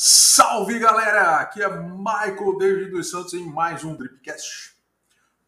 Salve 0.00 0.78
galera! 0.78 1.38
Aqui 1.40 1.60
é 1.60 1.68
Michael 1.68 2.56
David 2.56 2.90
dos 2.92 3.10
Santos 3.10 3.34
em 3.34 3.44
mais 3.44 3.82
um 3.82 3.96
Dripcast. 3.96 4.76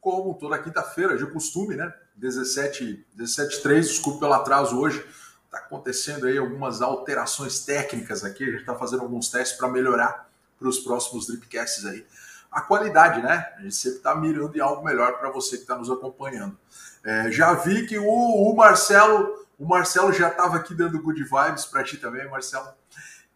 Como 0.01 0.35
toda 0.35 0.59
quinta-feira, 0.59 1.17
de 1.17 1.25
costume, 1.25 1.77
né? 1.77 1.95
17, 2.17 3.07
17 3.15 3.63
3, 3.63 3.87
desculpe 3.87 4.19
pelo 4.19 4.33
atraso 4.33 4.77
hoje. 4.77 5.07
Tá 5.49 5.59
acontecendo 5.59 6.27
aí 6.27 6.37
algumas 6.37 6.83
alterações 6.83 7.61
técnicas 7.61 8.25
aqui. 8.25 8.43
A 8.43 8.51
gente 8.51 8.65
tá 8.65 8.75
fazendo 8.75 9.05
alguns 9.05 9.31
testes 9.31 9.57
para 9.57 9.69
melhorar 9.69 10.29
para 10.59 10.69
os 10.69 10.81
próximos 10.81 11.29
Dripcasts 11.29 11.87
aí. 11.87 12.05
A 12.51 12.61
qualidade, 12.61 13.23
né? 13.23 13.53
A 13.57 13.63
gente 13.63 13.77
sempre 13.77 14.01
tá 14.01 14.17
mirando 14.17 14.57
em 14.57 14.61
algo 14.61 14.85
melhor 14.85 15.17
para 15.21 15.31
você 15.31 15.59
que 15.59 15.63
está 15.63 15.79
nos 15.79 15.89
acompanhando. 15.89 16.59
É, 17.05 17.31
já 17.31 17.55
vi 17.55 17.87
que 17.87 18.01
o, 18.01 18.05
o 18.05 18.57
Marcelo, 18.57 19.47
o 19.57 19.65
Marcelo 19.65 20.13
já 20.13 20.27
estava 20.27 20.57
aqui 20.57 20.75
dando 20.75 21.01
good 21.01 21.23
vibes 21.23 21.67
para 21.67 21.85
ti 21.85 21.99
também, 21.99 22.29
Marcelo. 22.29 22.67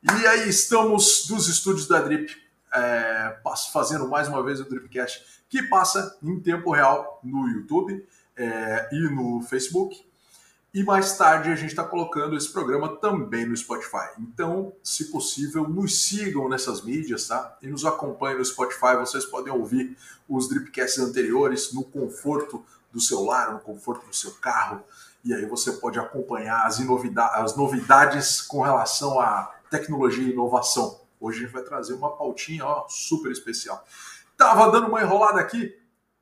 E 0.07 0.27
aí 0.27 0.51
estamos 0.51 1.27
dos 1.27 1.49
estúdios 1.49 1.89
da 1.89 1.99
Drip, 1.99 2.31
é, 2.75 3.39
fazendo 3.73 4.07
mais 4.07 4.29
uma 4.29 4.43
vez 4.43 4.61
o 4.61 4.65
Dripcast, 4.69 5.25
que 5.49 5.63
passa 5.63 6.19
em 6.23 6.39
tempo 6.41 6.73
real 6.73 7.21
no 7.25 7.49
YouTube 7.49 8.07
é, 8.37 8.91
e 8.93 9.01
no 9.09 9.41
Facebook. 9.41 10.07
E 10.75 10.85
mais 10.85 11.17
tarde 11.17 11.49
a 11.49 11.55
gente 11.55 11.71
está 11.71 11.83
colocando 11.83 12.37
esse 12.37 12.53
programa 12.53 12.97
também 12.97 13.47
no 13.47 13.57
Spotify. 13.57 14.11
Então, 14.19 14.75
se 14.83 15.11
possível, 15.11 15.67
nos 15.67 16.03
sigam 16.05 16.51
nessas 16.51 16.83
mídias, 16.83 17.27
tá? 17.27 17.57
E 17.63 17.67
nos 17.67 17.87
acompanhem 17.87 18.37
no 18.37 18.45
Spotify. 18.45 18.97
Vocês 18.99 19.25
podem 19.25 19.55
ouvir 19.55 19.97
os 20.29 20.51
Dripcasts 20.51 20.99
anteriores 20.99 21.73
no 21.73 21.83
conforto 21.83 22.63
do 22.93 23.01
celular, 23.01 23.55
no 23.55 23.61
conforto 23.61 24.07
do 24.07 24.15
seu 24.15 24.33
carro. 24.33 24.85
E 25.25 25.33
aí 25.33 25.47
você 25.47 25.73
pode 25.73 25.99
acompanhar 25.99 26.67
as, 26.67 26.79
as 26.79 27.57
novidades 27.57 28.43
com 28.43 28.61
relação 28.61 29.19
a 29.19 29.55
tecnologia 29.79 30.23
e 30.23 30.31
inovação. 30.31 31.01
Hoje 31.21 31.39
a 31.39 31.43
gente 31.43 31.53
vai 31.53 31.63
trazer 31.63 31.95
uma 31.95 32.17
pautinha 32.17 32.65
ó, 32.65 32.87
super 32.89 33.33
especial. 33.33 33.85
Tava 34.37 34.71
dando 34.71 34.87
uma 34.87 35.03
enrolada 35.03 35.41
aqui 35.41 35.77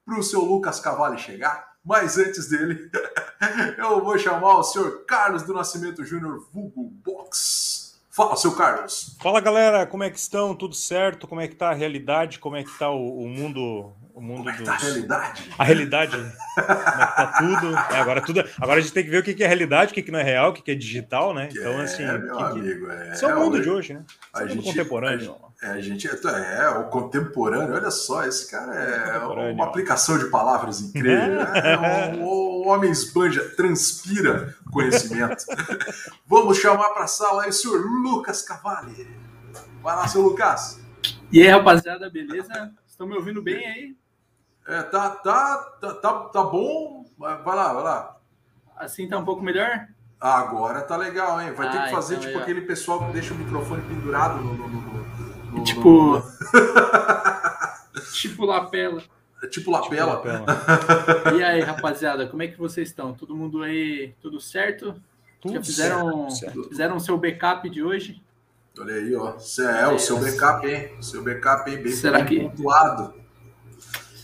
para 0.04 0.18
o 0.18 0.22
seu 0.22 0.40
Lucas 0.40 0.80
Cavalli 0.80 1.18
chegar, 1.18 1.76
mas 1.84 2.16
antes 2.16 2.48
dele, 2.48 2.90
eu 3.76 4.02
vou 4.02 4.18
chamar 4.18 4.56
o 4.56 4.62
senhor 4.62 5.04
Carlos 5.04 5.42
do 5.42 5.52
Nascimento 5.52 6.02
Júnior, 6.02 6.46
vulgo 6.50 6.84
Box. 7.04 7.81
Fala, 8.14 8.36
seu 8.36 8.52
Carlos. 8.52 9.16
Fala, 9.22 9.40
galera, 9.40 9.86
como 9.86 10.04
é 10.04 10.10
que 10.10 10.18
estão? 10.18 10.54
Tudo 10.54 10.74
certo? 10.74 11.26
Como 11.26 11.40
é 11.40 11.48
que 11.48 11.56
tá 11.56 11.70
a 11.70 11.74
realidade? 11.74 12.38
Como 12.38 12.56
é 12.56 12.62
que 12.62 12.78
tá 12.78 12.90
o, 12.90 13.22
o 13.22 13.26
mundo 13.26 13.90
o 14.14 14.20
mundo 14.20 14.38
Como 14.38 14.50
é 14.50 14.52
que 14.52 14.62
tá 14.62 14.74
a 14.74 14.76
realidade? 14.76 15.50
A 15.58 15.64
realidade. 15.64 16.12
Como 16.12 16.26
é 16.26 16.74
que 16.74 16.84
tá 16.84 17.34
tudo? 17.38 17.74
É, 17.74 17.96
agora 17.96 18.20
tudo. 18.20 18.44
Agora 18.60 18.78
a 18.78 18.82
gente 18.82 18.92
tem 18.92 19.02
que 19.02 19.10
ver 19.10 19.18
o 19.18 19.22
que 19.22 19.42
é 19.42 19.46
realidade, 19.46 19.92
o 19.92 19.94
que 19.94 20.10
não 20.10 20.18
é 20.18 20.22
real, 20.22 20.50
o 20.50 20.52
que 20.52 20.70
é 20.70 20.74
digital, 20.74 21.32
né? 21.32 21.48
Então, 21.50 21.80
é, 21.80 21.84
assim. 21.84 22.04
meu 22.04 22.36
que, 22.36 22.42
amigo, 22.42 22.90
é, 22.90 23.12
Esse 23.12 23.24
é 23.24 23.34
o 23.34 23.40
mundo 23.40 23.62
de 23.62 23.70
hoje, 23.70 23.94
né? 23.94 24.04
A 24.34 24.40
é 24.40 24.44
o 24.44 24.48
mundo 24.48 24.54
gente, 24.56 24.64
contemporâneo. 24.66 25.36
A, 25.62 25.70
a 25.70 25.80
gente 25.80 26.06
é, 26.06 26.68
o 26.68 26.84
contemporâneo, 26.90 27.74
olha 27.74 27.90
só, 27.90 28.26
esse 28.26 28.50
cara 28.50 28.74
é 28.74 29.18
uma 29.52 29.64
aplicação 29.64 30.18
de 30.18 30.26
palavras 30.26 30.82
incrível. 30.82 31.40
é, 31.56 31.78
um, 31.78 32.22
o 32.62 32.68
homem 32.68 32.90
esbanja, 32.90 33.42
transpira 33.56 34.54
conhecimento. 34.70 35.44
Vamos 36.26 36.58
chamar 36.58 36.90
para 36.90 37.04
a 37.04 37.08
sala 37.08 37.42
aí 37.44 37.50
o 37.50 37.52
senhor 37.52 37.80
Lucas 37.84 38.42
Cavalli. 38.42 39.06
Vai 39.82 39.96
lá, 39.96 40.06
seu 40.08 40.22
Lucas. 40.22 40.80
E 41.30 41.40
aí, 41.42 41.48
rapaziada, 41.48 42.08
beleza? 42.10 42.72
Estão 42.86 43.06
me 43.06 43.14
ouvindo 43.16 43.42
bem 43.42 43.66
aí? 43.66 43.96
É, 44.66 44.82
tá, 44.82 45.10
tá, 45.10 45.56
tá, 45.80 45.94
tá, 45.94 46.12
tá 46.24 46.42
bom. 46.44 47.04
Vai 47.18 47.56
lá, 47.56 47.72
vai 47.72 47.82
lá. 47.82 48.16
Assim 48.76 49.08
tá 49.08 49.18
um 49.18 49.24
pouco 49.24 49.42
melhor? 49.42 49.88
Agora 50.20 50.82
tá 50.82 50.96
legal, 50.96 51.40
hein? 51.40 51.52
Vai 51.52 51.70
ter 51.70 51.78
Ah, 51.78 51.84
que 51.86 51.90
fazer 51.90 52.14
então 52.16 52.28
tipo 52.28 52.38
aquele 52.38 52.60
pessoal 52.60 53.04
que 53.06 53.12
deixa 53.12 53.34
o 53.34 53.36
microfone 53.36 53.82
pendurado 53.82 54.40
no. 54.40 54.54
no- 54.54 54.68
no- 54.68 54.80
no- 55.52 55.64
Tipo- 55.64 56.12
no- 56.18 56.22
Tipo 58.12 58.46
lapela. 58.46 59.02
É 59.42 59.46
tipo 59.46 59.70
lapela. 59.70 60.14
Lapela. 60.14 60.46
E 61.36 61.42
aí, 61.42 61.60
rapaziada, 61.60 62.26
como 62.26 62.42
é 62.42 62.48
que 62.48 62.58
vocês 62.58 62.88
estão? 62.88 63.12
Todo 63.12 63.34
mundo 63.34 63.62
aí, 63.62 64.14
tudo 64.20 64.40
certo? 64.40 64.94
Tudo 65.40 65.54
Já 65.54 65.62
fizeram, 65.62 66.30
certo, 66.30 66.68
fizeram 66.68 66.96
o 66.96 67.00
seu 67.00 67.18
backup 67.18 67.68
de 67.68 67.82
hoje? 67.82 68.22
Olha 68.78 68.94
aí, 68.94 69.14
ó. 69.16 69.38
Cê 69.38 69.64
é 69.64 69.88
o 69.88 69.98
seu 69.98 70.18
backup, 70.18 70.66
hein? 70.66 70.92
O 70.98 71.02
seu 71.02 71.22
backup, 71.22 71.70
hein? 71.70 71.82
Bem, 71.82 71.92
Será 71.92 72.18
bem 72.20 72.26
que- 72.26 72.40
pontuado. 72.40 73.14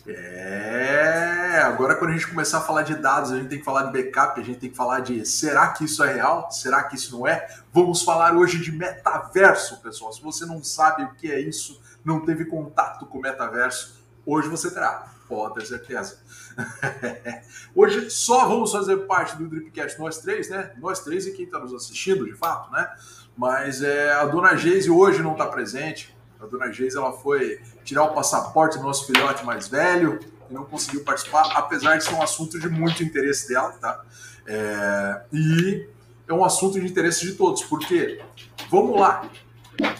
É, 0.06 1.60
agora 1.64 1.94
quando 1.94 2.12
a 2.12 2.14
gente 2.14 2.28
começar 2.28 2.58
a 2.58 2.60
falar 2.62 2.80
de 2.82 2.94
dados, 2.94 3.30
a 3.30 3.36
gente 3.36 3.48
tem 3.48 3.58
que 3.58 3.64
falar 3.64 3.82
de 3.84 3.92
backup, 3.92 4.40
a 4.40 4.42
gente 4.42 4.58
tem 4.58 4.70
que 4.70 4.76
falar 4.76 5.00
de 5.00 5.26
será 5.26 5.68
que 5.68 5.84
isso 5.84 6.02
é 6.02 6.14
real? 6.14 6.50
Será 6.50 6.84
que 6.84 6.96
isso 6.96 7.14
não 7.18 7.26
é? 7.26 7.46
Vamos 7.74 8.02
falar 8.02 8.34
hoje 8.34 8.58
de 8.58 8.72
metaverso, 8.72 9.82
pessoal. 9.82 10.10
Se 10.12 10.22
você 10.22 10.46
não 10.46 10.64
sabe 10.64 11.02
o 11.02 11.12
que 11.14 11.30
é 11.30 11.38
isso, 11.38 11.78
não 12.02 12.24
teve 12.24 12.46
contato 12.46 13.04
com 13.04 13.18
o 13.18 13.20
metaverso, 13.20 13.97
hoje 14.28 14.48
você 14.48 14.70
terá, 14.70 15.08
pode 15.26 15.54
ter 15.54 15.66
certeza. 15.66 16.18
hoje 17.74 18.10
só 18.10 18.46
vamos 18.46 18.70
fazer 18.70 18.98
parte 19.06 19.36
do 19.36 19.48
Dripcast 19.48 19.98
nós 19.98 20.18
três, 20.18 20.50
né? 20.50 20.72
Nós 20.78 21.00
três 21.00 21.26
e 21.26 21.32
quem 21.32 21.46
está 21.46 21.58
nos 21.58 21.72
assistindo, 21.72 22.26
de 22.26 22.34
fato, 22.34 22.70
né? 22.70 22.86
Mas 23.34 23.82
é, 23.82 24.12
a 24.12 24.26
dona 24.26 24.54
Geise 24.54 24.90
hoje 24.90 25.22
não 25.22 25.32
está 25.32 25.46
presente. 25.46 26.14
A 26.38 26.44
dona 26.44 26.70
Geise 26.70 26.98
ela 26.98 27.12
foi 27.12 27.60
tirar 27.84 28.04
o 28.04 28.14
passaporte 28.14 28.76
do 28.76 28.84
nosso 28.84 29.06
filhote 29.06 29.44
mais 29.46 29.66
velho 29.66 30.20
e 30.50 30.52
não 30.52 30.64
conseguiu 30.64 31.02
participar, 31.04 31.50
apesar 31.54 31.96
de 31.96 32.04
ser 32.04 32.14
um 32.14 32.22
assunto 32.22 32.58
de 32.58 32.68
muito 32.68 33.02
interesse 33.02 33.48
dela, 33.48 33.72
tá? 33.72 34.02
É, 34.46 35.22
e 35.32 35.88
é 36.26 36.34
um 36.34 36.44
assunto 36.44 36.78
de 36.78 36.86
interesse 36.86 37.24
de 37.24 37.32
todos, 37.34 37.64
porque, 37.64 38.22
vamos 38.70 39.00
lá, 39.00 39.28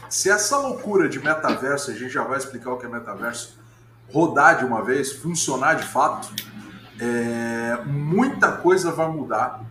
se 0.09 0.31
essa 0.31 0.59
loucura 0.59 1.09
de 1.09 1.19
metaverso, 1.19 1.91
a 1.91 1.95
gente 1.95 2.11
já 2.11 2.25
vai 2.25 2.39
explicar 2.39 2.73
o 2.73 2.79
que 2.79 2.87
é 2.87 2.89
metaverso, 2.89 3.58
rodar 4.13 4.59
de 4.59 4.65
uma 4.65 4.83
vez, 4.85 5.13
funcionar 5.13 5.75
de 5.75 5.87
fato, 5.87 6.33
é, 7.01 7.83
muita 7.85 8.53
coisa 8.53 8.91
vai 8.91 9.09
mudar 9.09 9.65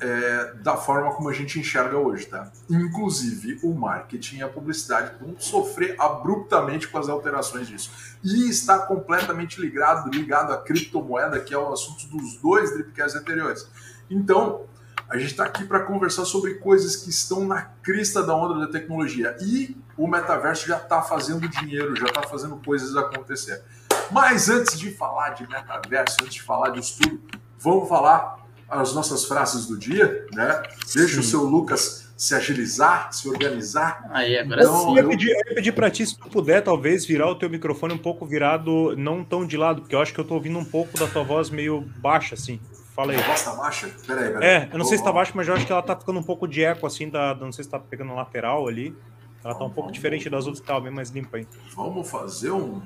é, 0.00 0.54
da 0.62 0.76
forma 0.76 1.12
como 1.12 1.28
a 1.28 1.32
gente 1.32 1.58
enxerga 1.58 1.96
hoje, 1.96 2.26
tá? 2.26 2.50
Inclusive 2.68 3.60
o 3.62 3.74
marketing 3.74 4.38
e 4.38 4.42
a 4.42 4.48
publicidade 4.48 5.12
vão 5.20 5.34
sofrer 5.38 5.96
abruptamente 5.98 6.88
com 6.88 6.98
as 6.98 7.08
alterações 7.08 7.68
disso. 7.68 7.90
E 8.22 8.48
está 8.48 8.78
completamente 8.80 9.60
ligado, 9.60 10.10
ligado 10.10 10.52
à 10.52 10.58
criptomoeda, 10.58 11.40
que 11.40 11.54
é 11.54 11.58
o 11.58 11.72
assunto 11.72 12.06
dos 12.08 12.36
dois 12.36 12.72
Dripcasts 12.72 13.18
anteriores. 13.18 13.66
Então, 14.10 14.66
a 15.08 15.18
gente 15.18 15.32
está 15.32 15.44
aqui 15.44 15.64
para 15.64 15.80
conversar 15.80 16.24
sobre 16.24 16.54
coisas 16.54 16.96
que 16.96 17.10
estão 17.10 17.46
na 17.46 17.62
crista 17.82 18.22
da 18.22 18.34
onda 18.34 18.66
da 18.66 18.72
tecnologia. 18.72 19.36
E 19.40 19.76
o 19.96 20.06
metaverso 20.06 20.66
já 20.66 20.76
está 20.76 21.02
fazendo 21.02 21.48
dinheiro, 21.48 21.94
já 21.96 22.06
está 22.06 22.22
fazendo 22.22 22.56
coisas 22.64 22.96
acontecer. 22.96 23.62
Mas 24.10 24.48
antes 24.48 24.78
de 24.78 24.90
falar 24.90 25.30
de 25.30 25.48
metaverso, 25.48 26.16
antes 26.22 26.34
de 26.34 26.42
falar 26.42 26.70
disso 26.70 26.98
tudo, 27.00 27.20
vamos 27.58 27.88
falar 27.88 28.44
as 28.68 28.94
nossas 28.94 29.24
frases 29.24 29.66
do 29.66 29.78
dia, 29.78 30.26
né? 30.32 30.62
Deixa 30.94 31.20
o 31.20 31.22
seu 31.22 31.42
Lucas 31.42 32.12
se 32.16 32.34
agilizar, 32.34 33.12
se 33.12 33.28
organizar. 33.28 34.08
Aí, 34.10 34.38
agora 34.38 34.62
Então, 34.62 34.94
sim. 34.94 34.98
Eu 34.98 35.04
ia 35.04 35.08
pedir, 35.08 35.30
eu 35.30 35.36
ia 35.48 35.54
pedir 35.54 35.72
pra 35.72 35.90
ti, 35.90 36.06
se 36.06 36.18
tu 36.18 36.28
puder, 36.28 36.62
talvez, 36.62 37.04
virar 37.04 37.28
o 37.28 37.34
teu 37.34 37.50
microfone 37.50 37.92
um 37.92 37.98
pouco 37.98 38.24
virado, 38.24 38.96
não 38.96 39.24
tão 39.24 39.46
de 39.46 39.56
lado, 39.56 39.82
porque 39.82 39.94
eu 39.94 40.00
acho 40.00 40.14
que 40.14 40.20
eu 40.20 40.24
tô 40.24 40.34
ouvindo 40.34 40.58
um 40.58 40.64
pouco 40.64 40.98
da 40.98 41.06
tua 41.06 41.22
voz 41.22 41.50
meio 41.50 41.82
baixa, 41.98 42.34
assim. 42.34 42.60
Fala 42.94 43.12
aí. 43.12 43.18
A 43.18 43.22
voz 43.22 43.42
tá 43.42 43.52
baixa? 43.54 43.90
Peraí, 44.06 44.32
peraí. 44.32 44.48
É, 44.48 44.68
eu 44.72 44.78
não 44.78 44.84
sei 44.84 44.96
se 44.98 45.02
tá 45.04 45.10
baixo, 45.12 45.32
mas 45.34 45.48
eu 45.48 45.54
acho 45.54 45.66
que 45.66 45.72
ela 45.72 45.82
tá 45.82 45.96
ficando 45.96 46.18
um 46.20 46.22
pouco 46.22 46.46
de 46.46 46.62
eco, 46.62 46.86
assim, 46.86 47.08
da, 47.08 47.34
não 47.34 47.50
sei 47.50 47.64
se 47.64 47.70
tá 47.70 47.78
pegando 47.78 48.08
na 48.08 48.14
lateral 48.14 48.68
ali. 48.68 48.96
Ela 49.42 49.54
tá 49.54 49.64
um 49.64 49.70
pouco 49.70 49.90
diferente 49.90 50.30
das 50.30 50.46
outras 50.46 50.60
que 50.60 50.66
tava 50.66 50.80
bem 50.82 50.92
mais 50.92 51.10
limpa 51.10 51.36
aí. 51.38 51.46
Vamos 51.74 52.08
fazer 52.08 52.50
um- 52.52 52.80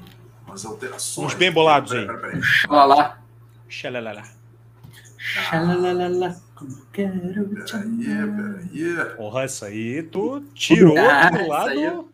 umas 0.47 0.65
alterações. 0.65 1.27
Uns 1.29 1.35
bem 1.35 1.53
bolados 1.53 1.93
aí. 1.93 2.07
peraí, 2.07 2.21
peraí. 2.21 2.41
Olha 2.71 2.85
lá. 2.85 3.19
Xalalala. 3.69 4.23
Xalalalala, 5.19 6.37
como 6.55 6.87
quero 6.93 7.65
te. 7.65 7.73
Peraí, 7.73 8.67
peraí. 8.67 9.17
Porra, 9.17 9.43
essa 9.43 9.67
aí 9.67 10.03
tu 10.05 10.41
tirou 10.55 10.97
Ah, 10.99 11.29
do 11.31 11.37
essa 11.39 11.47
lado. 11.49 12.09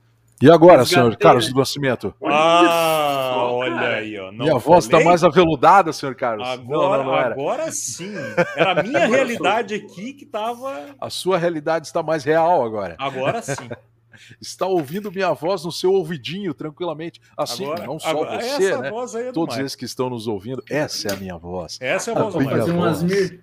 E 0.45 0.51
agora, 0.51 0.81
Resgatei, 0.81 0.95
senhor 0.95 1.17
Carlos 1.17 1.49
do 1.51 1.59
Nascimento? 1.59 2.15
Ah, 2.23 3.47
olha 3.49 3.97
aí, 3.97 4.21
ó. 4.21 4.31
Não 4.31 4.45
Minha 4.45 4.59
voz 4.59 4.85
está 4.85 5.01
mais 5.01 5.25
aveludada, 5.25 5.91
senhor 5.91 6.15
Carlos. 6.15 6.47
Agora, 6.47 6.99
não, 6.99 6.99
não, 6.99 7.05
não 7.13 7.19
era. 7.19 7.33
agora 7.33 7.73
sim. 7.73 8.13
Era 8.55 8.79
a 8.79 8.83
minha 8.83 9.07
realidade 9.07 9.75
aqui 9.75 10.13
que 10.13 10.27
tava. 10.27 10.95
A 11.01 11.09
sua 11.09 11.39
realidade 11.39 11.87
está 11.87 12.03
mais 12.03 12.25
real 12.25 12.63
agora. 12.63 12.95
Agora 12.99 13.41
sim. 13.41 13.55
Está 14.41 14.67
ouvindo 14.67 15.11
minha 15.11 15.33
voz 15.33 15.65
no 15.65 15.73
seu 15.73 15.93
ouvidinho 15.93 16.55
tranquilamente. 16.55 17.21
Assim, 17.37 17.65
Agora, 17.65 17.87
não 17.87 17.99
só 17.99 18.11
agora, 18.11 18.41
você, 18.41 18.69
essa 18.69 18.81
né? 18.81 18.91
voz 18.91 19.15
aí 19.17 19.23
é 19.23 19.27
do 19.27 19.33
Todos 19.33 19.59
esses 19.59 19.75
que 19.75 19.85
estão 19.85 20.09
nos 20.09 20.29
ouvindo, 20.29 20.63
essa 20.71 21.09
é 21.09 21.13
a 21.13 21.17
minha 21.17 21.37
voz. 21.37 21.79
Essa 21.81 22.13
é 22.13 22.17
a 22.17 22.23
voz 22.23 22.35
do 22.35 22.41
Minha 22.41 22.53
Michael. 22.53 22.67
Fazer 22.67 22.79
um 22.79 22.81
voz. 22.81 22.99
Asmir. 22.99 23.41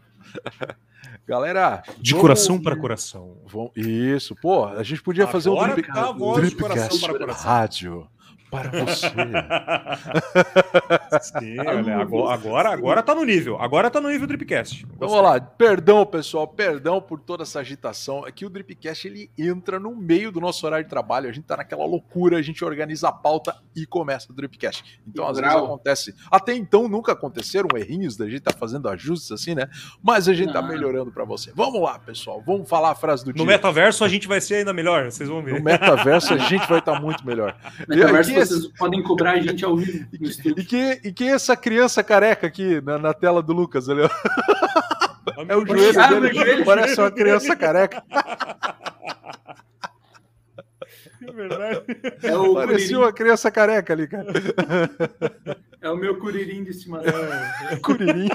Galera, 1.27 1.83
De 1.99 2.11
vamos 2.11 2.21
coração 2.21 2.61
para 2.61 2.75
coração. 2.75 3.37
Vamos- 3.45 3.71
Isso, 3.75 4.35
pô, 4.41 4.65
a 4.65 4.83
gente 4.83 5.01
podia 5.01 5.27
fazer 5.27 5.49
um 5.49 5.53
Agora 5.53 5.73
drip, 5.73 5.87
tá 5.93 6.09
a 6.09 6.11
voz 6.11 6.35
de 6.49 6.55
Dripcast 6.55 6.79
coração 6.79 6.99
para 6.99 7.17
coração. 7.19 7.49
rádio. 7.51 8.07
Para 8.51 8.69
você. 8.83 9.07
Sim, 11.21 11.57
olha, 11.59 11.97
agora, 11.97 12.33
agora, 12.33 12.69
agora 12.69 13.01
tá 13.01 13.15
no 13.15 13.23
nível. 13.23 13.59
Agora 13.59 13.89
tá 13.89 14.01
no 14.01 14.09
nível 14.09 14.27
Dripcast. 14.27 14.85
Então, 14.85 15.07
vamos 15.07 15.23
lá. 15.23 15.39
Perdão, 15.39 16.05
pessoal. 16.05 16.45
Perdão 16.45 17.01
por 17.01 17.21
toda 17.21 17.43
essa 17.43 17.61
agitação. 17.61 18.27
É 18.27 18.31
que 18.31 18.45
o 18.45 18.49
Dripcast 18.49 19.07
ele 19.07 19.31
entra 19.37 19.79
no 19.79 19.95
meio 19.95 20.31
do 20.31 20.41
nosso 20.41 20.65
horário 20.65 20.83
de 20.83 20.89
trabalho. 20.89 21.29
A 21.29 21.31
gente 21.31 21.45
tá 21.45 21.55
naquela 21.57 21.85
loucura, 21.85 22.37
a 22.37 22.41
gente 22.41 22.63
organiza 22.65 23.07
a 23.07 23.11
pauta 23.11 23.55
e 23.73 23.85
começa 23.85 24.31
o 24.31 24.35
Dripcast. 24.35 25.01
Então, 25.07 25.27
às 25.27 25.37
vezes 25.37 25.55
acontece. 25.55 26.13
Até 26.29 26.53
então 26.53 26.89
nunca 26.89 27.13
aconteceram 27.13 27.69
errinhos 27.77 28.17
da 28.17 28.27
gente 28.27 28.41
tá 28.41 28.51
fazendo 28.51 28.89
ajustes 28.89 29.31
assim, 29.31 29.55
né? 29.55 29.69
Mas 30.03 30.27
a 30.27 30.33
gente 30.33 30.51
tá 30.51 30.61
melhorando 30.61 31.11
para 31.11 31.23
você. 31.23 31.53
Vamos 31.55 31.81
lá, 31.81 31.97
pessoal. 31.97 32.43
Vamos 32.45 32.67
falar 32.67 32.91
a 32.91 32.95
frase 32.95 33.23
do 33.23 33.31
dia. 33.31 33.41
No 33.41 33.49
metaverso 33.49 34.03
a 34.03 34.09
gente 34.09 34.27
vai 34.27 34.41
ser 34.41 34.55
ainda 34.55 34.73
melhor, 34.73 35.09
vocês 35.09 35.29
vão 35.29 35.41
ver. 35.41 35.55
No 35.55 35.63
metaverso 35.63 36.33
a 36.33 36.37
gente 36.37 36.67
vai 36.67 36.79
estar 36.79 36.93
tá 36.93 36.99
muito 36.99 37.25
melhor. 37.25 37.55
Metaverso 37.87 38.31
vocês 38.45 38.67
podem 38.77 39.01
cobrar 39.03 39.33
a 39.33 39.39
gente 39.39 39.63
ao 39.63 39.75
vivo 39.75 40.07
no 40.19 40.27
estúdio. 40.27 40.61
E 40.61 40.65
quem, 40.65 40.99
e 41.03 41.11
quem 41.11 41.29
é 41.29 41.33
essa 41.33 41.55
criança 41.55 42.03
careca 42.03 42.47
aqui 42.47 42.81
na, 42.81 42.97
na 42.97 43.13
tela 43.13 43.41
do 43.41 43.53
Lucas? 43.53 43.89
Ali, 43.89 44.01
é 45.47 45.55
o 45.55 45.65
joelho 45.65 46.01
ah, 46.01 46.07
dele, 46.07 46.33
joelho. 46.33 46.65
parece 46.65 46.99
uma 46.99 47.11
criança 47.11 47.55
careca. 47.55 48.03
É 51.21 51.31
verdade. 51.31 51.81
É 52.23 52.35
o 52.35 52.53
Parecia 52.55 52.77
curirim. 52.77 52.95
uma 52.95 53.13
criança 53.13 53.51
careca 53.51 53.93
ali, 53.93 54.07
cara. 54.07 54.27
É 55.79 55.89
o 55.89 55.95
meu 55.95 56.17
curirim 56.19 56.63
de 56.63 56.71
estimação. 56.71 57.11
É, 57.69 57.75
curirim. 57.77 58.29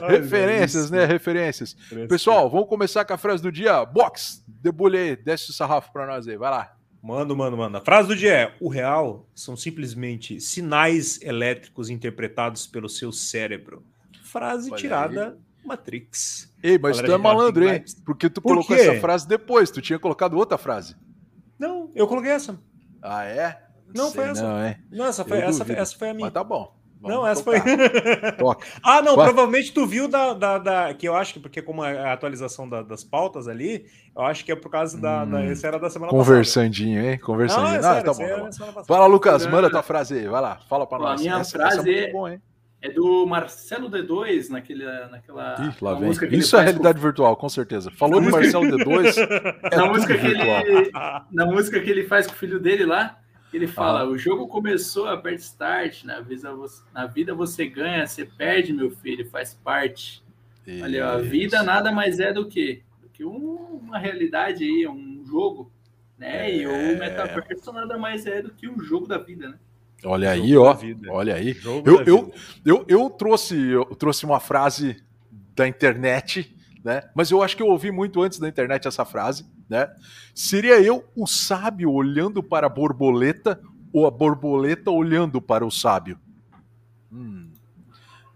Ai, 0.00 0.18
Referências, 0.18 0.90
né? 0.90 1.04
Referências. 1.04 1.76
Pessoal, 2.08 2.48
vamos 2.50 2.68
começar 2.68 3.04
com 3.04 3.14
a 3.14 3.18
frase 3.18 3.42
do 3.42 3.52
dia. 3.52 3.84
Box, 3.84 4.42
debulha 4.46 4.98
aí, 4.98 5.16
desce 5.16 5.50
o 5.50 5.52
sarrafo 5.52 5.92
pra 5.92 6.06
nós 6.06 6.26
aí, 6.26 6.36
vai 6.36 6.50
lá. 6.50 6.74
Mano, 7.04 7.36
mano, 7.36 7.58
mano. 7.58 7.76
A 7.76 7.80
frase 7.82 8.08
do 8.08 8.16
dia 8.16 8.32
é: 8.32 8.54
o 8.58 8.66
real 8.66 9.28
são 9.34 9.54
simplesmente 9.54 10.40
sinais 10.40 11.20
elétricos 11.20 11.90
interpretados 11.90 12.66
pelo 12.66 12.88
seu 12.88 13.12
cérebro. 13.12 13.84
Frase 14.22 14.70
Olha 14.70 14.80
tirada 14.80 15.28
aí. 15.28 15.66
Matrix. 15.66 16.50
Ei, 16.62 16.78
mas 16.78 16.98
tu 16.98 17.12
é 17.12 17.18
malandro, 17.18 17.68
hein? 17.68 17.84
Porque 18.06 18.30
tu 18.30 18.40
Por 18.40 18.48
colocou 18.48 18.74
quê? 18.74 18.82
essa 18.82 19.00
frase 19.02 19.28
depois, 19.28 19.70
tu 19.70 19.82
tinha 19.82 19.98
colocado 19.98 20.38
outra 20.38 20.56
frase. 20.56 20.96
Não, 21.58 21.90
eu 21.94 22.08
coloquei 22.08 22.30
essa. 22.30 22.58
Ah, 23.02 23.24
é? 23.24 23.62
Não, 23.94 24.04
não 24.04 24.10
foi 24.10 24.24
essa. 24.24 24.42
Não, 24.42 24.58
é. 24.58 24.80
não 24.90 25.04
essa, 25.04 25.24
foi, 25.26 25.38
essa, 25.40 25.62
foi, 25.62 25.74
essa 25.74 25.98
foi 25.98 26.08
a 26.08 26.14
minha. 26.14 26.24
Mas 26.24 26.32
tá 26.32 26.42
bom. 26.42 26.74
Vamos 27.04 27.18
não, 27.18 27.26
essa 27.26 27.44
tocar. 27.44 27.62
foi. 27.62 28.32
Toca. 28.32 28.66
ah, 28.82 29.02
não, 29.02 29.14
provavelmente 29.14 29.72
tu 29.72 29.86
viu 29.86 30.08
da, 30.08 30.32
da, 30.32 30.58
da, 30.58 30.94
Que 30.94 31.06
eu 31.06 31.14
acho 31.14 31.34
que, 31.34 31.40
porque 31.40 31.60
como 31.60 31.84
é 31.84 31.98
a 31.98 32.12
atualização 32.14 32.68
da, 32.68 32.82
das 32.82 33.04
pautas 33.04 33.46
ali, 33.46 33.84
eu 34.16 34.22
acho 34.22 34.44
que 34.44 34.50
é 34.50 34.56
por 34.56 34.70
causa 34.70 34.98
da. 34.98 35.22
Hum, 35.22 35.30
da 35.30 35.44
essa 35.44 35.66
era 35.66 35.78
da 35.78 35.90
semana 35.90 36.10
conversandinho, 36.10 36.96
passada. 36.96 37.12
hein? 37.12 37.18
Conversandinho, 37.18 37.66
hein? 37.68 37.78
Conversandinho. 37.78 37.90
Ah, 37.90 37.96
é 37.96 37.98
ah, 37.98 38.02
tá 38.02 38.14
bom. 38.14 38.50
Tá 38.50 38.72
bom. 38.72 38.82
Vai 38.88 38.98
lá, 38.98 39.06
Lucas, 39.06 39.46
manda 39.46 39.70
tua 39.70 39.82
frase 39.82 40.14
aí. 40.14 40.26
Vai 40.26 40.40
lá, 40.40 40.58
fala 40.68 40.86
pra 40.86 40.98
nós. 40.98 41.20
A 41.20 41.22
minha 41.22 41.40
essa, 41.40 41.58
frase 41.58 41.78
essa 41.80 41.90
é, 41.90 42.12
bom, 42.12 42.28
hein? 42.28 42.40
é 42.84 42.90
do 42.90 43.26
Marcelo 43.26 43.90
D2, 43.90 44.50
naquele, 44.50 44.84
naquela. 45.08 45.56
Ih, 45.58 45.84
lá 45.84 45.94
vem. 45.94 46.10
Isso 46.32 46.56
é 46.56 46.62
realidade 46.62 46.98
com... 46.98 47.02
virtual, 47.02 47.34
com 47.34 47.48
certeza. 47.48 47.90
Falou 47.90 48.20
de 48.20 48.30
Marcelo 48.30 48.66
D2. 48.66 49.14
É 49.72 49.76
na, 49.76 49.86
música 49.86 50.18
que 50.18 50.26
ele, 50.26 50.92
na 51.32 51.46
música 51.46 51.80
que 51.80 51.90
ele 51.90 52.04
faz 52.06 52.26
com 52.26 52.34
o 52.34 52.36
filho 52.36 52.60
dele 52.60 52.84
lá. 52.84 53.18
Ele 53.54 53.68
fala: 53.68 54.00
ah. 54.00 54.08
o 54.08 54.18
jogo 54.18 54.48
começou, 54.48 55.06
aperta 55.06 55.40
start. 55.40 56.02
Na 56.02 56.20
vida, 56.20 56.52
você, 56.52 56.82
na 56.92 57.06
vida 57.06 57.32
você 57.32 57.66
ganha, 57.66 58.04
você 58.04 58.24
perde, 58.24 58.72
meu 58.72 58.90
filho, 58.90 59.30
faz 59.30 59.54
parte. 59.54 60.24
Isso. 60.66 60.82
Olha, 60.82 61.10
a 61.10 61.18
vida 61.18 61.62
nada 61.62 61.92
mais 61.92 62.18
é 62.18 62.32
do 62.32 62.48
que, 62.48 62.82
do 63.00 63.08
que 63.08 63.24
um, 63.24 63.78
uma 63.80 63.96
realidade 63.96 64.64
aí, 64.64 64.88
um 64.88 65.24
jogo. 65.24 65.70
Né? 66.18 66.50
É... 66.50 66.56
E 66.56 66.66
o 66.66 66.98
metaverso 66.98 67.72
nada 67.72 67.96
mais 67.96 68.26
é 68.26 68.42
do 68.42 68.50
que 68.50 68.68
um 68.68 68.80
jogo 68.80 69.06
da 69.06 69.18
vida, 69.18 69.50
né? 69.50 69.58
Olha 70.04 70.32
aí, 70.32 70.56
ó. 70.56 70.76
Olha 71.10 71.36
aí. 71.36 71.56
Eu, 71.64 72.04
eu, 72.04 72.34
eu, 72.64 72.84
eu, 72.88 73.10
trouxe, 73.10 73.56
eu 73.56 73.84
trouxe 73.84 74.26
uma 74.26 74.40
frase 74.40 75.00
da 75.54 75.68
internet 75.68 76.54
né? 76.84 77.02
Mas 77.14 77.30
eu 77.30 77.42
acho 77.42 77.56
que 77.56 77.62
eu 77.62 77.68
ouvi 77.68 77.90
muito 77.90 78.22
antes 78.22 78.38
da 78.38 78.46
internet 78.46 78.86
essa 78.86 79.06
frase, 79.06 79.46
né? 79.68 79.90
Seria 80.34 80.78
eu 80.80 81.02
o 81.16 81.26
sábio 81.26 81.90
olhando 81.90 82.42
para 82.42 82.66
a 82.66 82.70
borboleta 82.70 83.58
ou 83.90 84.06
a 84.06 84.10
borboleta 84.10 84.90
olhando 84.90 85.40
para 85.40 85.64
o 85.64 85.70
sábio? 85.70 86.18
Hum, 87.10 87.50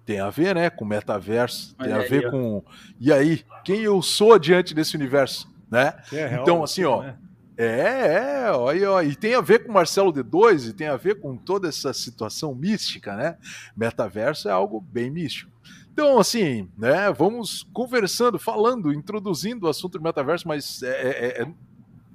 tem 0.06 0.18
a 0.20 0.30
ver, 0.30 0.54
né, 0.54 0.70
com 0.70 0.84
metaverso, 0.86 1.76
tem 1.76 1.92
a 1.92 1.98
ver 1.98 2.30
com 2.30 2.64
e 2.98 3.12
aí 3.12 3.44
quem 3.64 3.82
eu 3.82 4.00
sou 4.00 4.38
diante 4.38 4.74
desse 4.74 4.96
universo, 4.96 5.46
né? 5.70 5.94
É 6.10 6.38
então 6.40 6.64
assim, 6.64 6.84
ó. 6.84 7.02
Né? 7.02 7.16
É, 7.60 8.44
é, 8.44 8.52
olha, 8.52 8.92
ó, 8.92 9.02
e 9.02 9.16
tem 9.16 9.34
a 9.34 9.40
ver 9.40 9.64
com 9.64 9.72
Marcelo 9.72 10.12
D2 10.12 10.68
e 10.68 10.72
tem 10.72 10.86
a 10.86 10.96
ver 10.96 11.18
com 11.18 11.36
toda 11.36 11.68
essa 11.68 11.92
situação 11.92 12.54
mística, 12.54 13.16
né? 13.16 13.36
Metaverso 13.76 14.48
é 14.48 14.52
algo 14.52 14.80
bem 14.80 15.10
místico. 15.10 15.50
Então, 15.92 16.20
assim, 16.20 16.70
né, 16.78 17.12
vamos 17.12 17.64
conversando, 17.72 18.38
falando, 18.38 18.92
introduzindo 18.92 19.66
o 19.66 19.68
assunto 19.68 19.98
do 19.98 20.04
metaverso, 20.04 20.46
mas 20.46 20.84
é, 20.84 20.88
é, 20.88 21.42
é, 21.42 21.52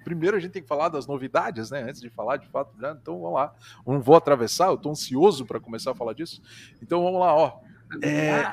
primeiro 0.06 0.38
a 0.38 0.40
gente 0.40 0.54
tem 0.54 0.62
que 0.62 0.68
falar 0.70 0.88
das 0.88 1.06
novidades, 1.08 1.70
né? 1.70 1.82
Antes 1.82 2.00
de 2.00 2.10
falar 2.10 2.38
de 2.38 2.48
fato, 2.48 2.72
né? 2.80 2.98
então 3.02 3.20
vamos 3.20 3.34
lá. 3.34 3.54
Não 3.86 4.00
vou 4.00 4.16
atravessar, 4.16 4.68
eu 4.68 4.76
estou 4.76 4.94
ansioso 4.94 5.46
para 5.46 5.60
começar 5.60 5.92
a 5.92 5.96
falar 5.96 6.14
disso. 6.14 6.42
Então 6.82 7.04
vamos 7.04 7.20
lá, 7.20 7.36
ó. 7.36 7.60
É, 8.02 8.44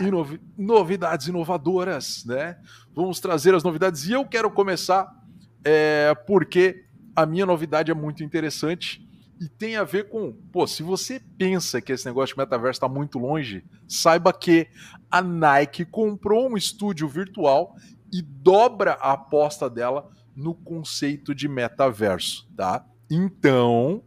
novidades 0.58 1.28
inovadoras, 1.28 2.25
né? 2.25 2.58
Vamos 2.93 3.20
trazer 3.20 3.54
as 3.54 3.62
novidades 3.62 4.08
e 4.08 4.12
eu 4.12 4.26
quero 4.26 4.50
começar 4.50 5.19
é, 5.64 6.14
porque 6.26 6.84
a 7.14 7.26
minha 7.26 7.46
novidade 7.46 7.90
é 7.90 7.94
muito 7.94 8.22
interessante 8.22 9.06
e 9.40 9.48
tem 9.48 9.76
a 9.76 9.84
ver 9.84 10.08
com, 10.08 10.32
pô, 10.52 10.66
se 10.66 10.82
você 10.82 11.20
pensa 11.38 11.80
que 11.80 11.92
esse 11.92 12.04
negócio 12.04 12.34
de 12.34 12.38
metaverso 12.38 12.76
está 12.76 12.88
muito 12.88 13.18
longe, 13.18 13.64
saiba 13.88 14.32
que 14.32 14.68
a 15.10 15.22
Nike 15.22 15.84
comprou 15.84 16.50
um 16.50 16.56
estúdio 16.56 17.08
virtual 17.08 17.74
e 18.12 18.20
dobra 18.20 18.92
a 19.00 19.12
aposta 19.12 19.70
dela 19.70 20.10
no 20.36 20.54
conceito 20.54 21.34
de 21.34 21.48
metaverso, 21.48 22.48
tá? 22.56 22.84
Então, 23.10 24.02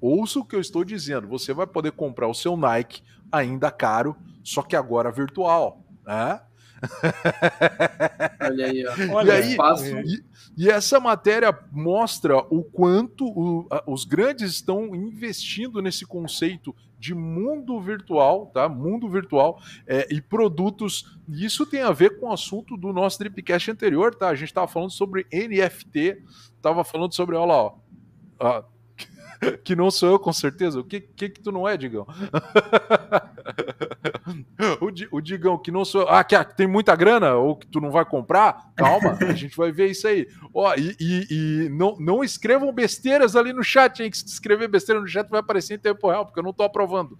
ouça 0.00 0.40
o 0.40 0.44
que 0.44 0.56
eu 0.56 0.60
estou 0.60 0.84
dizendo, 0.84 1.28
você 1.28 1.52
vai 1.52 1.66
poder 1.66 1.92
comprar 1.92 2.28
o 2.28 2.34
seu 2.34 2.56
Nike 2.56 3.02
ainda 3.30 3.70
caro, 3.70 4.16
só 4.42 4.62
que 4.62 4.76
agora 4.76 5.12
virtual, 5.12 5.84
né? 6.04 6.40
Olha 8.40 8.66
aí, 8.66 8.84
ó. 8.86 8.92
Olha, 9.14 9.40
e, 9.40 9.56
aí 9.58 10.04
e, 10.04 10.64
e, 10.64 10.70
essa 10.70 10.98
matéria 10.98 11.56
mostra 11.70 12.38
o 12.38 12.62
quanto 12.64 13.26
o, 13.26 13.66
a, 13.70 13.84
os 13.86 14.04
grandes 14.04 14.50
estão 14.52 14.94
investindo 14.94 15.80
nesse 15.80 16.04
conceito 16.04 16.74
de 16.98 17.14
mundo 17.14 17.80
virtual, 17.80 18.46
tá? 18.46 18.68
Mundo 18.68 19.08
virtual 19.08 19.60
é, 19.86 20.06
e 20.10 20.20
produtos. 20.20 21.18
E 21.28 21.44
isso 21.44 21.66
tem 21.66 21.82
a 21.82 21.92
ver 21.92 22.18
com 22.18 22.28
o 22.28 22.32
assunto 22.32 22.76
do 22.76 22.92
nosso 22.92 23.18
Dripcast 23.18 23.70
anterior, 23.70 24.14
tá? 24.14 24.28
A 24.28 24.34
gente 24.34 24.48
estava 24.48 24.68
falando 24.68 24.90
sobre 24.90 25.26
NFT, 25.32 26.22
estava 26.56 26.84
falando 26.84 27.14
sobre, 27.14 27.36
olha 27.36 27.52
lá, 27.52 27.74
ó, 28.40 28.62
que 29.64 29.74
não 29.74 29.90
sou 29.90 30.10
eu, 30.10 30.18
com 30.18 30.32
certeza. 30.32 30.80
O 30.80 30.84
que, 30.84 31.00
que, 31.00 31.28
que 31.28 31.40
tu 31.40 31.50
não 31.50 31.68
é, 31.68 31.76
Digão? 31.76 32.06
o, 34.80 35.16
o 35.16 35.20
Digão, 35.20 35.58
que 35.58 35.70
não 35.70 35.84
sou 35.84 36.02
eu. 36.02 36.08
Ah, 36.08 36.24
que 36.24 36.56
tem 36.56 36.66
muita 36.66 36.94
grana 36.94 37.34
ou 37.34 37.56
que 37.56 37.66
tu 37.66 37.80
não 37.80 37.90
vai 37.90 38.04
comprar? 38.04 38.72
Calma, 38.76 39.18
a 39.22 39.32
gente 39.32 39.56
vai 39.56 39.72
ver 39.72 39.90
isso 39.90 40.06
aí. 40.06 40.26
Ó, 40.54 40.74
e, 40.74 40.96
e, 41.00 41.26
e, 41.30 41.68
não, 41.70 41.96
não 41.98 42.24
escrevam 42.24 42.72
besteiras 42.72 43.36
ali 43.36 43.52
no 43.52 43.62
chat, 43.62 44.02
hein? 44.02 44.10
Que 44.10 44.18
se 44.18 44.26
escrever 44.26 44.68
besteira 44.68 45.00
no 45.00 45.06
chat 45.06 45.28
vai 45.28 45.40
aparecer 45.40 45.74
em 45.74 45.78
tempo 45.78 46.08
real, 46.08 46.24
porque 46.24 46.40
eu 46.40 46.44
não 46.44 46.52
tô 46.52 46.62
aprovando. 46.62 47.16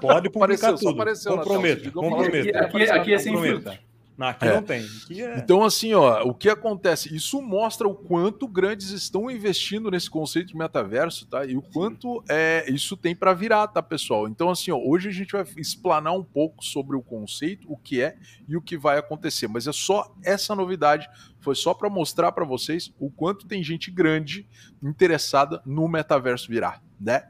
Pode 0.00 0.30
publicar 0.30 0.68
apareceu, 0.68 0.76
tudo. 0.76 1.00
Apareceu, 1.00 1.36
comprometo, 1.36 1.92
comprometo. 1.92 2.58
Aqui, 2.58 2.82
aqui, 2.82 2.90
aqui 2.90 3.14
é 3.14 3.18
sem 3.18 3.40
filtro. 3.40 3.72
Não, 4.16 4.28
aqui 4.28 4.46
é. 4.46 4.54
não 4.54 4.62
tem. 4.62 4.80
Aqui 5.04 5.22
é... 5.22 5.38
Então, 5.38 5.62
assim, 5.62 5.92
ó, 5.92 6.22
o 6.22 6.32
que 6.32 6.48
acontece? 6.48 7.14
Isso 7.14 7.42
mostra 7.42 7.86
o 7.86 7.94
quanto 7.94 8.48
grandes 8.48 8.90
estão 8.90 9.30
investindo 9.30 9.90
nesse 9.90 10.08
conceito 10.08 10.48
de 10.48 10.56
metaverso, 10.56 11.26
tá? 11.26 11.44
E 11.44 11.56
o 11.56 11.60
quanto 11.60 12.24
é, 12.28 12.64
isso 12.68 12.96
tem 12.96 13.14
para 13.14 13.34
virar, 13.34 13.68
tá, 13.68 13.82
pessoal? 13.82 14.26
Então, 14.26 14.48
assim, 14.48 14.70
ó, 14.70 14.78
hoje 14.78 15.08
a 15.08 15.12
gente 15.12 15.32
vai 15.32 15.44
explanar 15.58 16.14
um 16.14 16.24
pouco 16.24 16.64
sobre 16.64 16.96
o 16.96 17.02
conceito, 17.02 17.70
o 17.70 17.76
que 17.76 18.00
é 18.00 18.16
e 18.48 18.56
o 18.56 18.62
que 18.62 18.78
vai 18.78 18.98
acontecer. 18.98 19.48
Mas 19.48 19.66
é 19.66 19.72
só 19.72 20.14
essa 20.24 20.54
novidade, 20.54 21.08
foi 21.40 21.54
só 21.54 21.74
para 21.74 21.90
mostrar 21.90 22.32
para 22.32 22.44
vocês 22.44 22.92
o 22.98 23.10
quanto 23.10 23.46
tem 23.46 23.62
gente 23.62 23.90
grande 23.90 24.48
interessada 24.82 25.62
no 25.66 25.86
metaverso 25.88 26.48
virar, 26.48 26.82
né? 26.98 27.26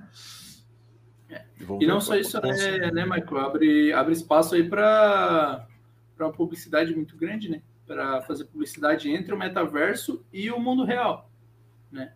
É. 1.29 1.45
E 1.81 1.87
não 1.87 2.01
só 2.01 2.15
isso, 2.15 2.41
né, 2.41 2.93
né, 2.93 3.05
Michael? 3.05 3.39
Abre, 3.39 3.93
abre 3.93 4.13
espaço 4.13 4.55
aí 4.55 4.63
para 4.63 5.67
para 6.17 6.27
uma 6.27 6.33
publicidade 6.33 6.95
muito 6.95 7.17
grande, 7.17 7.49
né? 7.49 7.61
Para 7.87 8.23
fazer 8.23 8.47
publicidade 8.47 9.11
entre 9.11 9.35
o 9.35 9.39
metaverso 9.39 10.25
e 10.33 10.51
o 10.51 10.59
mundo 10.59 10.85
real, 10.85 11.31
né? 11.93 12.13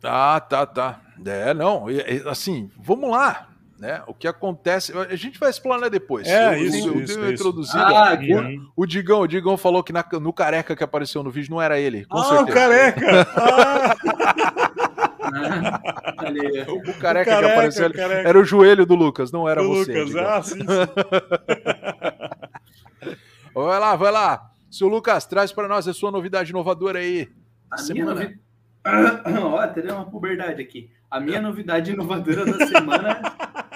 Tá, 0.00 0.40
tá, 0.40 0.66
tá. 0.66 1.00
É, 1.24 1.54
não, 1.54 1.86
assim, 2.28 2.70
vamos 2.76 3.10
lá. 3.10 3.48
Né? 3.78 4.02
O 4.06 4.14
que 4.14 4.26
acontece, 4.26 4.90
a 4.96 5.16
gente 5.16 5.38
vai 5.38 5.50
explanar 5.50 5.90
depois. 5.90 6.26
É, 6.26 6.54
eu, 6.54 6.64
isso, 6.64 6.88
eu, 6.88 7.00
isso, 7.02 7.18
eu 7.18 7.30
introduzido. 7.30 7.78
Ah, 7.78 8.18
o, 8.74 8.82
o, 8.82 8.86
Digão, 8.86 9.20
o 9.20 9.26
Digão 9.26 9.56
falou 9.58 9.82
que 9.84 9.92
na, 9.92 10.02
no 10.12 10.32
careca 10.32 10.74
que 10.74 10.82
apareceu 10.82 11.22
no 11.22 11.30
vídeo 11.30 11.50
não 11.50 11.60
era 11.60 11.78
ele. 11.78 12.06
Com 12.06 12.16
ah, 12.16 12.24
certeza. 12.24 12.50
o 12.50 12.54
careca! 12.54 13.28
ah. 13.36 13.96
o, 15.26 16.14
careca 16.16 16.72
o 16.72 16.94
careca 16.98 17.38
que 17.38 17.44
apareceu 17.44 17.92
careca. 17.92 18.28
era 18.28 18.38
o 18.38 18.44
joelho 18.44 18.86
do 18.86 18.94
Lucas, 18.94 19.30
não 19.30 19.46
era 19.46 19.60
do 19.60 19.68
você. 19.68 20.04
Lucas, 20.04 20.16
ah, 20.16 20.42
sim, 20.42 20.60
sim. 20.60 20.66
vai 23.64 23.80
lá, 23.80 23.96
vai 23.96 24.12
lá. 24.12 24.50
Seu 24.70 24.88
Lucas, 24.88 25.24
traz 25.24 25.52
para 25.52 25.68
nós 25.68 25.88
a 25.88 25.94
sua 25.94 26.10
novidade 26.10 26.50
inovadora 26.50 26.98
aí. 26.98 27.28
A 27.70 27.78
semana. 27.78 28.14
minha 28.14 28.14
novidade. 28.14 28.46
Ó, 29.42 29.58
até 29.58 29.92
uma 29.92 30.04
puberdade 30.04 30.60
aqui. 30.60 30.90
A 31.10 31.20
minha 31.20 31.40
novidade 31.40 31.92
inovadora 31.92 32.44
da 32.44 32.66
semana 32.66 33.20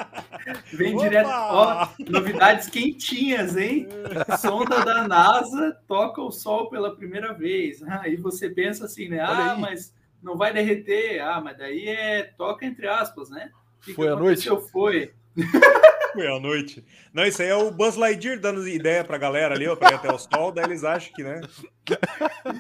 vem 0.73 0.95
Opa! 0.95 1.03
direto. 1.05 1.29
Ó, 1.31 1.89
novidades 2.09 2.69
quentinhas, 2.69 3.57
hein? 3.57 3.89
Sonda 4.39 4.85
da 4.85 5.09
NASA 5.09 5.77
toca 5.89 6.21
o 6.21 6.31
Sol 6.31 6.69
pela 6.69 6.95
primeira 6.95 7.33
vez. 7.33 7.83
Aí 7.83 8.17
ah, 8.17 8.23
você 8.23 8.51
pensa 8.51 8.85
assim, 8.85 9.09
né? 9.09 9.21
Ah, 9.21 9.57
mas 9.59 9.95
não 10.23 10.37
vai 10.37 10.53
derreter. 10.53 11.21
Ah, 11.21 11.41
mas 11.41 11.57
daí 11.57 11.89
é 11.89 12.25
toca 12.37 12.67
entre 12.67 12.87
aspas, 12.89 13.31
né? 13.31 13.51
Que 13.83 13.95
foi 13.95 14.07
que 14.07 14.13
à 14.13 14.17
noite? 14.17 14.49
Foi. 14.71 15.13
Foi 16.13 16.27
à 16.27 16.39
noite. 16.41 16.85
Não, 17.13 17.25
isso 17.25 17.43
aí 17.43 17.49
é 17.49 17.55
o 17.55 17.71
Buzz 17.71 17.97
Lightyear 17.97 18.39
dando 18.39 18.67
ideia 18.67 19.05
pra 19.05 19.19
galera 19.19 19.55
ali, 19.55 19.67
ó, 19.69 19.77
pra 19.77 19.91
ir 19.91 19.95
até 19.95 20.13
o 20.13 20.19
sol, 20.19 20.53
daí 20.53 20.65
eles 20.65 20.85
acham 20.85 21.13
que, 21.15 21.23
né? 21.23 21.41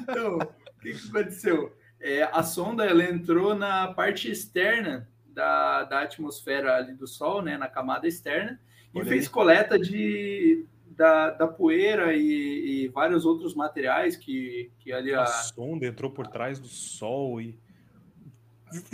Então, 0.02 0.38
o 0.38 0.80
que, 0.80 0.92
que 0.92 1.09
aconteceu? 1.09 1.76
É, 2.00 2.23
a 2.33 2.42
sonda 2.42 2.87
ela 2.87 3.04
entrou 3.04 3.54
na 3.54 3.92
parte 3.92 4.30
externa 4.30 5.09
da, 5.40 5.85
da 5.85 6.02
atmosfera 6.02 6.76
ali 6.76 6.95
do 6.95 7.07
Sol, 7.07 7.42
né, 7.42 7.57
na 7.57 7.69
camada 7.69 8.07
externa, 8.07 8.61
e 8.95 9.04
fez 9.04 9.28
coleta 9.28 9.78
de, 9.78 10.64
da, 10.87 11.30
da 11.30 11.47
poeira 11.47 12.14
e, 12.14 12.85
e, 12.85 12.88
vários 12.88 13.25
outros 13.25 13.54
materiais 13.54 14.16
que, 14.16 14.71
que 14.80 14.92
ali 14.92 15.14
a... 15.14 15.23
a 15.23 15.26
sonda 15.26 15.87
entrou 15.87 16.11
por 16.11 16.26
trás 16.26 16.59
do 16.59 16.66
Sol 16.66 17.40
e 17.40 17.59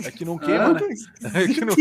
é 0.03 0.11
que 0.11 0.25
não 0.25 0.37
queima, 0.37 0.65
ah, 0.65 0.73
né? 0.73 0.81
É 1.33 1.47
que 1.47 1.61
não... 1.61 1.75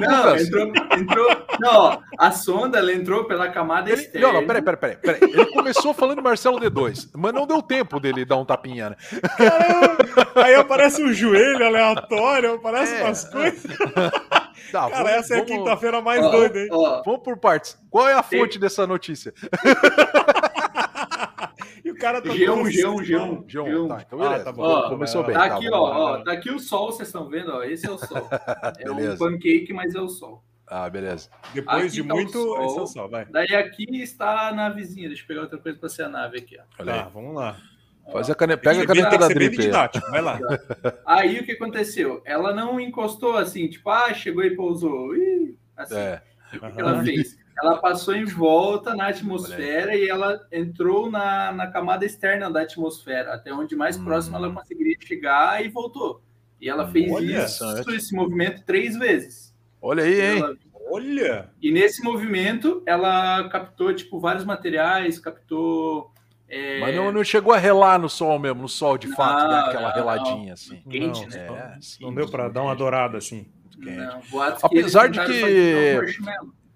não, 0.00 0.36
entrou, 0.36 0.72
entrou. 0.98 1.46
Não, 1.60 2.02
a 2.18 2.30
sonda 2.32 2.78
ela 2.78 2.92
entrou 2.92 3.24
pela 3.24 3.50
camada 3.50 3.90
ele, 3.90 4.00
externa. 4.00 4.26
Não, 4.26 4.34
não, 4.40 4.46
peraí, 4.46 4.62
peraí, 4.62 4.96
peraí, 4.96 5.20
Ele 5.22 5.46
começou 5.46 5.92
falando 5.92 6.22
Marcelo 6.22 6.58
D2, 6.58 7.10
mas 7.14 7.32
não 7.32 7.46
deu 7.46 7.62
tempo 7.62 8.00
dele 8.00 8.24
dar 8.24 8.36
um 8.36 8.44
tapinha, 8.44 8.90
né? 8.90 8.96
Caramba, 9.36 9.96
aí 10.36 10.54
aparece 10.54 11.02
um 11.02 11.12
joelho 11.12 11.66
aleatório, 11.66 12.54
aparece 12.54 12.94
é, 12.94 13.04
umas 13.04 13.24
coisas. 13.24 13.64
Tá, 14.72 14.90
Cara, 14.90 15.04
vamos, 15.04 15.12
essa 15.12 15.36
é 15.36 15.38
a 15.38 15.44
quinta-feira 15.44 16.02
mais 16.02 16.22
ó, 16.22 16.30
doida, 16.30 16.58
hein? 16.58 16.68
Ó, 16.70 17.02
vamos 17.02 17.22
por 17.22 17.38
partes. 17.38 17.78
Qual 17.88 18.06
é 18.06 18.12
a 18.12 18.22
fonte 18.22 18.52
Tem... 18.52 18.60
dessa 18.60 18.86
notícia? 18.86 19.32
cara 21.96 22.20
tá 22.20 22.30
G1, 22.30 22.62
G1, 22.64 22.96
G1, 23.04 23.46
G1. 23.46 23.88
Tá, 23.88 24.04
então 24.06 24.18
beleza. 24.18 24.42
Ah, 24.42 24.44
tá 24.44 24.52
bom. 24.52 24.62
Ó, 24.62 24.88
Começou 24.88 25.24
bem. 25.24 25.34
Tá 25.34 25.44
aqui, 25.44 25.70
tá 25.70 25.80
ó, 25.80 25.84
ó, 25.84 26.18
tá 26.22 26.32
aqui 26.32 26.50
o 26.50 26.58
sol, 26.58 26.92
vocês 26.92 27.08
estão 27.08 27.28
vendo, 27.28 27.52
ó. 27.52 27.62
Esse 27.62 27.86
é 27.86 27.90
o 27.90 27.98
sol. 27.98 28.28
é 28.78 28.90
um 28.90 29.16
pancake, 29.16 29.72
mas 29.72 29.94
é 29.94 30.00
o 30.00 30.08
sol. 30.08 30.42
Ah, 30.66 30.88
beleza. 30.90 31.30
Depois 31.54 31.84
aqui 31.84 32.02
de 32.02 32.04
tá 32.04 32.14
muito, 32.14 32.32
sol, 32.32 32.66
esse 32.66 32.78
é 32.78 32.82
o 32.82 32.86
sol, 32.86 33.08
vai. 33.08 33.24
Daí 33.26 33.54
aqui 33.54 34.02
está 34.02 34.48
a 34.48 34.52
navezinha. 34.52 35.08
Deixa 35.08 35.22
eu 35.22 35.26
pegar 35.26 35.40
outra 35.42 35.58
coisa 35.58 35.78
para 35.78 35.88
ser 35.88 36.02
a 36.02 36.08
nave 36.08 36.38
aqui, 36.38 36.58
ó. 36.58 36.84
Tá, 36.84 37.08
vamos 37.08 37.34
lá. 37.34 37.56
Faz 38.12 38.30
a 38.30 38.34
cane... 38.34 38.56
Pega 38.56 38.82
a 38.82 38.86
caneta 38.86 39.18
da 39.18 39.28
drip. 39.28 39.56
Vai 40.10 40.22
lá. 40.22 40.38
Aí 41.04 41.38
o 41.40 41.44
que 41.44 41.52
aconteceu? 41.52 42.22
Ela 42.24 42.54
não 42.54 42.80
encostou 42.80 43.36
assim, 43.36 43.68
tipo, 43.68 43.88
ah, 43.90 44.12
chegou 44.14 44.42
e 44.42 44.56
pousou. 44.56 45.14
Ih, 45.14 45.56
assim. 45.76 45.94
É. 45.94 46.22
O 46.54 46.72
que 46.72 46.80
ela 46.80 47.02
fez? 47.02 47.38
Ela 47.60 47.76
passou 47.78 48.14
em 48.14 48.24
volta 48.24 48.94
na 48.94 49.08
atmosfera 49.08 49.94
e 49.94 50.08
ela 50.08 50.46
entrou 50.52 51.10
na, 51.10 51.52
na 51.52 51.66
camada 51.66 52.04
externa 52.04 52.50
da 52.50 52.62
atmosfera, 52.62 53.34
até 53.34 53.52
onde 53.52 53.74
mais 53.74 53.98
hum. 53.98 54.04
próximo 54.04 54.36
ela 54.36 54.52
conseguiria 54.52 54.96
chegar 55.00 55.64
e 55.64 55.68
voltou. 55.68 56.22
E 56.60 56.68
ela 56.68 56.88
fez 56.88 57.10
Olha, 57.10 57.44
isso, 57.44 57.64
esse 57.90 58.14
movimento 58.14 58.64
três 58.64 58.96
vezes. 58.96 59.54
Olha 59.80 60.04
aí, 60.04 60.20
hein? 60.20 60.38
Ela... 60.38 60.56
Olha! 60.90 61.50
E 61.60 61.70
nesse 61.70 62.02
movimento 62.02 62.82
ela 62.86 63.48
captou 63.50 63.92
tipo 63.94 64.18
vários 64.18 64.44
materiais, 64.44 65.18
captou 65.18 66.10
é... 66.48 66.80
Mas 66.80 66.96
não, 66.96 67.12
não, 67.12 67.22
chegou 67.22 67.52
a 67.52 67.58
relar 67.58 67.98
no 67.98 68.08
sol 68.08 68.38
mesmo, 68.38 68.62
no 68.62 68.68
sol 68.68 68.96
de 68.96 69.06
não, 69.06 69.16
fato, 69.16 69.48
né? 69.50 69.58
aquela 69.60 69.88
não, 69.88 69.94
reladinha 69.94 70.54
assim. 70.54 70.80
Quente, 70.88 71.20
não, 71.20 71.28
né? 71.28 71.78
É, 71.78 71.78
não 72.00 72.14
deu 72.14 72.28
para 72.30 72.48
dar 72.48 72.62
uma 72.62 72.74
dourada 72.74 73.18
assim. 73.18 73.46
Apesar 74.62 75.08
de 75.08 75.20
que 75.24 76.00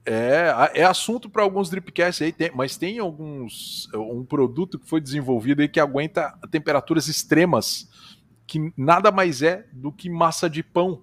é, 0.04 0.52
é 0.74 0.84
assunto 0.84 1.30
para 1.30 1.42
alguns 1.42 1.70
dripcasts 1.70 2.22
aí, 2.22 2.32
tem, 2.32 2.50
mas 2.54 2.76
tem 2.76 2.98
alguns 2.98 3.88
um 3.94 4.24
produto 4.24 4.78
que 4.78 4.88
foi 4.88 5.00
desenvolvido 5.00 5.62
aí 5.62 5.68
que 5.68 5.78
aguenta 5.78 6.36
temperaturas 6.50 7.08
extremas, 7.08 7.88
que 8.46 8.72
nada 8.76 9.12
mais 9.12 9.42
é 9.42 9.66
do 9.72 9.92
que 9.92 10.10
massa 10.10 10.50
de 10.50 10.62
pão. 10.62 11.02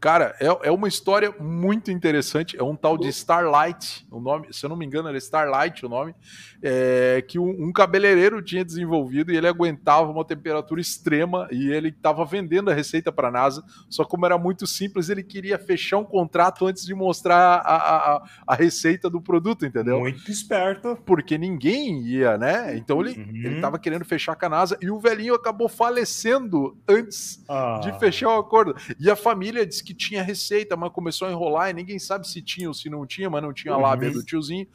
Cara, 0.00 0.34
é, 0.40 0.68
é 0.68 0.70
uma 0.70 0.88
história 0.88 1.34
muito 1.40 1.90
interessante. 1.90 2.56
É 2.56 2.62
um 2.62 2.76
tal 2.76 2.98
de 2.98 3.08
Starlight, 3.08 4.06
o 4.10 4.20
nome, 4.20 4.48
se 4.52 4.64
eu 4.64 4.68
não 4.68 4.76
me 4.76 4.84
engano, 4.84 5.08
era 5.08 5.16
Starlight 5.18 5.84
o 5.84 5.88
nome, 5.88 6.14
é, 6.62 7.24
que 7.26 7.38
um, 7.38 7.48
um, 7.48 7.72
cabeleireiro 7.72 8.42
tinha 8.42 8.64
desenvolvido 8.64 9.32
e 9.32 9.36
ele 9.36 9.48
aguentava 9.48 10.10
uma 10.10 10.24
temperatura 10.24 10.80
extrema 10.80 11.48
e 11.50 11.70
ele 11.70 11.88
estava 11.88 12.24
vendendo 12.24 12.70
a 12.70 12.74
receita 12.74 13.10
para 13.10 13.28
a 13.28 13.30
NASA. 13.30 13.64
Só 13.88 14.04
como 14.04 14.26
era 14.26 14.36
muito 14.36 14.66
simples, 14.66 15.08
ele 15.08 15.22
queria 15.22 15.58
fechar 15.58 15.98
um 15.98 16.04
contrato 16.04 16.66
antes 16.66 16.84
de 16.84 16.94
mostrar 16.94 17.62
a, 17.64 17.76
a, 17.76 18.24
a 18.46 18.54
receita 18.54 19.08
do 19.08 19.20
produto, 19.20 19.64
entendeu? 19.64 20.00
Muito 20.00 20.30
esperto. 20.30 20.98
Porque 21.06 21.38
ninguém 21.38 22.02
ia, 22.02 22.36
né? 22.36 22.76
Então 22.76 23.00
ele 23.00 23.18
uhum. 23.18 23.56
estava 23.56 23.78
querendo 23.78 24.04
fechar 24.04 24.36
com 24.36 24.46
a 24.46 24.48
NASA 24.48 24.78
e 24.80 24.90
o 24.90 24.98
velhinho 24.98 25.34
acabou 25.34 25.68
falecendo 25.68 26.76
antes 26.88 27.44
ah. 27.48 27.80
de 27.82 27.98
fechar 27.98 28.28
o 28.28 28.38
acordo. 28.38 28.74
E 28.98 29.10
a 29.10 29.16
família 29.16 29.66
disse 29.66 29.85
que 29.86 29.94
tinha 29.94 30.22
receita, 30.22 30.76
mas 30.76 30.90
começou 30.90 31.28
a 31.28 31.30
enrolar 31.30 31.70
e 31.70 31.72
ninguém 31.72 31.98
sabe 31.98 32.26
se 32.26 32.42
tinha 32.42 32.66
ou 32.66 32.74
se 32.74 32.90
não 32.90 33.06
tinha, 33.06 33.30
mas 33.30 33.40
não 33.40 33.52
tinha 33.52 33.72
a 33.72 33.78
lábia 33.78 34.08
uhum. 34.08 34.14
do 34.14 34.24
tiozinho. 34.24 34.66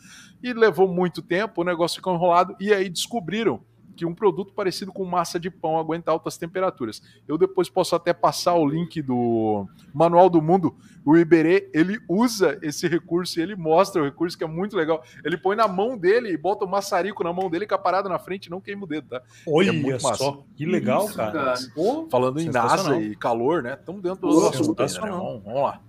E 0.41 0.53
levou 0.53 0.87
muito 0.87 1.21
tempo, 1.21 1.61
o 1.61 1.65
negócio 1.65 1.97
ficou 1.97 2.15
enrolado. 2.15 2.55
E 2.59 2.73
aí 2.73 2.89
descobriram 2.89 3.61
que 4.01 4.05
um 4.05 4.15
produto 4.15 4.51
parecido 4.51 4.91
com 4.91 5.05
massa 5.05 5.39
de 5.39 5.51
pão 5.51 5.77
aguenta 5.77 6.09
altas 6.09 6.35
temperaturas. 6.35 7.03
Eu 7.27 7.37
depois 7.37 7.69
posso 7.69 7.95
até 7.95 8.11
passar 8.11 8.55
o 8.55 8.67
link 8.67 8.99
do 8.99 9.67
Manual 9.93 10.27
do 10.27 10.41
Mundo. 10.41 10.75
O 11.05 11.15
Iberê, 11.15 11.69
ele 11.71 11.99
usa 12.09 12.57
esse 12.63 12.87
recurso 12.87 13.39
e 13.39 13.43
ele 13.43 13.55
mostra 13.55 14.01
o 14.01 14.05
recurso 14.05 14.35
que 14.35 14.43
é 14.43 14.47
muito 14.47 14.75
legal. 14.75 15.03
Ele 15.23 15.37
põe 15.37 15.55
na 15.55 15.67
mão 15.67 15.95
dele 15.95 16.31
e 16.31 16.37
bota 16.37 16.65
o 16.65 16.67
maçarico 16.67 17.23
na 17.23 17.31
mão 17.31 17.47
dele 17.47 17.67
com 17.67 17.75
a 17.75 17.77
parada 17.77 18.09
na 18.09 18.17
frente 18.17 18.49
não 18.49 18.59
queima 18.59 18.85
o 18.85 18.87
dedo, 18.87 19.07
tá? 19.07 19.21
Olha 19.47 19.69
é 19.69 19.71
muito 19.71 20.01
só, 20.01 20.43
que 20.55 20.65
legal, 20.65 21.05
Isso, 21.05 21.15
cara. 21.15 21.31
cara. 21.31 21.59
Pô, 21.75 22.07
Falando 22.09 22.39
em 22.39 22.49
NASA 22.49 22.99
e 22.99 23.15
calor, 23.15 23.61
né? 23.61 23.77
Estamos 23.79 24.01
dentro 24.01 24.27
do 24.27 24.47
assunto 24.47 24.81
ainda, 24.81 25.01
né? 25.01 25.11
Vamos, 25.11 25.43
vamos 25.43 25.61
lá. 25.61 25.79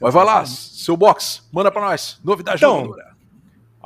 Mas 0.00 0.14
vai 0.14 0.24
lá, 0.24 0.46
seu 0.46 0.96
box, 0.96 1.46
manda 1.52 1.70
para 1.70 1.82
nós. 1.82 2.18
Novidade 2.24 2.64
então, 2.64 2.94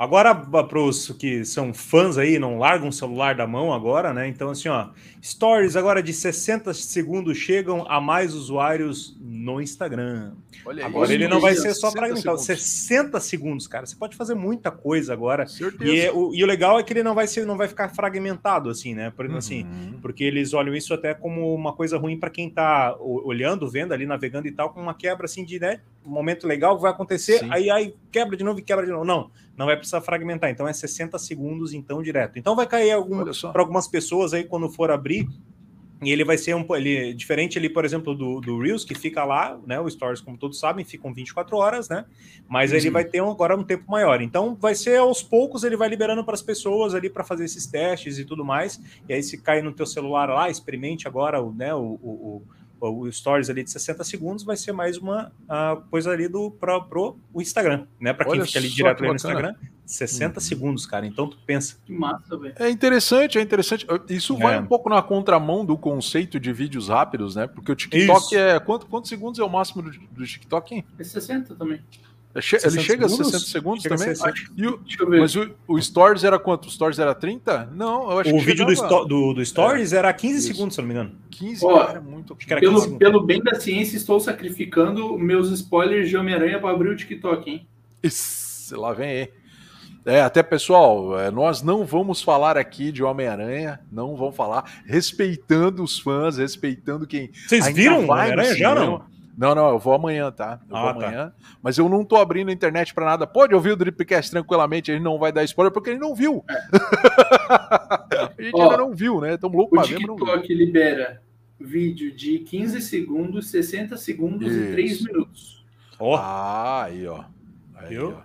Agora, 0.03 0.35
para 0.35 0.79
os 0.79 1.11
que 1.11 1.45
são 1.45 1.73
fãs 1.73 2.17
aí, 2.17 2.37
não 2.37 2.57
largam 2.57 2.89
o 2.89 2.93
celular 2.93 3.35
da 3.35 3.47
mão 3.47 3.73
agora, 3.73 4.13
né? 4.13 4.27
Então, 4.27 4.49
assim, 4.49 4.67
ó, 4.67 4.89
stories 5.23 5.77
agora 5.77 6.03
de 6.03 6.11
60 6.11 6.73
segundos 6.73 7.37
chegam 7.37 7.85
a 7.87 8.01
mais 8.01 8.33
usuários 8.33 9.17
no 9.21 9.61
Instagram. 9.61 10.33
Olha 10.65 10.85
agora 10.85 11.13
ele 11.13 11.27
não 11.27 11.39
vai 11.39 11.55
ser 11.55 11.73
só 11.73 11.89
fragmentado, 11.89 12.37
60 12.37 13.17
segundos, 13.21 13.65
cara. 13.65 13.85
Você 13.85 13.95
pode 13.95 14.17
fazer 14.17 14.35
muita 14.35 14.71
coisa 14.71 15.13
agora. 15.13 15.47
Certeza. 15.47 15.89
E, 15.89 16.01
é, 16.01 16.11
o, 16.11 16.35
e 16.35 16.43
o 16.43 16.47
legal 16.47 16.77
é 16.77 16.83
que 16.83 16.91
ele 16.91 17.03
não 17.03 17.15
vai 17.15 17.25
ser, 17.25 17.45
não 17.45 17.55
vai 17.55 17.69
ficar 17.69 17.87
fragmentado 17.89 18.69
assim, 18.69 18.93
né? 18.93 19.09
Por, 19.09 19.25
assim, 19.35 19.63
uhum. 19.63 19.69
assim, 19.69 19.99
porque 20.01 20.25
eles 20.25 20.53
olham 20.53 20.75
isso 20.75 20.93
até 20.93 21.13
como 21.13 21.55
uma 21.55 21.71
coisa 21.71 21.97
ruim 21.97 22.19
para 22.19 22.29
quem 22.29 22.49
tá 22.49 22.93
olhando, 22.99 23.69
vendo 23.69 23.93
ali, 23.93 24.05
navegando 24.05 24.47
e 24.49 24.51
tal, 24.51 24.69
com 24.71 24.81
uma 24.81 24.93
quebra 24.93 25.25
assim 25.25 25.45
de, 25.45 25.59
né? 25.59 25.79
Momento 26.05 26.47
legal 26.47 26.77
vai 26.79 26.91
acontecer, 26.91 27.39
Sim. 27.39 27.49
aí, 27.51 27.69
aí 27.69 27.95
quebra 28.11 28.35
de 28.37 28.43
novo 28.43 28.59
e 28.59 28.63
quebra 28.63 28.85
de 28.85 28.91
novo. 28.91 29.05
Não 29.05 29.31
não 29.57 29.65
vai 29.65 29.75
precisar 29.75 30.01
fragmentar. 30.01 30.49
Então 30.49 30.67
é 30.67 30.73
60 30.73 31.17
segundos, 31.19 31.73
então, 31.73 32.01
direto. 32.01 32.39
Então 32.39 32.55
vai 32.55 32.67
cair 32.67 32.91
algum, 32.91 33.23
para 33.23 33.61
algumas 33.61 33.87
pessoas 33.87 34.33
aí, 34.33 34.43
quando 34.43 34.69
for 34.69 34.89
abrir, 34.91 35.27
e 36.01 36.11
ele 36.11 36.25
vai 36.25 36.37
ser 36.37 36.53
um 36.53 36.65
ele, 36.75 37.13
diferente 37.13 37.57
ali, 37.57 37.69
por 37.69 37.85
exemplo, 37.85 38.13
do, 38.13 38.41
do 38.41 38.59
Reels, 38.59 38.83
que 38.83 38.93
fica 38.93 39.23
lá, 39.23 39.57
né? 39.65 39.79
O 39.79 39.89
Stories, 39.89 40.19
como 40.19 40.37
todos 40.37 40.59
sabem, 40.59 40.83
ficam 40.83 41.13
24 41.13 41.55
horas, 41.55 41.87
né? 41.87 42.03
Mas 42.47 42.71
Sim. 42.71 42.77
ele 42.77 42.89
vai 42.89 43.05
ter 43.05 43.21
um, 43.21 43.31
agora 43.31 43.55
um 43.55 43.63
tempo 43.63 43.89
maior. 43.89 44.21
Então 44.21 44.55
vai 44.55 44.75
ser 44.75 44.97
aos 44.97 45.23
poucos, 45.23 45.63
ele 45.63 45.77
vai 45.77 45.87
liberando 45.87 46.23
para 46.25 46.33
as 46.33 46.41
pessoas 46.41 46.93
ali 46.93 47.09
para 47.09 47.23
fazer 47.23 47.45
esses 47.45 47.65
testes 47.65 48.19
e 48.19 48.25
tudo 48.25 48.43
mais. 48.43 48.81
E 49.07 49.13
aí, 49.13 49.23
se 49.23 49.37
cair 49.37 49.63
no 49.63 49.71
teu 49.71 49.85
celular 49.85 50.27
lá, 50.29 50.49
experimente 50.49 51.07
agora 51.07 51.41
o, 51.41 51.53
né, 51.53 51.73
o, 51.73 51.97
o 52.01 52.41
o 52.89 53.11
stories 53.11 53.49
ali 53.49 53.63
de 53.63 53.71
60 53.71 54.03
segundos 54.03 54.43
vai 54.43 54.57
ser 54.57 54.71
mais 54.71 54.97
uma 54.97 55.31
uh, 55.43 55.81
coisa 55.89 56.11
ali 56.11 56.27
do 56.27 56.51
pro, 56.51 56.83
pro 56.83 57.17
o 57.33 57.41
Instagram, 57.41 57.85
né? 57.99 58.13
Para 58.13 58.25
quem 58.25 58.33
Olha 58.33 58.45
fica 58.45 58.59
ali 58.59 58.69
direto 58.69 58.99
ali 58.99 59.09
no 59.09 59.15
Instagram, 59.15 59.55
60 59.85 60.35
uhum. 60.35 60.41
segundos, 60.41 60.85
cara. 60.85 61.05
Então 61.05 61.29
tu 61.29 61.37
pensa. 61.45 61.77
Que 61.85 61.93
massa, 61.93 62.37
velho. 62.37 62.53
É 62.57 62.69
interessante, 62.69 63.37
é 63.37 63.41
interessante. 63.41 63.85
Isso 64.09 64.37
vai 64.37 64.55
é. 64.55 64.59
um 64.59 64.65
pouco 64.65 64.89
na 64.89 65.01
contramão 65.01 65.65
do 65.65 65.77
conceito 65.77 66.39
de 66.39 66.51
vídeos 66.51 66.89
rápidos, 66.89 67.35
né? 67.35 67.47
Porque 67.47 67.71
o 67.71 67.75
TikTok 67.75 68.25
Isso. 68.25 68.35
é. 68.37 68.59
Quanto, 68.59 68.85
quantos 68.87 69.09
segundos 69.09 69.39
é 69.39 69.43
o 69.43 69.49
máximo 69.49 69.81
do, 69.81 69.91
do 69.91 70.25
TikTok? 70.25 70.83
É 70.97 71.03
60 71.03 71.55
também. 71.55 71.81
Ele 72.35 72.81
chega 72.81 73.07
segundos? 73.07 73.19
a 73.19 73.39
60 73.39 73.39
segundos 73.45 73.83
chega 73.83 73.95
também? 73.95 74.15
60. 74.15 74.33
O, 75.05 75.19
mas 75.19 75.35
o, 75.35 75.51
o, 75.67 75.79
Stories 75.79 76.23
era 76.23 76.39
quanto? 76.39 76.67
O 76.67 76.71
Stories 76.71 76.97
era 76.97 77.13
30? 77.13 77.69
Não, 77.75 78.09
eu 78.09 78.19
acho 78.19 78.29
o 78.31 78.33
que 78.33 78.39
O 78.39 78.43
vídeo 78.43 78.65
do, 78.65 79.05
do, 79.05 79.33
do, 79.35 79.45
Stories 79.45 79.93
é. 79.93 79.97
era 79.97 80.11
15 80.11 80.37
Isso. 80.37 80.47
segundos, 80.47 80.73
se 80.73 80.81
não 80.81 80.87
me 80.87 80.93
engano. 80.95 81.11
15, 81.29 81.65
Ó, 81.65 81.85
cara, 81.85 82.01
muito. 82.01 82.35
Acho 82.35 82.47
que 82.47 82.53
era 82.53 82.59
pelo, 82.59 82.97
pelo 82.97 83.21
bem 83.21 83.39
da 83.39 83.59
ciência, 83.59 83.95
estou 83.97 84.19
sacrificando 84.19 85.15
meus 85.17 85.51
spoilers 85.51 86.09
de 86.09 86.17
Homem-Aranha 86.17 86.59
para 86.59 86.71
abrir 86.71 86.89
o 86.89 86.95
TikTok, 86.95 87.49
hein? 87.49 87.67
Isso, 88.01 88.79
lá 88.79 88.93
vem 88.93 89.09
aí. 89.09 89.29
É, 90.05 90.21
até 90.21 90.43
pessoal, 90.43 91.17
é, 91.17 91.31
nós 91.31 91.61
não 91.61 91.85
vamos 91.85 92.21
falar 92.21 92.57
aqui 92.57 92.91
de 92.91 93.01
Homem-Aranha, 93.01 93.79
não 93.89 94.17
vamos 94.17 94.35
falar, 94.35 94.81
respeitando 94.85 95.81
os 95.81 95.97
fãs, 95.97 96.37
respeitando 96.37 97.07
quem. 97.07 97.31
Vocês 97.47 97.67
viram 97.69 98.09
Homem-Aranha 98.09 98.55
já 98.55 98.75
não? 98.75 99.12
Não, 99.35 99.55
não, 99.55 99.69
eu 99.69 99.79
vou 99.79 99.93
amanhã, 99.93 100.31
tá? 100.31 100.59
Eu 100.69 100.75
ah, 100.75 100.81
vou 100.81 101.01
tá. 101.01 101.07
amanhã. 101.07 101.29
Tá. 101.29 101.55
Mas 101.61 101.77
eu 101.77 101.89
não 101.89 102.05
tô 102.05 102.17
abrindo 102.17 102.49
a 102.49 102.53
internet 102.53 102.93
para 102.93 103.05
nada. 103.05 103.25
Pode 103.25 103.55
ouvir 103.55 103.71
o 103.71 103.75
Dripcast 103.75 104.29
tranquilamente, 104.29 104.91
ele 104.91 104.99
não 104.99 105.17
vai 105.17 105.31
dar 105.31 105.43
spoiler 105.43 105.71
porque 105.71 105.89
ele 105.89 105.99
não 105.99 106.13
viu. 106.13 106.43
É. 106.47 106.53
a 108.37 108.41
gente 108.41 108.55
Ó, 108.55 108.63
ainda 108.63 108.77
não 108.77 108.93
viu, 108.93 109.19
né? 109.19 109.35
Tamo 109.37 109.57
louco 109.57 109.75
pra 109.75 109.83
ver, 109.83 109.99
não 109.99 110.15
viu. 110.15 110.25
O 110.25 110.27
TikTok 110.27 110.53
libera 110.53 111.21
vídeo 111.59 112.13
de 112.15 112.39
15 112.39 112.81
segundos, 112.81 113.49
60 113.49 113.97
segundos 113.97 114.51
Isso. 114.51 114.69
e 114.69 114.71
3 114.73 115.01
minutos. 115.03 115.65
Ó. 115.99 116.13
Oh. 116.13 116.15
Ah, 116.15 116.83
aí, 116.83 117.07
ó. 117.07 117.23
Aí, 117.75 117.89
Viu? 117.89 118.15
ó. 118.17 118.21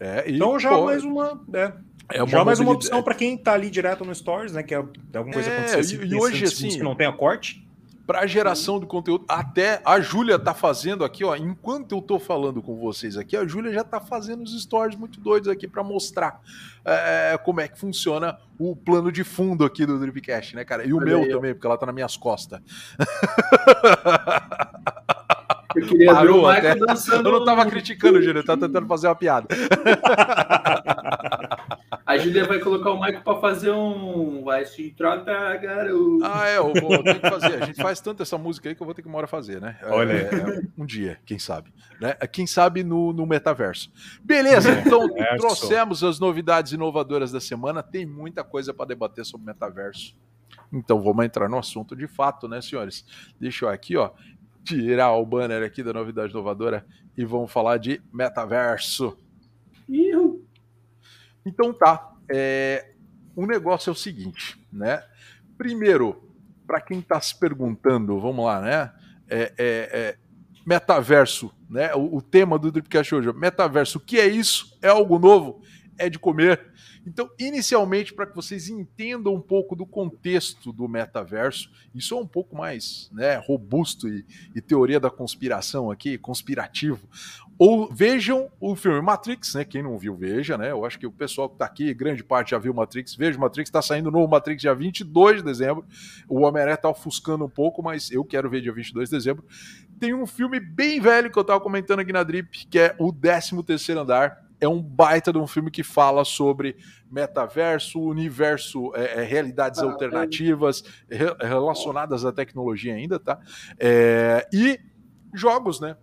É, 0.00 0.28
e, 0.28 0.36
então 0.36 0.58
já 0.58 0.70
pô, 0.70 0.86
mais 0.86 1.04
uma. 1.04 1.40
É. 1.52 1.72
É 2.14 2.26
já 2.26 2.44
mais 2.44 2.60
uma 2.60 2.72
opção 2.72 3.02
para 3.02 3.14
quem 3.14 3.38
tá 3.38 3.52
ali 3.52 3.70
direto 3.70 4.04
no 4.04 4.14
Stories, 4.14 4.52
né? 4.52 4.62
Que 4.62 4.74
é 4.74 4.76
alguma 4.76 5.32
coisa 5.32 5.48
é, 5.48 5.58
acontecer. 5.58 6.04
E, 6.04 6.08
e 6.08 6.14
hoje, 6.14 6.44
assim. 6.44 6.68
Que 6.68 6.82
não 6.82 6.94
tenha 6.94 7.12
corte 7.12 7.66
para 8.06 8.20
a 8.20 8.26
geração 8.26 8.80
de 8.80 8.86
conteúdo. 8.86 9.24
Até 9.28 9.80
a 9.84 10.00
Júlia 10.00 10.38
tá 10.38 10.54
fazendo 10.54 11.04
aqui, 11.04 11.24
ó. 11.24 11.36
Enquanto 11.36 11.94
eu 11.94 12.02
tô 12.02 12.18
falando 12.18 12.60
com 12.62 12.76
vocês 12.76 13.16
aqui, 13.16 13.36
a 13.36 13.46
Júlia 13.46 13.72
já 13.72 13.84
tá 13.84 14.00
fazendo 14.00 14.42
os 14.42 14.60
stories 14.62 14.96
muito 14.96 15.20
doidos 15.20 15.48
aqui 15.48 15.68
para 15.68 15.82
mostrar 15.82 16.40
é, 16.84 17.38
como 17.44 17.60
é 17.60 17.68
que 17.68 17.78
funciona 17.78 18.38
o 18.58 18.74
plano 18.76 19.10
de 19.12 19.24
fundo 19.24 19.64
aqui 19.64 19.86
do 19.86 19.98
Dripcast, 19.98 20.56
né, 20.56 20.64
cara? 20.64 20.84
E 20.84 20.92
o 20.92 20.96
Olha 20.98 21.06
meu 21.06 21.28
também, 21.28 21.54
porque 21.54 21.66
ela 21.66 21.78
tá 21.78 21.86
nas 21.86 21.94
minhas 21.94 22.16
costas. 22.16 22.60
Eu 25.74 25.86
queria 25.86 26.12
Parou, 26.12 26.42
ver 26.42 26.46
o 26.46 26.54
Michael 26.54 26.86
dançando. 26.86 27.28
Eu 27.28 27.32
não 27.32 27.44
tava 27.44 27.64
criticando, 27.66 28.20
Júlia, 28.20 28.40
eu 28.40 28.44
tava 28.44 28.66
tentando 28.66 28.86
fazer 28.86 29.06
uma 29.08 29.14
piada. 29.14 29.48
A 32.12 32.18
Julia 32.18 32.44
vai 32.44 32.58
colocar 32.58 32.90
o 32.90 33.00
Michael 33.00 33.22
para 33.22 33.40
fazer 33.40 33.70
um. 33.70 34.44
Vai 34.44 34.66
se 34.66 34.90
tratar, 34.90 35.56
garoto. 35.56 36.18
Ah, 36.22 36.46
é, 36.46 36.58
eu 36.58 36.70
vou 36.74 37.02
ter 37.02 37.18
que 37.18 37.30
fazer. 37.30 37.62
A 37.62 37.64
gente 37.64 37.80
faz 37.80 38.02
tanto 38.02 38.22
essa 38.22 38.36
música 38.36 38.68
aí 38.68 38.74
que 38.74 38.82
eu 38.82 38.84
vou 38.84 38.94
ter 38.94 39.00
que 39.00 39.08
uma 39.08 39.16
hora 39.16 39.26
fazer, 39.26 39.62
né? 39.62 39.78
É, 39.80 39.88
Olha, 39.88 40.12
é, 40.12 40.24
é, 40.26 40.62
um 40.76 40.84
dia, 40.84 41.18
quem 41.24 41.38
sabe. 41.38 41.72
Né? 41.98 42.12
Quem 42.30 42.46
sabe 42.46 42.84
no, 42.84 43.14
no 43.14 43.24
metaverso. 43.24 43.90
Beleza, 44.22 44.72
então 44.72 45.08
trouxemos 45.38 46.04
as 46.04 46.20
novidades 46.20 46.72
inovadoras 46.72 47.32
da 47.32 47.40
semana. 47.40 47.82
Tem 47.82 48.04
muita 48.04 48.44
coisa 48.44 48.74
para 48.74 48.84
debater 48.84 49.24
sobre 49.24 49.46
metaverso. 49.46 50.14
Então 50.70 51.00
vamos 51.00 51.24
entrar 51.24 51.48
no 51.48 51.58
assunto 51.58 51.96
de 51.96 52.06
fato, 52.06 52.46
né, 52.46 52.60
senhores? 52.60 53.06
Deixa 53.40 53.64
eu 53.64 53.70
aqui, 53.70 53.96
ó, 53.96 54.10
tirar 54.62 55.12
o 55.12 55.24
banner 55.24 55.62
aqui 55.62 55.82
da 55.82 55.94
novidade 55.94 56.30
inovadora 56.30 56.84
e 57.16 57.24
vamos 57.24 57.50
falar 57.50 57.78
de 57.78 58.02
metaverso. 58.12 59.16
Iu. 59.88 60.31
Então 61.44 61.72
tá. 61.72 62.12
É, 62.28 62.92
o 63.34 63.46
negócio 63.46 63.90
é 63.90 63.92
o 63.92 63.96
seguinte, 63.96 64.58
né? 64.72 65.02
Primeiro, 65.56 66.32
para 66.66 66.80
quem 66.80 67.00
está 67.00 67.20
se 67.20 67.38
perguntando, 67.38 68.18
vamos 68.20 68.44
lá, 68.44 68.60
né? 68.60 68.92
É, 69.28 69.42
é, 69.42 69.52
é, 69.58 70.18
metaverso, 70.66 71.52
né? 71.68 71.94
O, 71.94 72.16
o, 72.16 72.22
tema 72.22 72.58
do 72.58 72.70
Dripcast 72.70 73.14
hoje, 73.14 73.32
metaverso. 73.32 73.98
O 73.98 74.00
que 74.00 74.18
é 74.18 74.26
isso? 74.26 74.76
É 74.82 74.88
algo 74.88 75.18
novo? 75.18 75.62
É 75.98 76.08
de 76.08 76.18
comer? 76.18 76.72
Então, 77.06 77.28
inicialmente, 77.38 78.14
para 78.14 78.26
que 78.26 78.36
vocês 78.36 78.68
entendam 78.68 79.34
um 79.34 79.40
pouco 79.40 79.74
do 79.74 79.84
contexto 79.84 80.72
do 80.72 80.88
metaverso, 80.88 81.70
isso 81.94 82.14
é 82.14 82.16
um 82.16 82.26
pouco 82.26 82.56
mais 82.56 83.10
né, 83.12 83.36
robusto 83.36 84.08
e, 84.08 84.24
e 84.54 84.60
teoria 84.60 85.00
da 85.00 85.10
conspiração 85.10 85.90
aqui, 85.90 86.16
conspirativo. 86.16 87.00
Ou 87.64 87.88
vejam 87.88 88.50
o 88.58 88.74
filme 88.74 89.00
Matrix, 89.00 89.54
né? 89.54 89.64
Quem 89.64 89.84
não 89.84 89.96
viu, 89.96 90.16
veja, 90.16 90.58
né? 90.58 90.72
Eu 90.72 90.84
acho 90.84 90.98
que 90.98 91.06
o 91.06 91.12
pessoal 91.12 91.48
que 91.48 91.54
está 91.54 91.64
aqui, 91.64 91.94
grande 91.94 92.24
parte 92.24 92.50
já 92.50 92.58
viu 92.58 92.74
Matrix. 92.74 93.14
Veja 93.14 93.38
Matrix, 93.38 93.68
está 93.68 93.80
saindo 93.80 94.10
novo 94.10 94.28
Matrix 94.28 94.62
dia 94.62 94.74
22 94.74 95.36
de 95.36 95.42
dezembro. 95.44 95.84
O 96.28 96.40
Homem-Aranha 96.40 96.74
está 96.74 96.88
ofuscando 96.88 97.44
um 97.44 97.48
pouco, 97.48 97.80
mas 97.80 98.10
eu 98.10 98.24
quero 98.24 98.50
ver 98.50 98.62
dia 98.62 98.72
22 98.72 99.08
de 99.08 99.16
dezembro. 99.16 99.44
Tem 100.00 100.12
um 100.12 100.26
filme 100.26 100.58
bem 100.58 101.00
velho 101.00 101.30
que 101.30 101.38
eu 101.38 101.42
estava 101.42 101.60
comentando 101.60 102.00
aqui 102.00 102.12
na 102.12 102.24
Drip, 102.24 102.66
que 102.66 102.80
é 102.80 102.96
o 102.98 103.12
13 103.12 103.62
terceiro 103.62 104.00
Andar 104.00 104.42
é 104.60 104.66
um 104.66 104.82
baita 104.82 105.32
de 105.32 105.38
um 105.38 105.46
filme 105.46 105.70
que 105.70 105.84
fala 105.84 106.24
sobre 106.24 106.76
metaverso, 107.08 108.00
universo, 108.00 108.92
é, 108.96 109.20
é, 109.20 109.22
realidades 109.22 109.78
ah, 109.80 109.84
alternativas 109.84 110.82
re, 111.08 111.32
relacionadas 111.40 112.24
à 112.24 112.32
tecnologia 112.32 112.94
ainda, 112.94 113.20
tá? 113.20 113.38
É, 113.78 114.48
e 114.52 114.80
jogos, 115.32 115.80
né? 115.80 115.96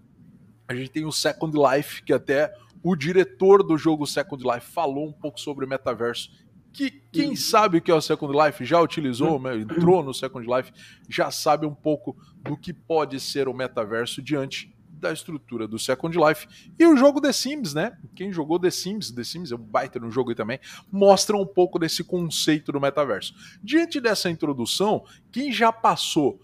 A 0.69 0.75
gente 0.75 0.91
tem 0.91 1.03
o 1.03 1.11
Second 1.11 1.57
Life, 1.57 2.03
que 2.03 2.13
até 2.13 2.53
o 2.83 2.95
diretor 2.95 3.63
do 3.63 3.75
jogo 3.75 4.05
Second 4.05 4.43
Life 4.43 4.71
falou 4.71 5.07
um 5.07 5.11
pouco 5.11 5.39
sobre 5.39 5.65
o 5.65 5.67
metaverso. 5.67 6.29
Que 6.71 6.91
quem 7.11 7.29
uhum. 7.29 7.35
sabe 7.35 7.79
o 7.79 7.81
que 7.81 7.89
é 7.89 7.95
o 7.95 7.99
Second 7.99 8.31
Life 8.37 8.63
já 8.63 8.79
utilizou, 8.79 9.37
uhum. 9.37 9.41
né, 9.41 9.57
entrou 9.57 10.03
no 10.03 10.13
Second 10.13 10.45
Life, 10.47 10.71
já 11.09 11.31
sabe 11.31 11.65
um 11.65 11.73
pouco 11.73 12.15
do 12.43 12.55
que 12.55 12.71
pode 12.71 13.19
ser 13.19 13.47
o 13.47 13.53
metaverso 13.53 14.21
diante 14.21 14.71
da 14.99 15.11
estrutura 15.11 15.67
do 15.67 15.79
Second 15.79 16.15
Life. 16.15 16.47
E 16.77 16.85
o 16.85 16.95
jogo 16.95 17.19
The 17.19 17.33
Sims, 17.33 17.73
né? 17.73 17.97
Quem 18.15 18.31
jogou 18.31 18.59
The 18.59 18.69
Sims, 18.69 19.09
The 19.11 19.23
Sims 19.23 19.51
é 19.51 19.55
um 19.55 19.57
baita 19.57 19.99
no 19.99 20.11
jogo 20.11 20.29
aí 20.29 20.35
também, 20.35 20.59
mostra 20.91 21.35
um 21.35 21.47
pouco 21.47 21.79
desse 21.79 22.03
conceito 22.03 22.71
do 22.71 22.79
metaverso. 22.79 23.33
Diante 23.63 23.99
dessa 23.99 24.29
introdução, 24.29 25.03
quem 25.31 25.51
já 25.51 25.71
passou 25.71 26.39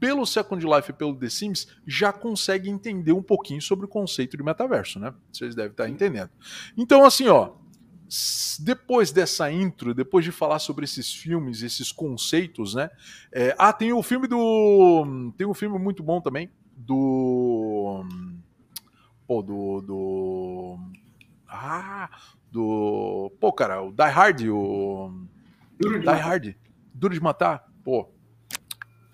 pelo 0.00 0.26
Second 0.26 0.64
Life 0.66 0.90
e 0.90 0.94
pelo 0.94 1.14
The 1.14 1.28
Sims, 1.28 1.68
já 1.86 2.10
consegue 2.12 2.70
entender 2.70 3.12
um 3.12 3.22
pouquinho 3.22 3.60
sobre 3.60 3.84
o 3.84 3.88
conceito 3.88 4.36
de 4.36 4.42
metaverso, 4.42 4.98
né? 4.98 5.12
Vocês 5.30 5.54
devem 5.54 5.70
estar 5.70 5.88
entendendo. 5.88 6.30
Então, 6.76 7.04
assim, 7.04 7.28
ó, 7.28 7.52
depois 8.58 9.12
dessa 9.12 9.52
intro, 9.52 9.94
depois 9.94 10.24
de 10.24 10.32
falar 10.32 10.58
sobre 10.58 10.84
esses 10.84 11.14
filmes, 11.14 11.62
esses 11.62 11.92
conceitos, 11.92 12.74
né? 12.74 12.90
É, 13.30 13.54
ah, 13.58 13.72
tem 13.72 13.92
o 13.92 14.02
filme 14.02 14.26
do. 14.26 15.32
Tem 15.36 15.46
um 15.46 15.54
filme 15.54 15.78
muito 15.78 16.02
bom 16.02 16.20
também, 16.20 16.50
do. 16.74 18.02
Pô, 19.26 19.42
do. 19.42 19.80
do 19.82 20.78
ah! 21.46 22.08
Do. 22.50 23.30
Pô, 23.38 23.52
cara, 23.52 23.80
o 23.82 23.92
Die 23.92 24.10
Hard, 24.10 24.40
o. 24.48 25.12
Die 25.78 26.08
Hard. 26.08 26.56
Duro 26.92 27.14
de 27.14 27.20
matar? 27.20 27.70
Pô, 27.84 28.10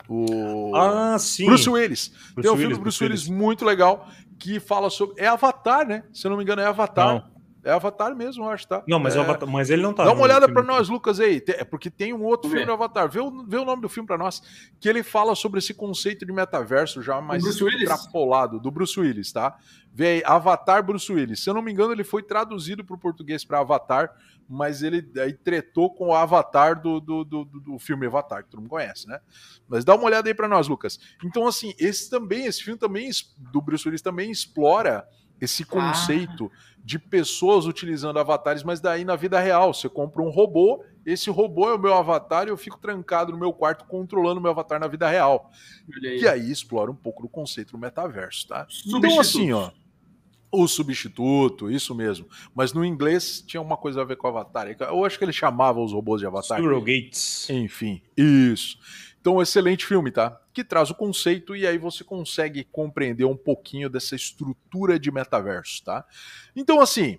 o 0.09 0.75
ah, 0.75 1.19
sim. 1.19 1.47
Bruce 1.47 1.69
Willis. 1.69 2.09
Bruce 2.35 2.43
Tem 2.43 2.51
um 2.51 2.57
filme 2.57 2.75
do 2.75 2.81
Bruce, 2.81 2.99
Bruce 2.99 3.05
Willis, 3.05 3.29
Willis 3.29 3.41
muito 3.41 3.65
legal 3.65 4.09
que 4.39 4.61
fala 4.61 4.91
sobre. 4.91 5.21
É 5.21 5.27
Avatar, 5.27 5.87
né? 5.87 6.05
Se 6.13 6.27
eu 6.27 6.31
não 6.31 6.37
me 6.37 6.45
engano, 6.45 6.63
é 6.63 6.67
Avatar. 6.67 7.15
Não. 7.15 7.36
É 7.67 7.73
Avatar 7.73 8.15
mesmo, 8.15 8.45
eu 8.45 8.51
acho, 8.51 8.69
tá? 8.69 8.85
Não, 8.87 9.01
mas, 9.01 9.17
é... 9.17 9.19
Avatar, 9.19 9.49
mas 9.49 9.71
ele 9.71 9.83
não 9.83 9.93
tá. 9.93 10.05
Dá 10.05 10.13
uma 10.13 10.23
olhada 10.23 10.49
para 10.49 10.63
nós, 10.63 10.89
Lucas, 10.89 11.19
aí. 11.19 11.43
É 11.49 11.65
porque 11.65 11.91
tem 11.91 12.13
um 12.15 12.23
outro 12.23 12.49
filme 12.49 12.65
do 12.65 12.73
Avatar. 12.73 13.09
Vê 13.09 13.19
o, 13.19 13.45
vê 13.45 13.57
o 13.57 13.65
nome 13.65 13.83
do 13.83 13.89
filme 13.89 14.07
para 14.07 14.17
nós. 14.17 14.41
Que 14.79 14.89
ele 14.89 15.03
fala 15.03 15.35
sobre 15.35 15.59
esse 15.59 15.75
conceito 15.75 16.25
de 16.25 16.33
metaverso 16.33 17.03
já 17.03 17.21
mais 17.21 17.45
extrapolado, 17.45 18.61
do 18.61 18.71
Bruce 18.71 18.99
Willis, 18.99 19.33
tá? 19.33 19.57
Vê 19.93 20.07
aí, 20.07 20.23
Avatar 20.25 20.85
Bruce 20.85 21.13
Willis. 21.13 21.43
Se 21.43 21.51
eu 21.51 21.55
não 21.55 21.63
me 21.63 21.73
engano, 21.73 21.93
ele 21.93 22.05
foi 22.05 22.23
traduzido 22.23 22.85
para 22.85 22.95
o 22.95 22.99
português 22.99 23.45
para 23.45 23.59
Avatar 23.59 24.15
mas 24.49 24.83
ele 24.83 25.05
aí 25.19 25.33
tretou 25.33 25.93
com 25.93 26.09
o 26.09 26.15
Avatar 26.15 26.81
do, 26.81 27.01
do, 27.01 27.25
do, 27.25 27.45
do, 27.45 27.79
filme 27.79 28.07
Avatar, 28.07 28.45
que 28.45 28.51
todo 28.51 28.61
mundo 28.61 28.71
conhece, 28.71 29.09
né? 29.09 29.19
Mas 29.69 29.85
dá 29.85 29.95
uma 29.95 30.05
olhada 30.05 30.29
aí 30.29 30.35
para 30.35 30.49
nós, 30.49 30.69
Lucas. 30.69 30.99
Então, 31.25 31.47
assim, 31.47 31.75
esse 31.79 32.09
também, 32.09 32.47
esse 32.47 32.63
filme 32.63 32.79
também, 32.79 33.11
do 33.39 33.61
Bruce 33.61 33.87
Willis 33.87 34.03
também 34.03 34.31
explora 34.31 35.05
esse 35.41 35.63
ah. 35.63 35.67
conceito 35.67 36.51
ah. 36.53 36.59
de 36.85 36.99
pessoas 36.99 37.67
utilizando 37.67 38.19
avatares, 38.19 38.63
mas 38.63 38.81
daí 38.81 39.05
na 39.05 39.17
vida 39.17 39.39
real. 39.41 39.73
Você 39.73 39.89
compra 39.89 40.23
um 40.23 40.31
robô, 40.31 40.85
esse 41.05 41.31
robô 41.31 41.69
é 41.69 41.75
o 41.75 41.79
meu 41.79 41.95
avatar 41.95 42.47
e 42.47 42.51
eu 42.51 42.57
fico 42.57 42.79
trancado 42.79 43.33
no 43.33 43.39
meu 43.39 43.53
quarto 43.53 43.85
controlando 43.85 44.41
o 44.41 44.43
meu 44.43 44.51
avatar 44.51 44.81
na 44.81 44.89
vida 44.89 45.09
real. 45.09 45.51
Aí. 46.03 46.21
E 46.21 46.29
aí 46.29 46.51
explora 46.51 46.91
um 46.91 46.97
pouco 46.97 47.23
do 47.23 47.29
conceito 47.29 47.73
do 47.73 47.79
metaverso, 47.79 48.49
tá? 48.49 48.67
Então, 48.87 49.21
assim, 49.21 49.53
ó. 49.53 49.71
O 50.51 50.67
substituto, 50.69 51.71
isso 51.71 51.95
mesmo. 51.95 52.27
Mas 52.55 52.73
no 52.73 52.85
inglês 52.85 53.43
tinha 53.47 53.61
uma 53.61 53.77
coisa 53.77 54.01
a 54.01 54.05
ver 54.05 54.17
com 54.17 54.29
Avatar. 54.29 54.69
Eu 54.81 55.05
acho 55.05 55.19
que 55.19 55.25
ele 55.25 55.33
chamava 55.33 55.81
os 55.81 55.93
robôs 55.93 56.21
de 56.21 56.27
Avatar. 56.27 56.59
Surrogates. 56.59 57.51
Enfim, 57.51 58.01
isso. 58.17 58.79
Então, 59.27 59.43
excelente 59.43 59.85
filme, 59.85 60.13
tá? 60.13 60.41
Que 60.55 60.63
traz 60.63 60.89
o 60.89 60.95
conceito 60.95 61.57
e 61.57 61.67
aí 61.67 61.79
você 61.79 62.05
consegue 62.05 62.63
compreender 62.63 63.25
um 63.25 63.37
pouquinho 63.37 63.91
dessa 63.91 64.15
estrutura 64.15 65.01
de 65.01 65.11
metaverso, 65.11 65.83
tá? 65.83 66.05
Então, 66.55 66.81
assim, 66.81 67.19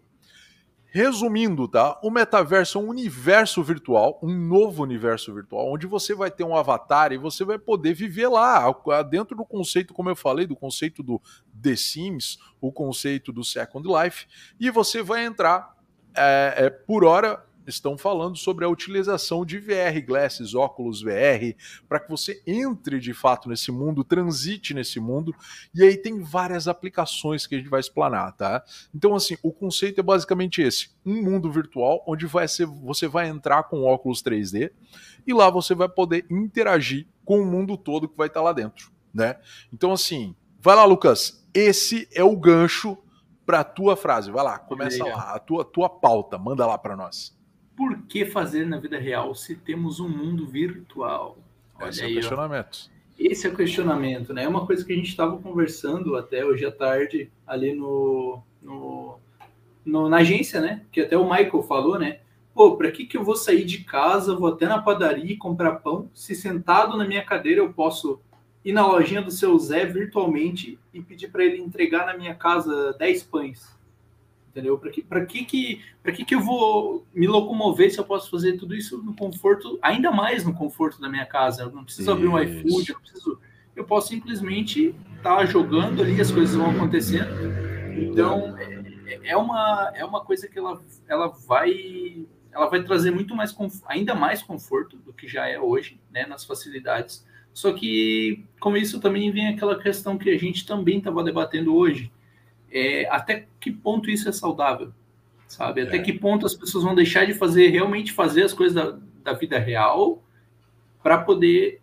Resumindo, 0.89 1.67
tá? 1.67 1.99
O 2.01 2.09
metaverso 2.09 2.79
é 2.79 2.81
um 2.81 2.87
universo 2.87 3.61
virtual, 3.61 4.17
um 4.23 4.33
novo 4.33 4.81
universo 4.81 5.33
virtual, 5.33 5.69
onde 5.71 5.85
você 5.85 6.15
vai 6.15 6.31
ter 6.31 6.45
um 6.45 6.55
avatar 6.55 7.11
e 7.11 7.17
você 7.17 7.43
vai 7.43 7.59
poder 7.59 7.93
viver 7.93 8.29
lá, 8.29 8.63
dentro 9.03 9.35
do 9.35 9.45
conceito, 9.45 9.93
como 9.93 10.09
eu 10.09 10.15
falei, 10.15 10.47
do 10.47 10.55
conceito 10.55 11.03
do 11.03 11.21
The 11.61 11.75
Sims, 11.75 12.39
o 12.61 12.71
conceito 12.71 13.33
do 13.33 13.43
Second 13.43 13.85
Life, 13.85 14.27
e 14.57 14.71
você 14.71 15.03
vai 15.03 15.25
entrar 15.25 15.75
é, 16.15 16.53
é, 16.57 16.69
por 16.69 17.03
hora 17.03 17.45
estão 17.67 17.97
falando 17.97 18.37
sobre 18.37 18.65
a 18.65 18.69
utilização 18.69 19.45
de 19.45 19.59
VR 19.59 20.01
glasses, 20.05 20.55
óculos 20.55 21.01
VR, 21.01 21.55
para 21.87 21.99
que 21.99 22.09
você 22.09 22.41
entre 22.47 22.99
de 22.99 23.13
fato 23.13 23.49
nesse 23.49 23.71
mundo, 23.71 24.03
transite 24.03 24.73
nesse 24.73 24.99
mundo, 24.99 25.35
e 25.75 25.83
aí 25.83 25.97
tem 25.97 26.21
várias 26.21 26.67
aplicações 26.67 27.45
que 27.45 27.55
a 27.55 27.57
gente 27.57 27.69
vai 27.69 27.79
explanar, 27.79 28.31
tá? 28.33 28.63
Então, 28.95 29.15
assim, 29.15 29.37
o 29.43 29.51
conceito 29.51 29.99
é 29.99 30.03
basicamente 30.03 30.61
esse: 30.61 30.89
um 31.05 31.21
mundo 31.21 31.51
virtual 31.51 32.03
onde 32.07 32.25
vai 32.25 32.47
ser, 32.47 32.65
você 32.65 33.07
vai 33.07 33.27
entrar 33.27 33.63
com 33.63 33.83
óculos 33.83 34.23
3D 34.23 34.71
e 35.25 35.33
lá 35.33 35.49
você 35.49 35.75
vai 35.75 35.89
poder 35.89 36.25
interagir 36.29 37.07
com 37.25 37.41
o 37.41 37.45
mundo 37.45 37.77
todo 37.77 38.07
que 38.07 38.17
vai 38.17 38.27
estar 38.27 38.41
lá 38.41 38.53
dentro, 38.53 38.91
né? 39.13 39.37
Então, 39.73 39.91
assim, 39.91 40.35
vai 40.61 40.75
lá, 40.75 40.85
Lucas. 40.85 41.45
Esse 41.53 42.07
é 42.13 42.23
o 42.23 42.37
gancho 42.37 42.97
para 43.45 43.61
a 43.61 43.63
tua 43.63 43.95
frase. 43.95 44.29
Vai 44.29 44.43
lá, 44.43 44.59
começa 44.59 45.03
lá, 45.03 45.33
a 45.33 45.39
tua, 45.39 45.65
tua 45.65 45.89
pauta, 45.89 46.37
manda 46.37 46.65
lá 46.67 46.77
para 46.77 46.95
nós 46.95 47.36
por 47.77 47.95
que 48.01 48.25
fazer 48.25 48.65
na 48.65 48.79
vida 48.79 48.97
real 48.97 49.35
se 49.35 49.55
temos 49.55 49.99
um 49.99 50.09
mundo 50.09 50.47
virtual? 50.47 51.37
Olha 51.79 51.89
Esse 51.89 52.03
aí, 52.03 52.09
é 52.09 52.17
o 52.17 52.19
questionamento. 52.19 52.89
Ó. 52.91 52.97
Esse 53.19 53.47
é 53.47 53.49
o 53.51 53.55
questionamento, 53.55 54.33
né? 54.33 54.43
É 54.43 54.47
uma 54.47 54.65
coisa 54.65 54.83
que 54.83 54.91
a 54.91 54.95
gente 54.95 55.09
estava 55.09 55.37
conversando 55.37 56.15
até 56.15 56.43
hoje 56.43 56.65
à 56.65 56.71
tarde 56.71 57.31
ali 57.45 57.73
no, 57.73 58.41
no, 58.61 59.19
no, 59.85 60.09
na 60.09 60.17
agência, 60.17 60.59
né? 60.59 60.81
Que 60.91 61.01
até 61.01 61.15
o 61.15 61.23
Michael 61.23 61.63
falou, 61.63 61.99
né? 61.99 62.19
Pô, 62.53 62.75
para 62.75 62.91
que, 62.91 63.05
que 63.05 63.15
eu 63.15 63.23
vou 63.23 63.35
sair 63.35 63.63
de 63.63 63.83
casa, 63.83 64.35
vou 64.35 64.49
até 64.49 64.65
na 64.65 64.81
padaria 64.81 65.33
e 65.33 65.37
comprar 65.37 65.75
pão, 65.75 66.09
se 66.15 66.33
sentado 66.33 66.97
na 66.97 67.05
minha 67.05 67.23
cadeira 67.23 67.61
eu 67.61 67.71
posso 67.71 68.19
ir 68.65 68.71
na 68.71 68.85
lojinha 68.85 69.21
do 69.21 69.29
seu 69.29 69.57
Zé 69.59 69.85
virtualmente 69.85 70.79
e 70.91 70.99
pedir 70.99 71.27
para 71.27 71.45
ele 71.45 71.61
entregar 71.61 72.07
na 72.07 72.17
minha 72.17 72.33
casa 72.33 72.93
10 72.97 73.23
pães? 73.23 73.76
Entendeu? 74.57 74.77
Para 74.77 74.89
que, 74.89 75.01
para 75.03 75.25
que, 75.25 75.45
que, 75.45 75.81
que, 76.15 76.25
que 76.25 76.35
eu 76.35 76.41
vou 76.41 77.05
me 77.13 77.27
locomover 77.27 77.91
se 77.91 77.99
eu 77.99 78.03
posso 78.03 78.29
fazer 78.29 78.57
tudo 78.57 78.75
isso 78.75 78.97
no 79.03 79.15
conforto, 79.15 79.77
ainda 79.81 80.11
mais 80.11 80.43
no 80.43 80.53
conforto 80.53 80.99
da 80.99 81.07
minha 81.07 81.25
casa? 81.25 81.63
Eu 81.63 81.71
não 81.71 81.83
preciso 81.83 82.03
isso. 82.03 82.11
abrir 82.11 82.27
um 82.27 82.39
iFood, 82.39 82.89
eu 82.89 82.95
não 82.95 83.01
preciso. 83.01 83.39
Eu 83.75 83.83
posso 83.85 84.07
simplesmente 84.09 84.95
estar 85.17 85.37
tá 85.37 85.45
jogando 85.45 86.01
ali, 86.01 86.19
as 86.19 86.31
coisas 86.31 86.55
vão 86.55 86.71
acontecendo. 86.71 87.29
Então, 87.95 88.57
é, 89.05 89.19
é, 89.29 89.37
uma, 89.37 89.91
é 89.93 90.03
uma 90.03 90.21
coisa 90.21 90.47
que 90.47 90.57
ela, 90.57 90.81
ela 91.07 91.27
vai 91.27 92.25
ela 92.51 92.67
vai 92.67 92.81
trazer 92.81 93.11
muito 93.11 93.35
mais 93.35 93.55
ainda 93.85 94.15
mais 94.15 94.41
conforto 94.41 94.97
do 94.97 95.13
que 95.13 95.27
já 95.27 95.47
é 95.47 95.59
hoje, 95.59 95.99
né, 96.11 96.25
nas 96.25 96.43
facilidades. 96.43 97.23
Só 97.53 97.71
que 97.71 98.43
com 98.59 98.75
isso 98.75 98.99
também 98.99 99.31
vem 99.31 99.49
aquela 99.49 99.79
questão 99.79 100.17
que 100.17 100.31
a 100.31 100.37
gente 100.39 100.65
também 100.65 100.97
estava 100.97 101.23
debatendo 101.23 101.75
hoje, 101.75 102.11
é, 102.71 103.07
até 103.09 103.47
que 103.59 103.71
ponto 103.71 104.09
isso 104.09 104.27
é 104.27 104.31
saudável, 104.31 104.91
sabe? 105.47 105.81
Até 105.81 105.97
é. 105.97 106.01
que 106.01 106.13
ponto 106.13 106.45
as 106.45 106.53
pessoas 106.53 106.83
vão 106.83 106.95
deixar 106.95 107.25
de 107.25 107.33
fazer, 107.33 107.69
realmente 107.69 108.11
fazer 108.11 108.43
as 108.43 108.53
coisas 108.53 108.75
da, 108.75 108.97
da 109.23 109.33
vida 109.33 109.57
real 109.57 110.21
para 111.01 111.17
poder 111.19 111.81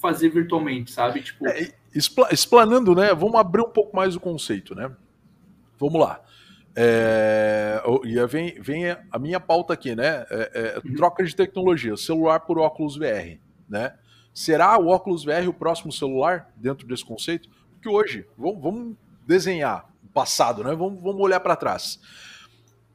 fazer 0.00 0.30
virtualmente, 0.30 0.90
sabe? 0.90 1.22
Tipo... 1.22 1.46
É, 1.46 1.72
explanando, 2.30 2.94
né? 2.94 3.14
Vamos 3.14 3.34
abrir 3.34 3.62
um 3.62 3.70
pouco 3.70 3.94
mais 3.94 4.16
o 4.16 4.20
conceito, 4.20 4.74
né? 4.74 4.90
Vamos 5.78 6.00
lá. 6.00 6.20
É, 6.74 7.82
e 8.04 8.26
vem, 8.26 8.60
vem 8.60 8.84
a 9.10 9.18
minha 9.18 9.38
pauta 9.38 9.74
aqui, 9.74 9.94
né? 9.94 10.24
É, 10.30 10.50
é, 10.54 10.80
uhum. 10.84 10.94
Troca 10.94 11.22
de 11.22 11.36
tecnologia, 11.36 11.96
celular 11.96 12.40
por 12.40 12.58
óculos 12.58 12.96
VR, 12.96 13.38
né? 13.68 13.94
Será 14.32 14.78
o 14.78 14.86
óculos 14.86 15.24
VR 15.24 15.48
o 15.48 15.52
próximo 15.52 15.92
celular 15.92 16.50
dentro 16.56 16.86
desse 16.86 17.04
conceito? 17.04 17.50
Porque 17.74 17.88
hoje, 17.88 18.26
vamos, 18.38 18.62
vamos 18.62 18.96
desenhar 19.26 19.91
passado, 20.12 20.62
né? 20.62 20.74
Vamos, 20.74 21.02
vamos 21.02 21.20
olhar 21.20 21.40
para 21.40 21.56
trás. 21.56 22.00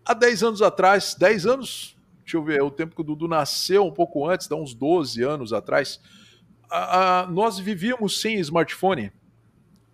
Há 0.06 0.14
10 0.14 0.44
anos 0.44 0.62
atrás, 0.62 1.16
10 1.18 1.46
anos, 1.46 1.98
deixa 2.24 2.38
eu 2.38 2.44
ver, 2.44 2.60
é 2.60 2.64
o 2.64 2.72
tempo 2.72 2.96
que 2.96 3.02
o 3.02 3.04
Dudu 3.04 3.28
nasceu, 3.28 3.86
um 3.86 3.92
pouco 3.92 4.28
antes, 4.28 4.48
dá 4.48 4.56
uns 4.56 4.74
12 4.74 5.22
anos 5.24 5.52
atrás, 5.52 6.00
a, 6.70 7.22
a, 7.22 7.28
nós 7.28 7.60
vivíamos 7.60 8.22
sem 8.22 8.40
smartphone. 8.40 9.12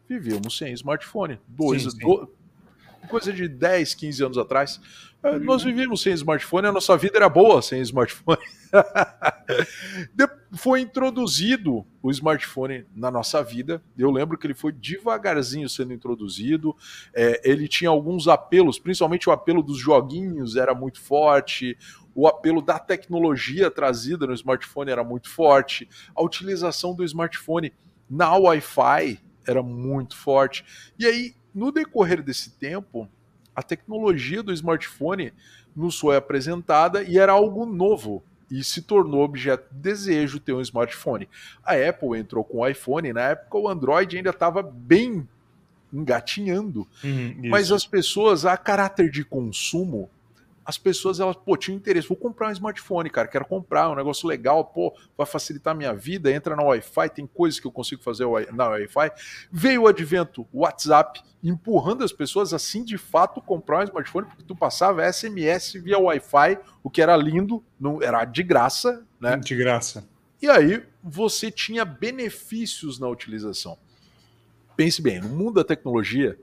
Vivíamos 0.07 0.57
sem 0.57 0.73
smartphone. 0.73 1.39
Dois, 1.47 1.83
sim, 1.83 1.89
sim. 1.89 1.97
Do, 1.99 2.31
coisa 3.07 3.31
de 3.33 3.47
10, 3.47 3.95
15 3.95 4.23
anos 4.23 4.38
atrás. 4.38 4.79
Uhum. 5.23 5.39
Nós 5.39 5.63
vivíamos 5.63 6.01
sem 6.01 6.13
smartphone, 6.13 6.67
a 6.67 6.71
nossa 6.71 6.97
vida 6.97 7.17
era 7.17 7.29
boa 7.29 7.62
sem 7.62 7.79
smartphone. 7.81 8.39
foi 10.55 10.81
introduzido 10.81 11.86
o 12.01 12.12
smartphone 12.12 12.86
na 12.93 13.09
nossa 13.09 13.41
vida. 13.41 13.81
Eu 13.97 14.12
lembro 14.12 14.38
que 14.38 14.45
ele 14.45 14.53
foi 14.53 14.71
devagarzinho 14.71 15.69
sendo 15.69 15.93
introduzido. 15.93 16.75
É, 17.15 17.41
ele 17.49 17.67
tinha 17.67 17.89
alguns 17.89 18.27
apelos, 18.27 18.77
principalmente 18.77 19.29
o 19.29 19.31
apelo 19.31 19.63
dos 19.63 19.77
joguinhos 19.77 20.57
era 20.57 20.75
muito 20.75 21.01
forte. 21.01 21.77
O 22.13 22.27
apelo 22.27 22.62
da 22.62 22.77
tecnologia 22.77 23.71
trazida 23.71 24.27
no 24.27 24.33
smartphone 24.33 24.91
era 24.91 25.03
muito 25.03 25.29
forte. 25.29 25.88
A 26.15 26.21
utilização 26.21 26.93
do 26.93 27.03
smartphone 27.03 27.73
na 28.09 28.36
Wi-Fi 28.36 29.19
era 29.47 29.63
muito 29.63 30.17
forte. 30.17 30.65
E 30.99 31.05
aí, 31.05 31.33
no 31.53 31.71
decorrer 31.71 32.21
desse 32.21 32.57
tempo, 32.57 33.09
a 33.55 33.61
tecnologia 33.61 34.41
do 34.41 34.53
smartphone 34.53 35.33
nos 35.75 35.99
foi 35.99 36.15
apresentada 36.15 37.03
e 37.03 37.17
era 37.17 37.31
algo 37.31 37.65
novo 37.65 38.23
e 38.49 38.63
se 38.63 38.81
tornou 38.81 39.23
objeto 39.23 39.73
de 39.73 39.79
desejo 39.79 40.39
ter 40.39 40.53
um 40.53 40.61
smartphone. 40.61 41.27
A 41.63 41.73
Apple 41.73 42.17
entrou 42.19 42.43
com 42.43 42.59
o 42.59 42.67
iPhone, 42.67 43.11
na 43.11 43.29
época 43.29 43.57
o 43.57 43.67
Android 43.67 44.15
ainda 44.15 44.29
estava 44.29 44.61
bem 44.61 45.27
engatinhando, 45.91 46.87
uhum, 47.03 47.35
mas 47.49 47.71
as 47.71 47.85
pessoas, 47.85 48.45
a 48.45 48.57
caráter 48.57 49.11
de 49.11 49.23
consumo, 49.23 50.09
as 50.65 50.78
pessoas, 50.78 51.19
elas, 51.19 51.36
pô, 51.36 51.58
tinham 51.58 51.78
interesse, 51.78 52.08
vou 52.08 52.17
comprar 52.17 52.49
um 52.49 52.52
smartphone, 52.52 53.10
cara, 53.10 53.28
quero 53.28 53.45
comprar, 53.45 53.89
um 53.89 53.95
negócio 53.95 54.28
legal, 54.28 54.63
pô, 54.63 54.95
vai 55.17 55.28
facilitar 55.28 55.73
a 55.73 55.78
minha 55.78 55.93
vida, 55.93 56.32
entra 56.32 56.56
na 56.56 56.63
Wi-Fi, 56.63 57.10
tem 57.10 57.28
coisas 57.28 57.60
que 57.60 57.67
eu 57.67 57.71
consigo 57.71 58.02
fazer 58.02 58.26
na 58.54 58.69
Wi-Fi. 58.69 59.12
Veio 59.52 59.84
o 59.84 59.88
advento 59.88 60.47
WhatsApp, 60.54 61.21
empurrando 61.43 62.04
as 62.04 62.13
pessoas 62.13 62.54
assim, 62.54 62.84
de 62.84 62.97
fato, 62.97 63.41
comprar 63.41 63.80
um 63.80 63.84
smartphone, 63.84 64.28
porque 64.28 64.43
tu 64.43 64.56
passava 64.56 65.12
SMS 65.12 65.73
via 65.73 65.99
Wi-Fi, 65.99 66.60
o 66.82 66.89
que 66.89 67.02
era 67.02 67.15
lindo, 67.17 67.63
não 67.80 68.02
era 68.02 68.23
de 68.23 68.43
graça, 68.43 69.06
né? 69.19 69.36
De 69.38 69.56
graça. 69.56 70.08
E 70.41 70.49
aí 70.49 70.84
você 71.04 71.52
tinha 71.52 71.86
benefícios 71.86 72.99
na 72.99 73.08
utilização. 73.08 73.78
Pense 74.76 75.02
bem, 75.02 75.21
no 75.21 75.30
mundo 75.30 75.54
da 75.54 75.63
tecnologia, 75.63 76.38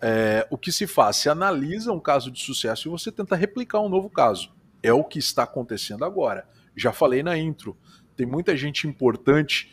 é, 0.00 0.46
o 0.50 0.56
que 0.56 0.70
se 0.70 0.86
faz? 0.86 1.16
Se 1.16 1.28
analisa 1.28 1.92
um 1.92 2.00
caso 2.00 2.30
de 2.30 2.40
sucesso 2.40 2.88
e 2.88 2.90
você 2.90 3.10
tenta 3.10 3.34
replicar 3.34 3.80
um 3.80 3.88
novo 3.88 4.08
caso. 4.08 4.52
É 4.82 4.92
o 4.92 5.04
que 5.04 5.18
está 5.18 5.42
acontecendo 5.42 6.04
agora. 6.04 6.46
Já 6.76 6.92
falei 6.92 7.22
na 7.22 7.36
intro. 7.36 7.76
Tem 8.16 8.26
muita 8.26 8.56
gente 8.56 8.86
importante 8.86 9.72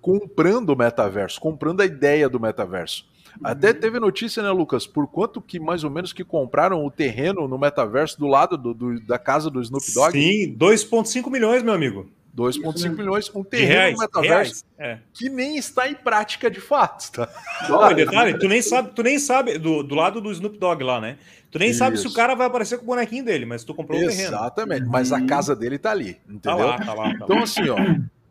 comprando 0.00 0.70
o 0.70 0.76
metaverso, 0.76 1.40
comprando 1.40 1.80
a 1.82 1.86
ideia 1.86 2.28
do 2.28 2.40
metaverso. 2.40 3.08
Até 3.44 3.68
uhum. 3.68 3.80
teve 3.80 4.00
notícia, 4.00 4.42
né, 4.42 4.50
Lucas? 4.50 4.86
Por 4.86 5.06
quanto 5.06 5.40
que 5.40 5.60
mais 5.60 5.84
ou 5.84 5.90
menos 5.90 6.12
que 6.12 6.24
compraram 6.24 6.84
o 6.84 6.90
terreno 6.90 7.46
no 7.46 7.58
metaverso 7.58 8.18
do 8.18 8.26
lado 8.26 8.56
do, 8.56 8.74
do 8.74 9.00
da 9.06 9.18
casa 9.18 9.48
do 9.48 9.60
Snoop 9.60 9.84
Dogg? 9.94 10.12
Sim, 10.12 10.56
2,5 10.58 11.30
milhões, 11.30 11.62
meu 11.62 11.72
amigo. 11.72 12.10
2,5 12.36 12.96
milhões, 12.96 13.30
um 13.34 13.42
terreno 13.42 13.92
no 13.92 13.98
metaverso 13.98 14.64
é. 14.78 14.98
que 15.12 15.28
nem 15.28 15.56
está 15.56 15.88
em 15.88 15.94
prática 15.94 16.50
de 16.50 16.60
fato. 16.60 17.10
Tá? 17.12 17.28
Não, 17.68 17.92
detalhe, 17.94 18.38
tu 18.38 18.48
nem 18.48 18.62
sabe, 18.62 18.92
tu 18.94 19.02
nem 19.02 19.18
sabe 19.18 19.58
do, 19.58 19.82
do 19.82 19.94
lado 19.94 20.20
do 20.20 20.30
Snoop 20.30 20.58
Dogg 20.58 20.82
lá, 20.82 21.00
né? 21.00 21.18
Tu 21.50 21.58
nem 21.58 21.70
Isso. 21.70 21.80
sabe 21.80 21.98
se 21.98 22.06
o 22.06 22.12
cara 22.12 22.34
vai 22.34 22.46
aparecer 22.46 22.78
com 22.78 22.84
o 22.84 22.86
bonequinho 22.86 23.24
dele, 23.24 23.44
mas 23.44 23.64
tu 23.64 23.74
comprou 23.74 23.98
o 23.98 24.06
terreno. 24.06 24.28
Exatamente, 24.28 24.86
mas 24.86 25.12
a 25.12 25.20
casa 25.20 25.56
dele 25.56 25.78
tá 25.78 25.90
ali, 25.90 26.16
entendeu? 26.28 26.40
Tá 26.40 26.54
lá, 26.54 26.78
tá 26.78 26.94
lá, 26.94 27.10
tá 27.10 27.24
então, 27.24 27.42
assim, 27.42 27.68
ó, 27.68 27.76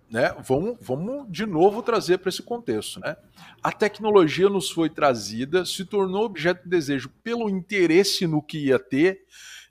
né, 0.09 0.33
vamos, 0.41 0.77
vamos 0.79 1.25
de 1.29 1.45
novo 1.45 1.83
trazer 1.83 2.17
para 2.17 2.29
esse 2.29 2.41
contexto, 2.41 2.99
né? 3.01 3.17
A 3.61 3.71
tecnologia 3.71 4.47
nos 4.49 4.71
foi 4.71 4.89
trazida, 4.89 5.65
se 5.65 5.83
tornou 5.83 6.23
objeto 6.23 6.63
de 6.63 6.69
desejo 6.69 7.09
pelo 7.21 7.49
interesse 7.49 8.25
no 8.25 8.41
que 8.41 8.67
ia 8.67 8.79
ter, 8.79 9.23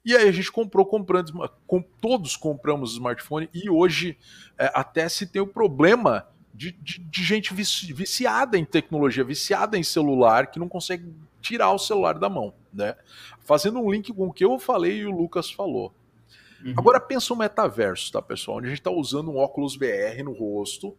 e 0.09 0.17
aí 0.17 0.27
a 0.27 0.33
gente 0.33 0.51
comprou, 0.51 0.87
comprando, 0.87 1.35
com, 1.67 1.83
todos 1.83 2.35
compramos 2.35 2.93
smartphone 2.93 3.47
e 3.53 3.69
hoje 3.69 4.17
é, 4.57 4.73
até 4.73 5.07
se 5.07 5.27
tem 5.27 5.43
o 5.43 5.47
problema 5.47 6.27
de, 6.55 6.73
de, 6.73 6.99
de, 6.99 7.23
gente 7.23 7.53
viciada 7.53 8.57
em 8.57 8.65
tecnologia, 8.65 9.23
viciada 9.23 9.77
em 9.77 9.83
celular, 9.83 10.47
que 10.47 10.59
não 10.59 10.67
consegue 10.67 11.15
tirar 11.43 11.73
o 11.73 11.79
celular 11.79 12.19
da 12.19 12.27
mão, 12.31 12.55
né? 12.73 12.97
Fazendo 13.45 13.81
um 13.81 13.91
link 13.91 14.11
com 14.15 14.29
o 14.29 14.33
que 14.33 14.47
eu 14.47 14.59
falei 14.59 15.01
e 15.01 15.07
o 15.07 15.11
Lucas 15.11 15.51
falou. 15.51 15.93
Uhum. 16.65 16.73
Agora 16.75 16.99
pensa 16.99 17.35
o 17.35 17.37
metaverso, 17.37 18.11
tá, 18.11 18.23
pessoal? 18.23 18.57
Onde 18.57 18.69
a 18.69 18.71
gente 18.71 18.81
está 18.81 18.91
usando 18.91 19.31
um 19.31 19.37
óculos 19.37 19.77
VR 19.77 20.25
no 20.25 20.33
rosto 20.33 20.97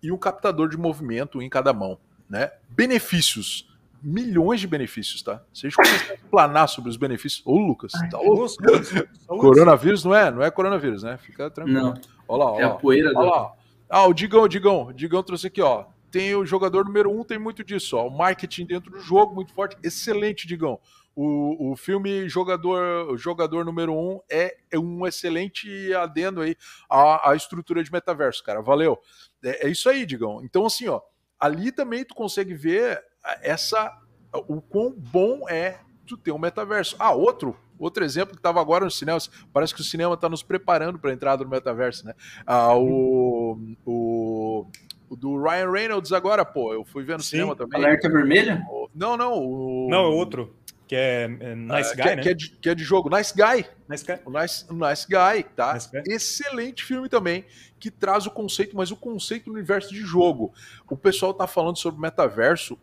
e 0.00 0.12
um 0.12 0.16
captador 0.16 0.68
de 0.68 0.76
movimento 0.76 1.42
em 1.42 1.48
cada 1.48 1.72
mão, 1.72 1.98
né? 2.30 2.52
Benefícios 2.68 3.75
milhões 4.06 4.60
de 4.60 4.68
benefícios, 4.68 5.20
tá? 5.20 5.42
Se 5.52 5.66
a 5.66 5.68
gente 5.68 5.76
começar 5.76 6.14
a 6.14 6.30
planar 6.30 6.68
sobre 6.68 6.88
os 6.88 6.96
benefícios. 6.96 7.42
Ô, 7.44 7.58
Lucas, 7.58 7.92
Ai, 7.96 8.08
tá 8.08 8.18
louco? 8.18 8.54
coronavírus 9.26 10.04
não 10.04 10.14
é? 10.14 10.30
Não 10.30 10.42
é 10.42 10.48
coronavírus, 10.48 11.02
né? 11.02 11.16
Fica 11.16 11.50
tranquilo. 11.50 11.80
Não. 11.80 12.00
Olha 12.28 12.44
lá, 12.44 12.52
ó. 12.52 12.60
É 12.60 12.62
a 12.62 12.70
poeira 12.70 13.10
olha 13.16 13.28
lá. 13.28 13.52
Ah, 13.90 14.06
o 14.06 14.14
Digão, 14.14 14.42
o 14.42 14.48
Digão, 14.48 14.86
o 14.86 14.92
Digão 14.92 15.24
trouxe 15.24 15.48
aqui, 15.48 15.60
ó. 15.60 15.86
Tem 16.08 16.36
o 16.36 16.46
jogador 16.46 16.84
número 16.84 17.10
um, 17.10 17.24
tem 17.24 17.36
muito 17.36 17.64
disso, 17.64 17.96
ó. 17.96 18.06
O 18.06 18.16
marketing 18.16 18.66
dentro 18.66 18.92
do 18.92 19.00
jogo, 19.00 19.34
muito 19.34 19.52
forte. 19.52 19.76
Excelente, 19.82 20.46
Digão. 20.46 20.78
O, 21.16 21.72
o 21.72 21.76
filme 21.76 22.28
jogador, 22.28 23.16
jogador 23.18 23.64
número 23.64 23.92
um 23.92 24.20
é, 24.30 24.56
é 24.70 24.78
um 24.78 25.04
excelente 25.04 25.92
adendo 25.94 26.42
aí 26.42 26.54
à, 26.88 27.30
à 27.30 27.34
estrutura 27.34 27.82
de 27.82 27.90
metaverso, 27.90 28.44
cara. 28.44 28.62
Valeu. 28.62 29.00
É, 29.42 29.66
é 29.66 29.70
isso 29.70 29.88
aí, 29.88 30.06
Digão. 30.06 30.44
Então, 30.44 30.64
assim, 30.64 30.86
ó, 30.86 31.00
ali 31.40 31.72
também 31.72 32.04
tu 32.04 32.14
consegue 32.14 32.54
ver 32.54 33.02
essa 33.42 33.98
o 34.32 34.60
quão 34.60 34.92
bom 34.92 35.48
é 35.48 35.80
tu 36.06 36.16
ter 36.16 36.32
um 36.32 36.38
metaverso. 36.38 36.96
Ah, 36.98 37.12
outro 37.12 37.56
outro 37.78 38.04
exemplo 38.04 38.34
que 38.34 38.38
estava 38.38 38.60
agora 38.60 38.84
no 38.84 38.90
cinema, 38.90 39.18
parece 39.52 39.74
que 39.74 39.80
o 39.80 39.84
cinema 39.84 40.14
está 40.14 40.28
nos 40.28 40.42
preparando 40.42 40.98
para 40.98 41.10
a 41.10 41.14
entrada 41.14 41.44
no 41.44 41.50
metaverso, 41.50 42.06
né? 42.06 42.14
Ah, 42.46 42.74
o, 42.76 43.58
o, 43.84 44.66
o, 45.08 45.16
do 45.16 45.42
Ryan 45.42 45.70
Reynolds 45.70 46.12
agora, 46.12 46.44
pô, 46.44 46.72
eu 46.72 46.84
fui 46.84 47.04
ver 47.04 47.16
no 47.16 47.22
Sim. 47.22 47.30
cinema 47.30 47.54
também. 47.54 47.84
Alerta 47.84 48.08
vermelha? 48.08 48.62
Não, 48.94 49.16
não. 49.16 49.34
O... 49.34 49.88
Não, 49.90 50.04
é 50.04 50.08
outro. 50.08 50.54
Que 50.88 50.94
é, 50.94 51.24
é 51.24 51.54
Nice 51.56 51.92
uh, 51.92 51.96
Guy, 51.96 52.02
que, 52.02 52.08
é, 52.08 52.16
né? 52.16 52.22
Que 52.22 52.28
é, 52.28 52.34
de, 52.34 52.50
que 52.50 52.68
é, 52.70 52.74
de, 52.74 52.84
jogo. 52.84 53.14
Nice 53.14 53.34
Guy. 53.34 53.66
Nice 53.88 54.04
Guy. 54.06 54.20
O 54.24 54.30
Nice, 54.30 54.64
nice 54.72 55.06
Guy, 55.08 55.42
tá? 55.56 55.74
Nice 55.74 55.90
Guy. 55.90 56.02
Excelente 56.06 56.84
filme 56.84 57.08
também, 57.08 57.44
que 57.78 57.90
traz 57.90 58.24
o 58.24 58.30
conceito, 58.30 58.76
mas 58.76 58.92
o 58.92 58.96
conceito 58.96 59.46
do 59.46 59.52
universo 59.52 59.92
de 59.92 60.00
jogo. 60.00 60.54
O 60.88 60.96
pessoal 60.96 61.34
tá 61.34 61.46
falando 61.48 61.76
sobre 61.76 62.00
metaverso, 62.00 62.78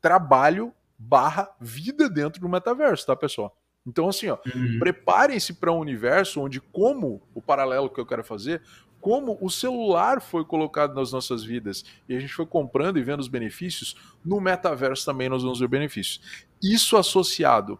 trabalho 0.00 0.72
barra 0.98 1.50
vida 1.60 2.08
dentro 2.08 2.40
do 2.40 2.48
metaverso, 2.48 3.06
tá, 3.06 3.14
pessoal? 3.14 3.56
Então, 3.86 4.08
assim, 4.08 4.28
ó, 4.28 4.38
uhum. 4.54 4.78
preparem-se 4.80 5.54
para 5.54 5.72
um 5.72 5.78
universo 5.78 6.40
onde, 6.40 6.60
como 6.60 7.22
o 7.34 7.40
paralelo 7.40 7.88
que 7.88 8.00
eu 8.00 8.06
quero 8.06 8.24
fazer, 8.24 8.60
como 9.00 9.38
o 9.40 9.48
celular 9.48 10.20
foi 10.20 10.44
colocado 10.44 10.94
nas 10.94 11.12
nossas 11.12 11.44
vidas 11.44 11.84
e 12.08 12.16
a 12.16 12.18
gente 12.18 12.32
foi 12.32 12.46
comprando 12.46 12.98
e 12.98 13.02
vendo 13.04 13.20
os 13.20 13.28
benefícios, 13.28 13.94
no 14.24 14.40
metaverso 14.40 15.04
também 15.04 15.28
nós 15.28 15.42
vamos 15.42 15.60
ver 15.60 15.68
benefícios. 15.68 16.20
Isso 16.60 16.96
associado 16.96 17.78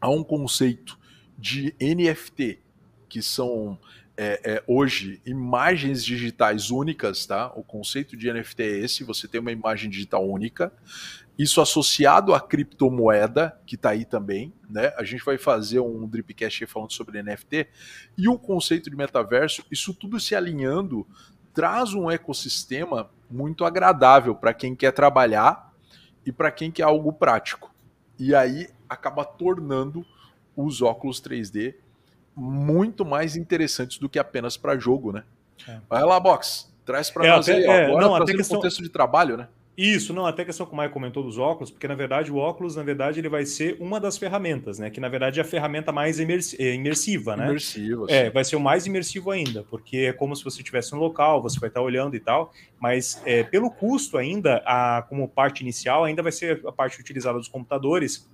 a 0.00 0.08
um 0.08 0.24
conceito 0.24 0.98
de 1.36 1.74
NFT, 1.80 2.58
que 3.08 3.20
são 3.20 3.78
é, 4.16 4.40
é, 4.44 4.64
hoje 4.66 5.20
imagens 5.26 6.02
digitais 6.02 6.70
únicas, 6.70 7.26
tá? 7.26 7.52
O 7.54 7.62
conceito 7.62 8.16
de 8.16 8.32
NFT 8.32 8.62
é 8.62 8.78
esse: 8.78 9.04
você 9.04 9.28
tem 9.28 9.40
uma 9.40 9.52
imagem 9.52 9.90
digital 9.90 10.26
única. 10.26 10.72
Isso 11.38 11.60
associado 11.60 12.34
à 12.34 12.40
criptomoeda, 12.40 13.58
que 13.66 13.74
está 13.74 13.90
aí 13.90 14.04
também, 14.04 14.54
né? 14.68 14.92
A 14.96 15.04
gente 15.04 15.24
vai 15.24 15.36
fazer 15.36 15.80
um 15.80 16.08
Dripcast 16.08 16.64
falando 16.66 16.92
sobre 16.92 17.22
NFT 17.22 17.68
e 18.16 18.28
o 18.28 18.38
conceito 18.38 18.88
de 18.88 18.96
metaverso, 18.96 19.62
isso 19.70 19.92
tudo 19.92 20.18
se 20.18 20.34
alinhando, 20.34 21.06
traz 21.52 21.92
um 21.92 22.10
ecossistema 22.10 23.10
muito 23.30 23.64
agradável 23.64 24.34
para 24.34 24.54
quem 24.54 24.74
quer 24.74 24.92
trabalhar 24.92 25.74
e 26.24 26.32
para 26.32 26.50
quem 26.50 26.70
quer 26.70 26.84
algo 26.84 27.12
prático. 27.12 27.74
E 28.18 28.34
aí 28.34 28.68
acaba 28.88 29.24
tornando 29.24 30.04
os 30.56 30.80
óculos 30.80 31.20
3D 31.20 31.74
muito 32.34 33.04
mais 33.04 33.36
interessantes 33.36 33.98
do 33.98 34.08
que 34.08 34.18
apenas 34.18 34.56
para 34.56 34.78
jogo, 34.78 35.12
né? 35.12 35.24
É. 35.66 35.80
Vai 35.88 36.02
lá, 36.02 36.20
Box, 36.20 36.72
traz 36.84 37.10
para 37.10 37.26
é, 37.26 37.30
nós 37.30 37.48
até, 37.48 37.58
aí, 37.58 37.64
é, 37.64 37.84
agora 37.86 38.06
não, 38.06 38.16
trazendo 38.16 38.36
questão... 38.36 38.56
contexto 38.56 38.82
de 38.82 38.88
trabalho, 38.88 39.36
né? 39.36 39.48
Isso, 39.76 40.14
não, 40.14 40.24
até 40.24 40.42
a 40.42 40.44
questão 40.44 40.64
que 40.64 40.72
o 40.72 40.76
Maio 40.76 40.90
comentou 40.90 41.22
dos 41.22 41.36
óculos, 41.36 41.70
porque 41.70 41.86
na 41.86 41.94
verdade 41.94 42.32
o 42.32 42.36
óculos, 42.36 42.76
na 42.76 42.82
verdade, 42.82 43.20
ele 43.20 43.28
vai 43.28 43.44
ser 43.44 43.76
uma 43.78 44.00
das 44.00 44.16
ferramentas, 44.16 44.78
né? 44.78 44.88
Que 44.88 45.00
na 45.00 45.08
verdade 45.08 45.38
é 45.38 45.42
a 45.42 45.44
ferramenta 45.44 45.92
mais 45.92 46.18
eh, 46.18 46.74
imersiva, 46.74 47.36
né? 47.36 47.46
Imersiva. 47.46 48.06
É, 48.08 48.30
vai 48.30 48.44
ser 48.44 48.56
o 48.56 48.60
mais 48.60 48.86
imersivo 48.86 49.30
ainda, 49.30 49.64
porque 49.64 49.98
é 49.98 50.12
como 50.12 50.34
se 50.34 50.42
você 50.42 50.58
estivesse 50.58 50.92
no 50.92 50.98
local, 50.98 51.42
você 51.42 51.60
vai 51.60 51.68
estar 51.68 51.82
olhando 51.82 52.16
e 52.16 52.20
tal, 52.20 52.52
mas 52.80 53.20
é, 53.26 53.42
pelo 53.42 53.70
custo 53.70 54.16
ainda, 54.16 54.62
a, 54.64 55.04
como 55.08 55.28
parte 55.28 55.60
inicial, 55.60 56.04
ainda 56.04 56.22
vai 56.22 56.32
ser 56.32 56.62
a 56.66 56.72
parte 56.72 56.98
utilizada 56.98 57.38
dos 57.38 57.48
computadores, 57.48 58.26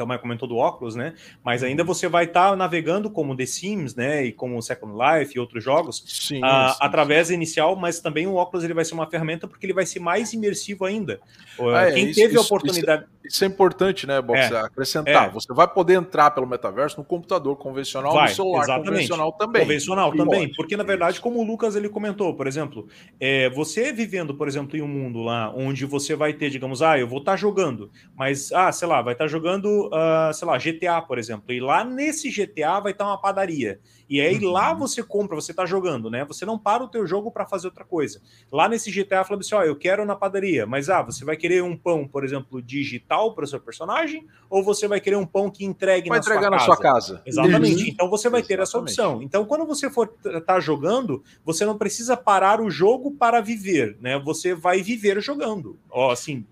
então, 0.00 0.06
mais 0.06 0.20
comentou 0.20 0.48
do 0.48 0.56
óculos, 0.56 0.96
né? 0.96 1.14
Mas 1.44 1.62
ainda 1.62 1.84
você 1.84 2.08
vai 2.08 2.24
estar 2.24 2.50
tá 2.50 2.56
navegando 2.56 3.10
como 3.10 3.36
The 3.36 3.44
Sims, 3.44 3.94
né? 3.94 4.24
E 4.24 4.32
como 4.32 4.60
Second 4.62 4.94
Life 4.94 5.36
e 5.36 5.38
outros 5.38 5.62
jogos, 5.62 6.02
sim, 6.06 6.40
ah, 6.42 6.70
sim, 6.70 6.78
através 6.80 7.28
sim. 7.28 7.34
inicial, 7.34 7.76
mas 7.76 8.00
também 8.00 8.26
o 8.26 8.34
óculos 8.34 8.64
ele 8.64 8.72
vai 8.72 8.84
ser 8.84 8.94
uma 8.94 9.06
ferramenta 9.06 9.46
porque 9.46 9.66
ele 9.66 9.74
vai 9.74 9.84
ser 9.84 10.00
mais 10.00 10.32
imersivo 10.32 10.86
ainda. 10.86 11.20
Ah, 11.58 11.88
é, 11.88 11.92
Quem 11.92 12.08
isso, 12.08 12.20
teve 12.20 12.38
a 12.38 12.40
oportunidade. 12.40 13.02
Isso, 13.02 13.34
isso, 13.34 13.44
é 13.44 13.46
importante, 13.46 14.06
né, 14.06 14.22
Box? 14.22 14.40
É, 14.40 14.60
acrescentar. 14.60 15.28
É. 15.28 15.30
Você 15.30 15.52
vai 15.52 15.68
poder 15.68 15.94
entrar 15.94 16.30
pelo 16.30 16.46
metaverso 16.46 16.96
no 16.98 17.04
computador 17.04 17.56
convencional, 17.56 18.14
vai, 18.14 18.30
no 18.30 18.34
celular 18.34 18.62
exatamente. 18.62 18.88
convencional 18.88 19.32
também. 19.32 19.62
Convencional 19.62 20.10
também, 20.12 20.40
Lógico, 20.40 20.56
porque 20.56 20.76
na 20.76 20.84
verdade, 20.84 21.20
como 21.20 21.40
o 21.40 21.44
Lucas 21.44 21.76
ele 21.76 21.90
comentou, 21.90 22.34
por 22.34 22.46
exemplo, 22.46 22.88
é, 23.20 23.50
você 23.50 23.92
vivendo, 23.92 24.34
por 24.34 24.48
exemplo, 24.48 24.76
em 24.78 24.80
um 24.82 24.88
mundo 24.88 25.20
lá 25.20 25.52
onde 25.54 25.84
você 25.84 26.16
vai 26.16 26.32
ter, 26.32 26.48
digamos, 26.48 26.80
ah, 26.80 26.98
eu 26.98 27.06
vou 27.06 27.18
estar 27.18 27.32
tá 27.32 27.36
jogando, 27.36 27.90
mas, 28.16 28.50
ah, 28.52 28.72
sei 28.72 28.88
lá, 28.88 29.02
vai 29.02 29.12
estar 29.12 29.24
tá 29.24 29.28
jogando 29.28 29.89
uh, 29.90 30.32
sei 30.32 30.46
lá, 30.46 30.58
GTA, 30.58 31.02
por 31.02 31.18
exemplo. 31.18 31.52
E 31.52 31.60
lá 31.60 31.84
nesse 31.84 32.30
GTA 32.30 32.80
vai 32.80 32.92
estar 32.92 33.06
uma 33.06 33.20
padaria. 33.20 33.80
E 34.08 34.20
aí 34.20 34.38
uhum. 34.38 34.50
lá 34.50 34.74
você 34.74 35.02
compra, 35.02 35.36
você 35.36 35.52
está 35.52 35.64
jogando, 35.64 36.10
né? 36.10 36.24
Você 36.24 36.44
não 36.44 36.58
para 36.58 36.82
o 36.82 36.88
teu 36.88 37.06
jogo 37.06 37.30
para 37.30 37.46
fazer 37.46 37.68
outra 37.68 37.84
coisa. 37.84 38.20
Lá 38.50 38.68
nesse 38.68 38.90
GTA 38.90 39.22
falando 39.24 39.42
assim, 39.42 39.54
ó, 39.54 39.62
eu 39.62 39.76
quero 39.76 40.04
na 40.04 40.16
padaria, 40.16 40.66
mas 40.66 40.90
ah, 40.90 41.00
você 41.00 41.24
vai 41.24 41.36
querer 41.36 41.62
um 41.62 41.76
pão, 41.76 42.08
por 42.08 42.24
exemplo, 42.24 42.60
digital 42.60 43.34
para 43.34 43.44
o 43.44 43.46
seu 43.46 43.60
personagem, 43.60 44.26
ou 44.48 44.64
você 44.64 44.88
vai 44.88 45.00
querer 45.00 45.16
um 45.16 45.26
pão 45.26 45.48
que 45.48 45.64
entregue 45.64 46.08
vai 46.08 46.18
na 46.18 46.24
entregar 46.24 46.48
sua 46.48 46.50
na 46.50 46.58
sua 46.58 46.76
casa. 46.76 47.22
Exatamente. 47.24 47.82
Uhum. 47.82 47.88
Então 47.88 48.10
você 48.10 48.28
vai 48.28 48.42
ter 48.42 48.58
essa 48.58 48.78
opção. 48.78 49.22
Então 49.22 49.44
quando 49.44 49.64
você 49.64 49.88
for 49.88 50.12
estar 50.16 50.40
tá 50.40 50.60
jogando, 50.60 51.22
você 51.44 51.64
não 51.64 51.78
precisa 51.78 52.16
parar 52.16 52.60
o 52.60 52.68
jogo 52.68 53.12
para 53.12 53.40
viver, 53.40 53.96
né? 54.00 54.18
Você 54.18 54.54
vai 54.54 54.82
viver 54.82 55.20
jogando. 55.20 55.78
Ó, 55.88 56.10
assim, 56.10 56.44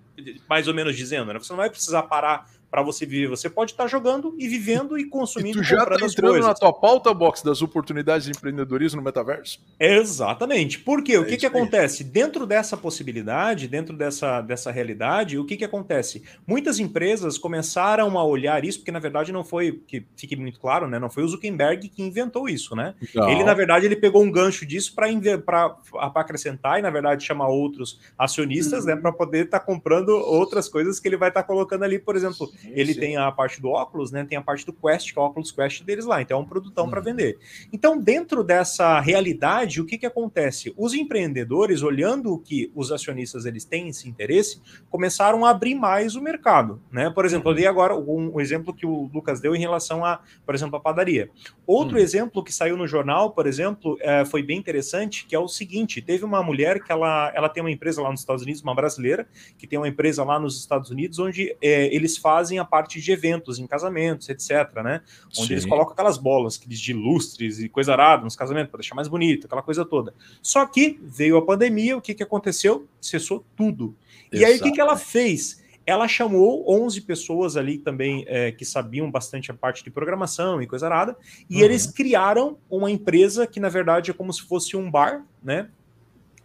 mais 0.49 0.69
ou 0.69 0.75
menos 0.75 0.97
dizendo, 0.97 1.33
né? 1.33 1.39
Você 1.39 1.53
não 1.53 1.59
vai 1.59 1.71
precisar 1.71 2.03
parar 2.05 2.49
para 2.71 2.83
você 2.83 3.07
viver. 3.07 3.29
Você 3.29 3.49
pode 3.49 3.73
estar 3.73 3.85
tá 3.85 3.89
jogando 3.89 4.35
e 4.39 4.47
vivendo 4.47 4.99
e 4.99 5.05
consumindo. 5.05 5.59
E 5.59 5.63
tu 5.63 5.63
já 5.63 5.83
está 5.83 6.05
entrando 6.05 6.41
na 6.41 6.55
tua 6.55 6.73
pauta 6.73 7.13
box 7.15 7.43
das 7.43 7.63
oportunidades 7.63 8.27
de 8.27 8.33
empreendedorismo 8.33 8.99
no 8.99 9.05
metaverso? 9.05 9.61
Exatamente. 9.81 10.79
Por 10.79 11.03
quê? 11.03 11.17
O 11.17 11.23
é 11.23 11.25
que, 11.25 11.37
que 11.39 11.47
acontece? 11.47 12.05
Dentro 12.05 12.47
dessa 12.47 12.77
possibilidade, 12.77 13.67
dentro 13.67 13.97
dessa, 13.97 14.41
dessa 14.43 14.71
realidade, 14.71 15.39
o 15.39 15.45
que, 15.45 15.57
que 15.57 15.65
acontece? 15.65 16.23
Muitas 16.47 16.79
empresas 16.79 17.39
começaram 17.39 18.19
a 18.19 18.25
olhar 18.25 18.65
isso, 18.65 18.81
porque 18.81 18.93
na 18.93 18.99
verdade 18.99 19.33
não 19.33 19.45
foi, 19.45 19.83
que 19.87 20.05
fique 20.17 20.37
muito 20.37 20.61
claro, 20.61 20.87
né? 20.87 20.99
Não 20.99 21.11
foi 21.11 21.23
o 21.23 21.29
Zuckerberg 21.29 21.89
que 21.89 22.03
inventou 22.03 22.49
isso, 22.49 22.77
né? 22.77 22.95
Não. 23.15 23.31
Ele, 23.31 23.45
na 23.45 23.55
verdade, 23.55 23.87
ele 23.87 23.97
pegou 23.97 24.23
um 24.23 24.31
gancho 24.31 24.67
disso 24.67 24.95
para 24.95 25.77
acrescentar 26.15 26.79
e, 26.79 26.83
na 26.83 26.91
verdade, 26.91 27.25
chamar 27.25 27.49
outros 27.49 27.99
acionistas, 28.19 28.85
né? 28.85 28.95
Para 28.95 29.13
poder 29.13 29.47
estar 29.47 29.61
tá 29.61 29.65
comprando 29.65 30.11
outras 30.11 30.69
coisas 30.69 31.01
que 31.01 31.09
ele 31.09 31.17
vai 31.17 31.31
estar 31.31 31.43
tá 31.43 31.47
colocando 31.47 31.85
ali, 31.85 31.99
por 31.99 32.15
exemplo 32.15 32.51
ele 32.65 32.95
sim. 32.95 33.01
tem 33.01 33.17
a 33.17 33.31
parte 33.31 33.61
do 33.61 33.69
óculos, 33.69 34.11
né? 34.11 34.25
Tem 34.25 34.39
a 34.39 34.43
parte 34.43 34.65
do 34.65 34.73
Quest, 34.73 35.13
que 35.13 35.19
é 35.19 35.23
o 35.23 35.25
óculos 35.25 35.51
Quest 35.53 35.83
deles 35.83 36.05
lá. 36.05 36.21
Então 36.23 36.39
é 36.39 36.41
um 36.41 36.45
produtão 36.47 36.85
uhum. 36.85 36.91
para 36.91 37.01
vender. 37.01 37.39
Então, 37.73 37.99
dentro 37.99 38.43
dessa 38.43 39.01
realidade, 39.01 39.81
o 39.81 39.85
que, 39.85 39.99
que 39.99 40.07
acontece? 40.07 40.73
Os 40.77 40.95
empreendedores, 40.95 41.83
olhando 41.83 42.33
o 42.33 42.39
que 42.39 42.71
os 42.75 42.91
acionistas 42.93 43.45
eles 43.45 43.65
têm 43.65 43.89
esse 43.89 44.09
interesse, 44.09 44.61
começaram 44.91 45.45
a 45.45 45.51
abrir 45.51 45.75
mais 45.75 46.17
o 46.17 46.23
mercado, 46.23 46.81
né? 46.91 47.11
Por 47.11 47.25
exemplo, 47.25 47.51
eu 47.51 47.55
dei 47.55 47.67
agora 47.67 47.97
um, 47.97 48.35
um 48.35 48.41
exemplo 48.41 48.75
que 48.75 48.87
o 48.87 49.11
Lucas 49.13 49.41
deu 49.41 49.55
em 49.55 49.61
relação 49.61 50.05
a, 50.05 50.21
por 50.45 50.55
exemplo, 50.55 50.77
a 50.77 50.81
padaria. 50.81 51.31
Outro 51.67 51.97
uhum. 51.97 52.03
exemplo 52.03 52.43
que 52.43 52.53
saiu 52.53 52.77
no 52.77 52.87
jornal, 52.87 53.33
por 53.33 53.47
exemplo, 53.47 53.97
é, 54.01 54.25
foi 54.25 54.43
bem 54.43 54.59
interessante, 54.59 55.27
que 55.27 55.35
é 55.35 55.39
o 55.39 55.49
seguinte: 55.49 56.01
teve 56.01 56.25
uma 56.25 56.43
mulher 56.43 56.83
que 56.83 56.91
ela, 56.91 57.33
ela 57.35 57.49
tem 57.49 57.63
uma 57.63 57.71
empresa 57.71 58.03
lá 58.03 58.11
nos 58.11 58.21
Estados 58.21 58.43
Unidos, 58.43 58.63
uma 58.63 58.75
brasileira, 58.75 59.29
que 59.57 59.67
tem 59.67 59.79
uma 59.79 59.89
empresa 59.89 60.25
lá 60.25 60.39
nos 60.39 60.59
Estados 60.59 60.91
Unidos, 60.91 61.19
onde 61.19 61.57
é, 61.61 61.95
eles 61.95 62.17
fazem 62.17 62.48
fazem 62.49 62.59
a 62.59 62.65
parte 62.65 63.01
de 63.01 63.13
eventos 63.13 63.59
em 63.59 63.67
casamentos, 63.67 64.29
etc, 64.29 64.83
né? 64.83 65.03
Onde 65.37 65.49
Sim. 65.49 65.53
eles 65.53 65.67
colocam 65.67 65.93
aquelas 65.93 66.17
bolas, 66.17 66.57
aqueles 66.57 66.81
de 66.81 66.95
lustres 66.95 67.59
e 67.61 67.69
coisa 67.69 67.93
arada 67.93 68.25
nos 68.25 68.35
casamentos 68.35 68.71
para 68.71 68.79
deixar 68.79 68.95
mais 68.95 69.09
bonito, 69.09 69.47
aquela 69.47 69.63
coisa 69.63 69.85
toda. 69.85 70.15
Só 70.43 70.65
que 70.65 70.99
veio 71.03 71.37
a 71.37 71.45
pandemia, 71.45 71.97
o 71.97 72.01
que, 72.01 72.15
que 72.15 72.23
aconteceu? 72.23 72.87
Cessou 73.01 73.45
tudo. 73.55 73.95
Exato. 74.33 74.37
E 74.37 74.45
aí 74.45 74.59
o 74.59 74.63
que, 74.63 74.73
que 74.73 74.81
ela 74.81 74.97
fez? 74.97 75.63
ela 75.85 76.07
chamou 76.07 76.67
11 76.69 77.01
pessoas 77.01 77.57
ali 77.57 77.79
também 77.79 78.23
é, 78.29 78.53
que 78.53 78.63
sabiam 78.63 79.11
bastante 79.11 79.51
a 79.51 79.55
parte 79.55 79.83
de 79.83 79.91
programação 79.91 80.61
e 80.61 80.67
coisa 80.67 80.85
arada, 80.85 81.17
e 81.49 81.57
uhum. 81.57 81.63
eles 81.63 81.87
criaram 81.87 82.59
uma 82.69 82.91
empresa 82.91 83.47
que, 83.47 83.59
na 83.59 83.71
verdade, 83.71 84.11
é 84.11 84.15
como 84.15 84.31
se 84.31 84.43
fosse 84.43 84.77
um 84.77 84.91
bar, 84.91 85.25
né? 85.43 85.71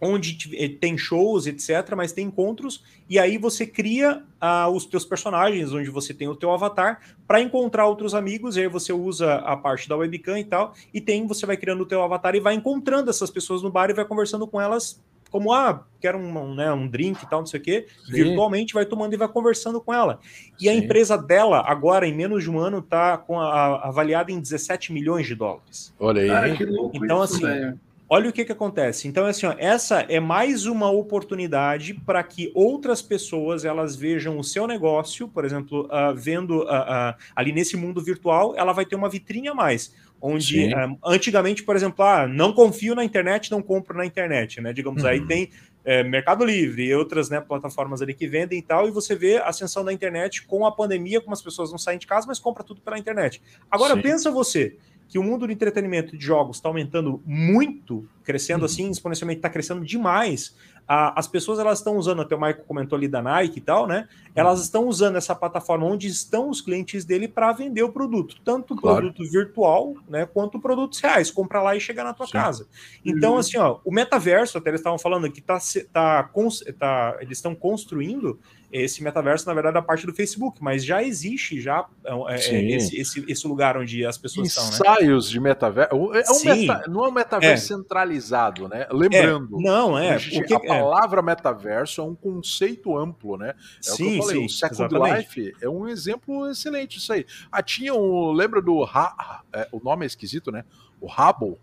Onde 0.04 0.38
eh, 0.56 0.70
tem 0.70 0.98
shows, 0.98 1.48
etc., 1.48 1.94
mas 1.96 2.12
tem 2.12 2.28
encontros, 2.28 2.84
e 3.10 3.18
aí 3.18 3.38
você 3.38 3.66
cria 3.66 4.24
uh, 4.42 4.70
os 4.70 4.86
teus 4.86 5.06
personagens, 5.06 5.72
onde 5.72 5.89
você 5.89 6.13
tem 6.13 6.28
o 6.28 6.36
teu 6.36 6.52
avatar, 6.52 7.00
para 7.28 7.42
encontrar 7.42 7.88
outros 7.88 8.13
amigos, 8.13 8.58
e 8.58 8.62
aí 8.62 8.68
você 8.68 8.92
usa 8.92 9.36
a 9.36 9.56
parte 9.56 9.88
da 9.88 9.96
webcam 9.96 10.38
e 10.38 10.44
tal, 10.44 10.74
e 10.94 11.02
tem, 11.02 11.26
você 11.26 11.46
vai 11.46 11.58
criando 11.58 11.82
o 11.82 11.86
teu 11.86 12.04
avatar 12.04 12.36
e 12.36 12.39
vai 12.39 12.54
encontrando 12.54 13.10
essas 13.10 13.30
pessoas 13.30 13.62
no 13.62 13.72
bar 13.72 13.89
e 13.89 13.94
vai 13.94 14.06
conversando 14.06 14.48
com 14.48 14.60
elas 14.60 15.02
como, 15.34 15.52
ah, 15.52 15.84
quero 16.00 16.20
um, 16.20 16.54
né, 16.54 16.72
um 16.72 16.88
drink 16.88 17.24
e 17.24 17.28
tal, 17.28 17.39
não 17.39 17.48
sei 17.48 17.60
o 17.60 17.63
quê, 17.63 17.88
Sim. 18.06 18.12
virtualmente 18.12 18.72
vai 18.72 18.86
tomando 18.86 19.16
e 19.16 19.18
vai 19.18 19.28
conversando 19.28 19.82
com 19.82 19.92
ela. 19.92 20.20
E 20.60 20.66
Sim. 20.66 20.70
a 20.70 20.74
empresa 20.76 21.18
dela, 21.18 21.63
agora, 21.66 22.08
em 22.08 22.13
menos 22.13 22.44
de 22.44 22.52
um 22.52 22.60
ano, 22.60 22.78
está 22.78 23.18
com 23.18 23.39
a, 23.39 23.46
a, 23.46 23.88
avaliada 23.88 24.32
em 24.32 24.39
17 24.39 24.94
milhões 24.94 25.26
de 25.26 25.34
dólares. 25.34 25.92
Olha 26.00 26.22
aí. 26.22 26.28
Cara, 26.28 26.50
então, 26.94 27.24
isso, 27.24 27.36
assim, 27.36 27.46
velho. 27.48 27.80
Olha 28.13 28.30
o 28.30 28.34
que, 28.34 28.45
que 28.45 28.52
acontece. 28.52 29.08
Então, 29.08 29.26
assim, 29.26 29.47
ó, 29.47 29.56
essa 29.58 30.02
é 30.08 30.19
mais 30.19 30.67
uma 30.67 30.91
oportunidade 30.91 31.95
para 31.95 32.21
que 32.21 32.52
outras 32.54 33.02
pessoas 33.02 33.65
elas 33.65 33.95
vejam 33.95 34.38
o 34.38 34.43
seu 34.43 34.67
negócio, 34.67 35.28
por 35.28 35.43
exemplo, 35.43 35.88
uh, 35.88 36.15
vendo 36.15 36.60
uh, 36.60 36.65
uh, 36.65 37.15
ali 37.36 37.52
nesse 37.52 37.76
mundo 37.76 38.04
virtual, 38.04 38.54
ela 38.56 38.71
vai 38.71 38.86
ter 38.86 38.95
uma 38.95 39.10
vitrine 39.10 39.47
a 39.47 39.56
mais 39.56 39.91
onde 40.26 40.69
antigamente, 41.04 41.63
por 41.63 41.76
exemplo, 41.76 42.06
ah, 42.06 42.26
não 42.26 42.54
confio 42.54 42.95
na 42.95 43.04
internet, 43.04 43.52
não 43.52 43.62
compro 43.62 43.97
na 43.97 44.06
internet, 44.06 44.62
né? 44.62 44.71
Digamos, 44.71 45.04
uhum. 45.04 45.10
aí 45.10 45.28
tem 45.28 45.49
é, 45.84 46.02
Mercado 46.02 46.45
Livre 46.45 46.86
e 46.86 46.95
outras 46.95 47.30
né, 47.30 47.41
plataformas 47.41 48.02
ali 48.02 48.13
que 48.13 48.26
vendem 48.26 48.60
e 48.60 48.62
tal, 48.62 48.88
e 48.88 48.91
você 48.91 49.17
vê 49.17 49.36
a 49.36 49.47
ascensão 49.47 49.84
da 49.84 49.91
internet 49.91 50.43
com 50.43 50.65
a 50.65 50.71
pandemia, 50.71 51.19
como 51.19 51.34
as 51.34 51.41
pessoas 51.41 51.71
não 51.71 51.78
saem 51.78 51.99
de 51.99 52.08
casa, 52.08 52.26
mas 52.26 52.39
compra 52.39 52.63
tudo 52.63 52.80
pela 52.80 52.97
internet. 52.97 53.41
Agora, 53.69 53.95
Sim. 53.95 54.02
pensa 54.02 54.32
você 54.32 54.78
que 55.08 55.20
o 55.20 55.24
mundo 55.24 55.46
do 55.46 55.52
entretenimento 55.52 56.18
de 56.18 56.26
jogos 56.26 56.58
está 56.58 56.70
aumentando 56.70 57.22
muito, 57.26 58.08
crescendo 58.24 58.62
uhum. 58.62 58.66
assim, 58.66 58.89
exponencialmente, 58.89 59.39
está 59.39 59.50
crescendo 59.50 59.86
demais 59.86 60.56
a, 60.88 61.18
as 61.20 61.28
pessoas 61.28 61.60
elas 61.60 61.80
estão 61.80 61.98
usando, 61.98 62.22
até 62.22 62.36
o 62.36 62.39
Michael 62.39 62.63
comentou 62.68 62.98
ali 62.98 63.08
da 63.08 63.22
Nike 63.22 63.60
e 63.60 63.62
tal, 63.62 63.88
né? 63.88 64.08
Elas 64.36 64.60
uhum. 64.60 64.66
estão 64.66 64.88
usando 64.88 65.16
essa 65.16 65.34
plataforma 65.34 65.86
onde 65.86 66.08
estão 66.08 66.50
os 66.50 66.62
clientes 66.62 67.06
dele 67.06 67.28
para 67.28 67.52
vender 67.54 67.84
o 67.84 67.92
produto, 67.92 68.36
tanto 68.44 68.74
o 68.74 68.78
claro. 68.78 68.98
produto 68.98 69.30
virtual, 69.30 69.96
né, 70.08 70.26
quanto 70.26 70.60
produtos 70.60 71.00
reais, 71.00 71.32
comprar 71.32 71.62
lá 71.62 71.76
e 71.76 71.80
chegar 71.80 72.04
na 72.04 72.13
tua 72.13 72.26
Sim. 72.26 72.34
casa. 72.34 72.68
Então, 73.06 73.34
uhum. 73.34 73.38
assim, 73.39 73.58
ó, 73.58 73.80
o 73.86 73.92
metaverso, 73.92 74.58
até 74.58 74.70
eles 74.70 74.82
estavam 74.82 75.00
falando 75.00 75.32
que 75.32 75.42
tá, 75.42 75.58
tá, 75.92 76.30
tá 76.78 77.18
eles 77.22 77.38
estão 77.38 77.56
construindo 77.56 78.39
esse 78.74 79.04
metaverso, 79.04 79.46
na 79.46 79.54
verdade, 79.54 79.78
é 79.78 79.80
a 79.80 79.84
parte 79.84 80.08
do 80.08 80.14
Facebook, 80.14 80.58
mas 80.60 80.84
já 80.84 81.04
existe 81.04 81.62
já 81.62 81.86
é, 82.04 82.34
é 82.34 82.72
esse, 82.72 83.00
esse, 83.00 83.24
esse, 83.28 83.48
lugar 83.48 83.78
onde 83.78 84.04
as 84.04 84.18
pessoas 84.18 84.48
Ensaios 84.48 84.72
estão. 84.72 84.88
Né? 84.88 84.96
Ensaios 84.96 85.30
de 85.30 85.40
metaverso. 85.40 85.94
É 85.94 85.96
um 85.96 86.44
meta, 86.44 86.84
não 86.90 87.06
é 87.06 87.08
um 87.08 87.12
metaverso 87.12 87.74
é. 87.74 87.78
centralizado, 87.78 88.68
né? 88.68 88.88
Lembrando. 88.90 89.60
não, 89.60 89.98
é. 89.98 90.18
O 90.18 90.44
que, 90.44 90.56
a 90.56 90.60
palavra 90.60 91.22
metaverso 91.22 92.02
é 92.02 92.04
um 92.04 92.16
conceito 92.16 92.98
amplo, 92.98 93.38
né? 93.38 93.54
É 93.80 93.84
sim, 93.92 93.94
o 93.94 93.96
que 93.96 94.04
eu 94.04 94.24
falei. 94.24 94.40
Sim, 94.40 94.46
o 94.46 94.50
Second 94.50 94.96
exatamente. 94.96 95.40
Life 95.40 95.54
é 95.62 95.70
um 95.70 95.88
exemplo 95.88 96.50
excelente 96.50 96.98
isso 96.98 97.14
aí. 97.14 97.26
Ah, 97.52 97.62
tinha 97.62 97.94
um. 97.94 98.32
Lembra 98.32 98.60
do. 98.60 98.84
Ha, 98.84 99.44
o 99.72 99.80
nome 99.80 100.04
é 100.04 100.08
esquisito, 100.08 100.52
né? 100.52 100.66
O 101.00 101.06
Hubble 101.06 101.60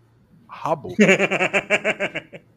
Rabo. 0.51 0.93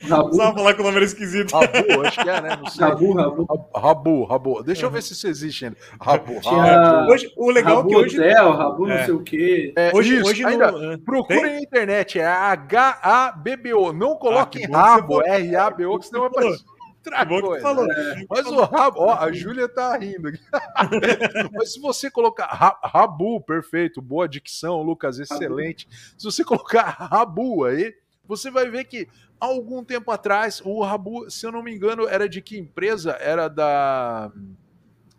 Rabu. 0.02 0.35
Só 0.35 0.52
falar 0.52 0.74
que 0.74 0.80
o 0.80 0.85
nome 0.85 0.96
era 0.96 1.04
esquisito. 1.04 1.52
Rabu, 1.52 2.07
acho 2.07 2.22
que 2.22 2.28
é, 2.28 2.40
né? 2.40 2.57
Não 2.57 2.66
sei. 2.66 2.85
Rabu, 2.85 3.12
Rabu. 3.14 3.46
Rabu, 3.74 4.24
Rabu. 4.24 4.62
Deixa 4.64 4.85
eu 4.85 4.90
ver 4.90 5.02
se 5.02 5.12
isso 5.12 5.28
existe 5.28 5.66
ainda. 5.66 5.76
Rabu, 6.00 6.38
Rabu. 6.44 7.12
Hoje, 7.12 7.33
o 7.37 7.50
legal 7.50 7.76
Rabu 7.76 7.88
é 7.88 7.92
que 7.92 7.96
hoje. 7.96 8.18
Hotel, 8.18 8.52
Rabu 8.52 8.87
não 8.87 8.94
é. 8.94 9.04
sei 9.04 9.14
o 9.14 9.22
quê. 9.22 9.72
É, 9.76 9.92
hoje, 9.94 10.16
isso, 10.16 10.28
hoje 10.28 10.44
ainda, 10.44 10.72
no... 10.72 10.98
procure 10.98 11.40
na 11.40 11.61
internet, 11.61 12.18
é 12.18 12.26
H-A-B-B-O. 12.26 13.92
Não 13.92 14.16
coloque 14.16 14.64
ah, 14.72 14.96
Rabo, 14.96 15.22
R-A-B-O, 15.22 15.98
que 15.98 16.07
senão 16.07 16.22
vai 16.22 16.30
aparecer 16.30 16.74
outra 17.11 17.27
coisa. 17.27 17.62
Falou. 17.62 17.90
É. 17.90 18.27
Mas 18.29 18.47
o 18.47 18.62
rabo, 18.62 19.01
ó, 19.01 19.14
a 19.14 19.33
Júlia 19.33 19.69
tá 19.69 19.97
rindo 19.97 20.29
aqui. 20.29 20.40
Mas 21.53 21.73
se 21.73 21.81
você 21.81 22.11
colocar 22.11 22.47
rabu, 22.83 23.40
perfeito, 23.40 24.01
boa 24.01 24.29
dicção, 24.29 24.83
Lucas, 24.83 25.19
excelente. 25.19 25.88
Se 26.17 26.25
você 26.25 26.45
colocar 26.45 26.83
rabu 26.83 27.64
aí, 27.64 27.95
você 28.27 28.51
vai 28.51 28.69
ver 28.71 28.85
que 28.85 29.09
há 29.40 29.47
algum 29.47 29.85
tempo 29.85 30.11
atrás, 30.11 30.62
o 30.64 30.83
rabu, 30.83 31.31
se 31.31 31.47
eu 31.47 31.53
não 31.53 31.62
me 31.62 31.75
engano, 31.75 32.09
era 32.09 32.29
de 32.29 32.40
que 32.40 32.59
empresa? 32.59 33.12
Era 33.21 33.49
da 33.49 34.33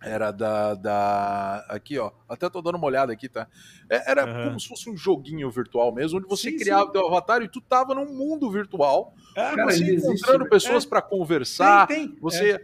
era 0.06 0.32
da, 0.32 0.76
da. 0.76 1.66
Aqui, 1.68 1.98
ó. 1.98 2.12
Até 2.30 2.50
tô 2.50 2.62
dando 2.62 2.76
uma 2.76 2.86
olhada 2.86 3.12
aqui, 3.12 3.28
tá? 3.28 3.48
É, 3.90 4.12
era 4.12 4.26
uhum. 4.26 4.46
como 4.46 4.60
se 4.60 4.68
fosse 4.68 4.90
um 4.90 4.96
joguinho 4.96 5.50
virtual 5.50 5.92
mesmo, 5.92 6.20
onde 6.20 6.28
você 6.28 6.52
sim, 6.52 6.58
criava 6.58 6.86
sim. 6.86 6.92
teu 6.92 7.08
avatar 7.08 7.42
e 7.42 7.48
tu 7.48 7.60
tava 7.60 7.96
num 7.96 8.14
mundo 8.14 8.50
virtual. 8.52 9.14
É, 9.36 9.52
você 9.64 9.84
encontrando 9.84 9.92
existe, 9.92 10.38
né? 10.38 10.50
pessoas 10.50 10.86
é. 10.86 10.88
para 10.88 11.02
conversar. 11.02 11.88
Tem, 11.88 12.08
tem. 12.08 12.18
Você. 12.22 12.52
É. 12.52 12.64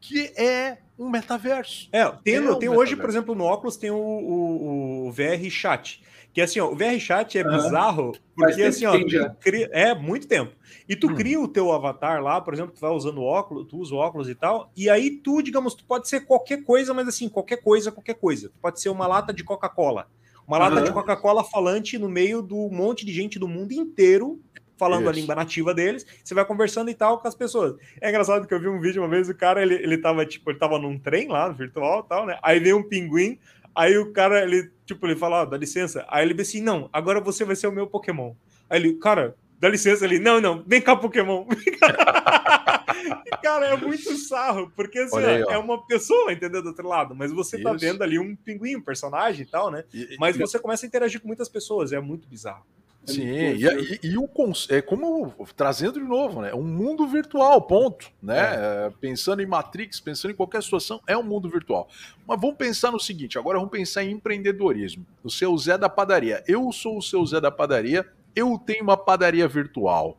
Que 0.00 0.32
é 0.36 0.78
um 0.98 1.08
metaverso. 1.08 1.88
É, 1.92 2.04
tem, 2.24 2.34
é 2.34 2.40
um 2.40 2.58
tem 2.58 2.68
hoje, 2.68 2.96
por 2.96 3.08
exemplo, 3.08 3.36
no 3.36 3.44
óculos 3.44 3.76
tem 3.76 3.90
o, 3.90 3.96
o, 3.96 5.06
o 5.06 5.12
VR 5.12 5.48
Chat. 5.48 6.02
Que 6.32 6.40
assim, 6.40 6.60
ó, 6.60 6.70
o 6.70 6.74
VR 6.74 6.98
Chat 6.98 7.38
é 7.38 7.44
uhum. 7.44 7.56
bizarro, 7.56 8.12
porque 8.34 8.62
assim, 8.62 8.86
ó, 8.86 8.92
cria, 9.38 9.68
é 9.72 9.94
muito 9.94 10.26
tempo. 10.26 10.52
E 10.88 10.96
tu 10.96 11.08
hum. 11.08 11.14
cria 11.14 11.38
o 11.38 11.46
teu 11.46 11.70
avatar 11.70 12.22
lá, 12.22 12.40
por 12.40 12.54
exemplo, 12.54 12.72
tu 12.74 12.80
vai 12.80 12.90
usando 12.90 13.22
óculos, 13.22 13.66
tu 13.68 13.76
usa 13.78 13.94
óculos 13.94 14.28
e 14.28 14.34
tal, 14.34 14.70
e 14.76 14.88
aí 14.88 15.10
tu, 15.10 15.42
digamos, 15.42 15.74
tu 15.74 15.84
pode 15.84 16.08
ser 16.08 16.22
qualquer 16.22 16.64
coisa, 16.64 16.94
mas 16.94 17.06
assim, 17.06 17.28
qualquer 17.28 17.58
coisa, 17.58 17.92
qualquer 17.92 18.14
coisa. 18.14 18.48
Tu 18.48 18.58
pode 18.60 18.80
ser 18.80 18.88
uma 18.88 19.06
lata 19.06 19.32
de 19.32 19.44
Coca-Cola. 19.44 20.08
Uma 20.46 20.56
uhum. 20.56 20.74
lata 20.74 20.82
de 20.82 20.92
Coca-Cola 20.92 21.44
falante 21.44 21.98
no 21.98 22.08
meio 22.08 22.40
do 22.42 22.68
monte 22.70 23.04
de 23.04 23.12
gente 23.12 23.38
do 23.38 23.46
mundo 23.46 23.72
inteiro 23.72 24.40
falando 24.82 25.02
Isso. 25.02 25.10
a 25.10 25.12
língua 25.12 25.34
nativa 25.36 25.72
deles, 25.72 26.04
você 26.24 26.34
vai 26.34 26.44
conversando 26.44 26.90
e 26.90 26.94
tal 26.94 27.20
com 27.20 27.28
as 27.28 27.36
pessoas. 27.36 27.76
É 28.00 28.08
engraçado 28.08 28.48
que 28.48 28.52
eu 28.52 28.58
vi 28.58 28.66
um 28.66 28.80
vídeo 28.80 29.00
uma 29.00 29.08
vez, 29.08 29.28
o 29.28 29.34
cara, 29.34 29.62
ele, 29.62 29.74
ele 29.74 29.96
tava, 29.96 30.26
tipo, 30.26 30.50
ele 30.50 30.58
tava 30.58 30.76
num 30.76 30.98
trem 30.98 31.28
lá, 31.28 31.48
virtual 31.50 32.02
e 32.04 32.08
tal, 32.08 32.26
né? 32.26 32.36
Aí 32.42 32.58
veio 32.58 32.78
um 32.78 32.82
pinguim, 32.82 33.38
aí 33.76 33.96
o 33.96 34.12
cara, 34.12 34.42
ele, 34.42 34.72
tipo, 34.94 35.06
ele 35.06 35.16
fala, 35.16 35.42
oh, 35.42 35.46
dá 35.46 35.56
licença. 35.56 36.04
Aí 36.08 36.28
ele 36.28 36.40
assim, 36.40 36.60
não, 36.60 36.88
agora 36.92 37.20
você 37.20 37.44
vai 37.44 37.56
ser 37.56 37.66
o 37.66 37.72
meu 37.72 37.86
Pokémon. 37.86 38.34
Aí 38.68 38.80
ele, 38.80 38.94
cara, 38.94 39.36
dá 39.58 39.68
licença 39.68 40.04
ali. 40.04 40.18
Não, 40.18 40.40
não, 40.40 40.62
vem 40.66 40.80
cá, 40.80 40.96
Pokémon. 40.96 41.46
cara, 43.42 43.66
é 43.66 43.76
muito 43.76 44.16
sarro, 44.16 44.72
porque 44.74 44.98
assim, 44.98 45.18
aí, 45.18 45.42
é 45.42 45.58
uma 45.58 45.84
pessoa, 45.86 46.32
entendeu? 46.32 46.62
Do 46.62 46.68
outro 46.68 46.86
lado, 46.86 47.14
mas 47.14 47.32
você 47.32 47.60
tá 47.60 47.70
Isso. 47.70 47.80
tá 47.80 47.86
vendo 47.86 48.02
ali 48.02 48.18
um 48.18 48.34
pinguim, 48.36 48.76
um 48.76 48.82
personagem 48.82 49.42
e 49.42 49.46
tal, 49.46 49.70
né? 49.70 49.84
E, 49.92 50.16
mas 50.18 50.36
e, 50.36 50.38
você 50.38 50.58
começa 50.58 50.86
a 50.86 50.88
interagir 50.88 51.20
com 51.20 51.26
muitas 51.26 51.48
pessoas, 51.48 51.92
é 51.92 52.00
muito 52.00 52.28
bizarro. 52.28 52.64
É 53.06 53.10
Sim, 53.10 53.22
e, 53.22 53.64
e, 53.64 54.10
e, 54.12 54.16
o 54.16 54.28
é 54.68 54.80
como 54.80 55.34
trazendo 55.56 55.94
de 55.94 56.06
novo, 56.06 56.40
né? 56.40 56.54
Um 56.54 56.62
mundo 56.62 57.06
virtual, 57.06 57.60
ponto, 57.62 58.10
né? 58.22 58.38
É. 58.38 58.86
É, 58.86 58.92
pensando 59.00 59.42
em 59.42 59.46
Matrix, 59.46 59.98
pensando 59.98 60.30
em 60.30 60.36
qualquer 60.36 60.62
situação, 60.62 61.00
é 61.06 61.16
um 61.16 61.22
mundo 61.22 61.50
virtual. 61.50 61.88
Mas 62.26 62.40
vamos 62.40 62.56
pensar 62.56 62.92
no 62.92 63.00
seguinte: 63.00 63.38
agora 63.38 63.58
vamos 63.58 63.72
pensar 63.72 64.04
em 64.04 64.12
empreendedorismo. 64.12 65.04
O 65.24 65.30
seu 65.30 65.56
Zé 65.58 65.76
da 65.76 65.88
padaria. 65.88 66.44
Eu 66.46 66.70
sou 66.70 66.98
o 66.98 67.02
seu 67.02 67.26
Zé 67.26 67.40
da 67.40 67.50
padaria 67.50 68.06
eu 68.34 68.58
tenho 68.58 68.82
uma 68.82 68.96
padaria 68.96 69.46
virtual. 69.46 70.18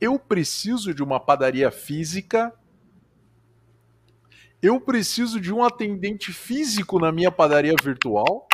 Eu 0.00 0.18
preciso 0.18 0.94
de 0.94 1.02
uma 1.02 1.18
padaria 1.18 1.70
física. 1.70 2.52
Eu 4.60 4.80
preciso 4.80 5.40
de 5.40 5.52
um 5.52 5.64
atendente 5.64 6.32
físico 6.32 6.98
na 6.98 7.10
minha 7.10 7.30
padaria 7.30 7.74
virtual. 7.82 8.46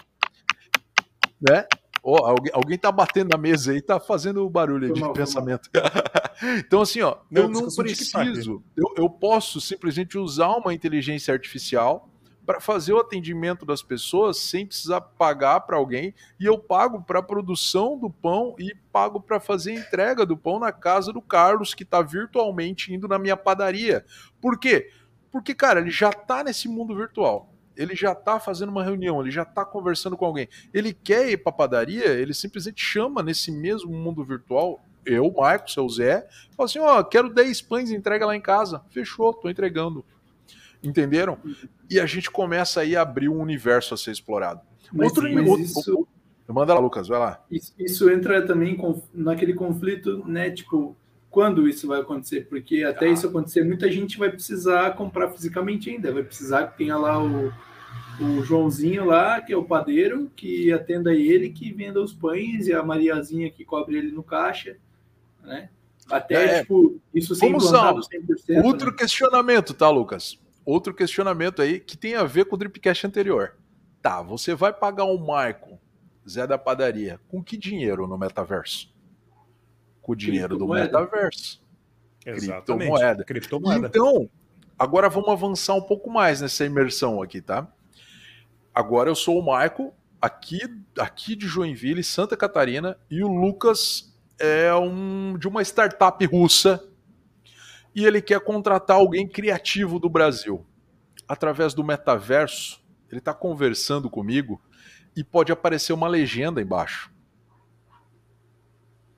Né? 1.40 1.66
Oh, 2.02 2.16
alguém, 2.24 2.52
alguém 2.54 2.78
tá 2.78 2.90
batendo 2.90 3.30
na 3.30 3.38
mesa 3.38 3.72
aí, 3.72 3.80
tá 3.80 3.98
fazendo 3.98 4.48
barulho 4.48 4.92
de 4.92 5.12
pensamento. 5.12 5.68
então, 6.58 6.80
assim, 6.80 7.00
ó, 7.02 7.16
eu 7.30 7.48
não 7.48 7.68
preciso. 7.68 8.62
Eu, 8.76 8.94
eu 8.96 9.10
posso 9.10 9.60
simplesmente 9.60 10.16
usar 10.16 10.50
uma 10.50 10.72
inteligência 10.72 11.32
artificial 11.32 12.08
para 12.48 12.60
fazer 12.60 12.94
o 12.94 12.98
atendimento 12.98 13.66
das 13.66 13.82
pessoas 13.82 14.38
sem 14.38 14.64
precisar 14.64 15.02
pagar 15.02 15.60
para 15.60 15.76
alguém 15.76 16.14
e 16.40 16.46
eu 16.46 16.58
pago 16.58 17.02
para 17.02 17.18
a 17.18 17.22
produção 17.22 17.98
do 17.98 18.08
pão 18.08 18.56
e 18.58 18.74
pago 18.90 19.20
para 19.20 19.38
fazer 19.38 19.72
a 19.72 19.80
entrega 19.80 20.24
do 20.24 20.34
pão 20.34 20.58
na 20.58 20.72
casa 20.72 21.12
do 21.12 21.20
Carlos 21.20 21.74
que 21.74 21.82
está 21.82 22.00
virtualmente 22.00 22.94
indo 22.94 23.06
na 23.06 23.18
minha 23.18 23.36
padaria. 23.36 24.02
Por 24.40 24.58
quê? 24.58 24.90
Porque, 25.30 25.54
cara, 25.54 25.80
ele 25.80 25.90
já 25.90 26.08
está 26.08 26.42
nesse 26.42 26.68
mundo 26.68 26.96
virtual. 26.96 27.52
Ele 27.78 27.94
já 27.94 28.12
está 28.12 28.40
fazendo 28.40 28.70
uma 28.70 28.82
reunião, 28.82 29.20
ele 29.20 29.30
já 29.30 29.42
está 29.42 29.64
conversando 29.64 30.16
com 30.16 30.26
alguém. 30.26 30.48
Ele 30.74 30.92
quer 30.92 31.30
ir 31.30 31.38
para 31.38 31.52
padaria, 31.52 32.06
ele 32.06 32.34
simplesmente 32.34 32.82
chama 32.82 33.22
nesse 33.22 33.52
mesmo 33.52 33.92
mundo 33.92 34.24
virtual 34.24 34.80
eu, 35.06 35.32
Marcos, 35.32 35.72
seu 35.72 35.88
Zé, 35.88 36.28
fala 36.56 36.66
assim: 36.66 36.78
ó, 36.80 37.00
oh, 37.00 37.04
quero 37.04 37.32
10 37.32 37.62
pães, 37.62 37.90
entrega 37.90 38.26
lá 38.26 38.36
em 38.36 38.40
casa. 38.40 38.82
Fechou, 38.90 39.32
tô 39.32 39.48
entregando. 39.48 40.04
Entenderam? 40.82 41.38
E 41.88 41.98
a 41.98 42.04
gente 42.04 42.30
começa 42.30 42.80
aí 42.80 42.94
a 42.94 43.02
abrir 43.02 43.28
um 43.28 43.40
universo 43.40 43.94
a 43.94 43.96
ser 43.96 44.10
explorado. 44.10 44.60
Mas, 44.92 45.08
outro, 45.08 45.32
mas 45.32 45.48
outro, 45.48 45.64
isso, 45.64 46.08
Manda 46.46 46.72
lá, 46.72 46.80
Lucas, 46.80 47.08
vai 47.08 47.18
lá. 47.18 47.44
Isso, 47.50 47.74
isso 47.78 48.10
entra 48.10 48.46
também 48.46 48.78
naquele 49.12 49.52
conflito, 49.52 50.24
né? 50.26 50.50
Tipo, 50.50 50.96
quando 51.30 51.68
isso 51.68 51.86
vai 51.86 52.00
acontecer? 52.00 52.46
Porque 52.48 52.84
até 52.84 53.06
ah. 53.06 53.10
isso 53.10 53.26
acontecer, 53.26 53.64
muita 53.64 53.90
gente 53.90 54.18
vai 54.18 54.30
precisar 54.30 54.94
comprar 54.94 55.30
fisicamente 55.30 55.90
ainda. 55.90 56.12
Vai 56.12 56.22
precisar 56.22 56.68
que 56.68 56.78
tenha 56.78 56.96
lá 56.96 57.22
o, 57.22 57.52
o 58.20 58.42
Joãozinho 58.42 59.04
lá, 59.04 59.40
que 59.40 59.52
é 59.52 59.56
o 59.56 59.64
padeiro, 59.64 60.30
que 60.34 60.72
atenda 60.72 61.12
ele, 61.12 61.50
que 61.50 61.72
venda 61.72 62.00
os 62.00 62.12
pães, 62.12 62.66
e 62.66 62.72
a 62.72 62.82
Mariazinha 62.82 63.50
que 63.50 63.64
cobre 63.64 63.96
ele 63.98 64.12
no 64.12 64.22
caixa, 64.22 64.76
né? 65.42 65.70
Até, 66.10 66.58
é, 66.58 66.60
tipo, 66.62 66.98
isso 67.14 67.34
ser 67.34 67.48
implantado 67.48 68.00
100%. 68.00 68.64
Outro 68.64 68.90
né? 68.90 68.96
questionamento, 68.96 69.74
tá, 69.74 69.90
Lucas? 69.90 70.38
outro 70.70 70.92
questionamento 70.92 71.62
aí 71.62 71.80
que 71.80 71.96
tem 71.96 72.14
a 72.14 72.24
ver 72.24 72.44
com 72.44 72.54
o 72.54 72.58
Dripcast 72.58 73.06
anterior. 73.06 73.54
Tá, 74.02 74.20
você 74.20 74.54
vai 74.54 74.70
pagar 74.70 75.06
um 75.06 75.16
Marco, 75.16 75.80
Zé 76.28 76.46
da 76.46 76.58
padaria, 76.58 77.18
com 77.26 77.42
que 77.42 77.56
dinheiro 77.56 78.06
no 78.06 78.18
metaverso? 78.18 78.94
Com 80.08 80.12
o 80.12 80.16
dinheiro 80.16 80.56
do 80.56 80.66
metaverso. 80.66 81.60
criptomoeda. 82.24 83.24
criptomoeda. 83.24 83.86
Então, 83.88 84.30
agora 84.78 85.06
vamos 85.06 85.28
avançar 85.28 85.74
um 85.74 85.82
pouco 85.82 86.10
mais 86.10 86.40
nessa 86.40 86.64
imersão 86.64 87.20
aqui, 87.20 87.42
tá? 87.42 87.70
Agora 88.74 89.10
eu 89.10 89.14
sou 89.14 89.38
o 89.38 89.42
Michael, 89.42 89.94
aqui, 90.18 90.60
aqui 90.98 91.36
de 91.36 91.46
Joinville, 91.46 92.02
Santa 92.02 92.38
Catarina, 92.38 92.96
e 93.10 93.22
o 93.22 93.28
Lucas 93.28 94.18
é 94.38 94.74
um 94.74 95.36
de 95.36 95.46
uma 95.46 95.60
startup 95.60 96.24
russa 96.24 96.82
e 97.94 98.06
ele 98.06 98.22
quer 98.22 98.40
contratar 98.40 98.96
alguém 98.96 99.28
criativo 99.28 99.98
do 99.98 100.08
Brasil. 100.08 100.64
Através 101.28 101.74
do 101.74 101.84
metaverso, 101.84 102.82
ele 103.10 103.18
está 103.18 103.34
conversando 103.34 104.08
comigo 104.08 104.58
e 105.14 105.22
pode 105.22 105.52
aparecer 105.52 105.92
uma 105.92 106.08
legenda 106.08 106.62
embaixo. 106.62 107.12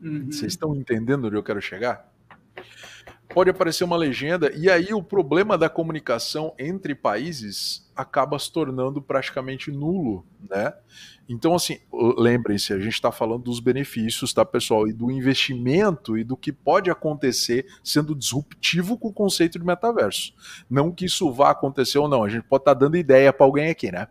Uhum. 0.00 0.30
Vocês 0.30 0.52
estão 0.52 0.74
entendendo 0.74 1.26
onde 1.26 1.36
eu 1.36 1.42
quero 1.42 1.60
chegar? 1.60 2.10
Pode 3.32 3.48
aparecer 3.48 3.84
uma 3.84 3.96
legenda, 3.96 4.50
e 4.56 4.68
aí 4.68 4.92
o 4.92 5.00
problema 5.00 5.56
da 5.56 5.68
comunicação 5.68 6.52
entre 6.58 6.96
países 6.96 7.88
acaba 7.94 8.36
se 8.40 8.52
tornando 8.52 9.00
praticamente 9.00 9.70
nulo, 9.70 10.26
né? 10.48 10.72
Então, 11.28 11.54
assim, 11.54 11.78
lembrem-se, 12.18 12.72
a 12.72 12.78
gente 12.80 12.94
está 12.94 13.12
falando 13.12 13.44
dos 13.44 13.60
benefícios, 13.60 14.34
tá, 14.34 14.44
pessoal? 14.44 14.88
E 14.88 14.92
do 14.92 15.12
investimento 15.12 16.18
e 16.18 16.24
do 16.24 16.36
que 16.36 16.50
pode 16.50 16.90
acontecer 16.90 17.66
sendo 17.84 18.16
disruptivo 18.16 18.98
com 18.98 19.06
o 19.08 19.12
conceito 19.12 19.60
de 19.60 19.64
metaverso. 19.64 20.34
Não 20.68 20.90
que 20.90 21.04
isso 21.04 21.32
vá 21.32 21.50
acontecer 21.50 21.98
ou 21.98 22.08
não, 22.08 22.24
a 22.24 22.28
gente 22.28 22.42
pode 22.42 22.62
estar 22.62 22.74
tá 22.74 22.80
dando 22.80 22.96
ideia 22.96 23.32
para 23.32 23.46
alguém 23.46 23.70
aqui, 23.70 23.92
né? 23.92 24.08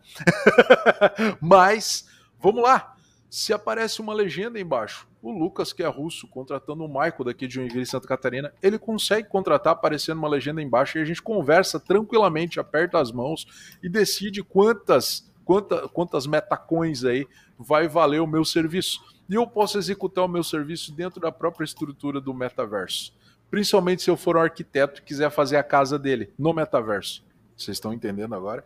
Mas, 1.41 2.07
vamos 2.41 2.63
lá. 2.63 2.95
Se 3.29 3.51
aparece 3.51 3.99
uma 3.99 4.13
legenda 4.13 4.57
embaixo, 4.57 5.09
o 5.22 5.32
Lucas, 5.32 5.74
que 5.74 5.84
é 5.84 5.88
russo, 5.88 6.28
contratando 6.28 6.84
o 6.84 6.88
Michael 6.88 7.26
daqui 7.26 7.47
de 7.47 7.55
Joinville, 7.55 7.86
Santa 7.86 8.07
Catarina, 8.07 8.53
ele 8.61 8.80
consegue 8.80 9.28
contratar 9.28 9.74
aparecendo 9.74 10.17
uma 10.17 10.30
legenda 10.30 10.61
embaixo 10.61 10.97
e 10.97 11.01
a 11.01 11.05
gente 11.05 11.22
conversa 11.22 11.80
tranquilamente, 11.80 12.59
aperta 12.59 12.99
as 12.99 13.11
mãos 13.11 13.45
e 13.84 13.89
decide 13.89 14.41
quantas 14.43 15.30
quanta, 15.49 15.88
quantas 15.89 16.28
metacões 16.28 17.03
aí 17.03 17.28
vai 17.57 17.88
valer 17.88 18.22
o 18.22 18.28
meu 18.28 18.45
serviço. 18.45 19.01
E 19.28 19.34
eu 19.34 19.47
posso 19.47 19.80
executar 19.80 20.24
o 20.26 20.28
meu 20.28 20.43
serviço 20.43 20.91
dentro 20.91 21.20
da 21.20 21.32
própria 21.32 21.65
estrutura 21.65 22.22
do 22.22 22.34
metaverso. 22.34 23.11
Principalmente 23.49 24.03
se 24.03 24.11
eu 24.11 24.15
for 24.15 24.38
um 24.38 24.41
arquiteto 24.41 25.01
e 25.01 25.03
quiser 25.03 25.32
fazer 25.32 25.57
a 25.57 25.63
casa 25.63 25.97
dele 25.97 26.32
no 26.38 26.53
metaverso. 26.53 27.24
Vocês 27.57 27.76
estão 27.76 27.91
entendendo 27.91 28.34
agora? 28.36 28.63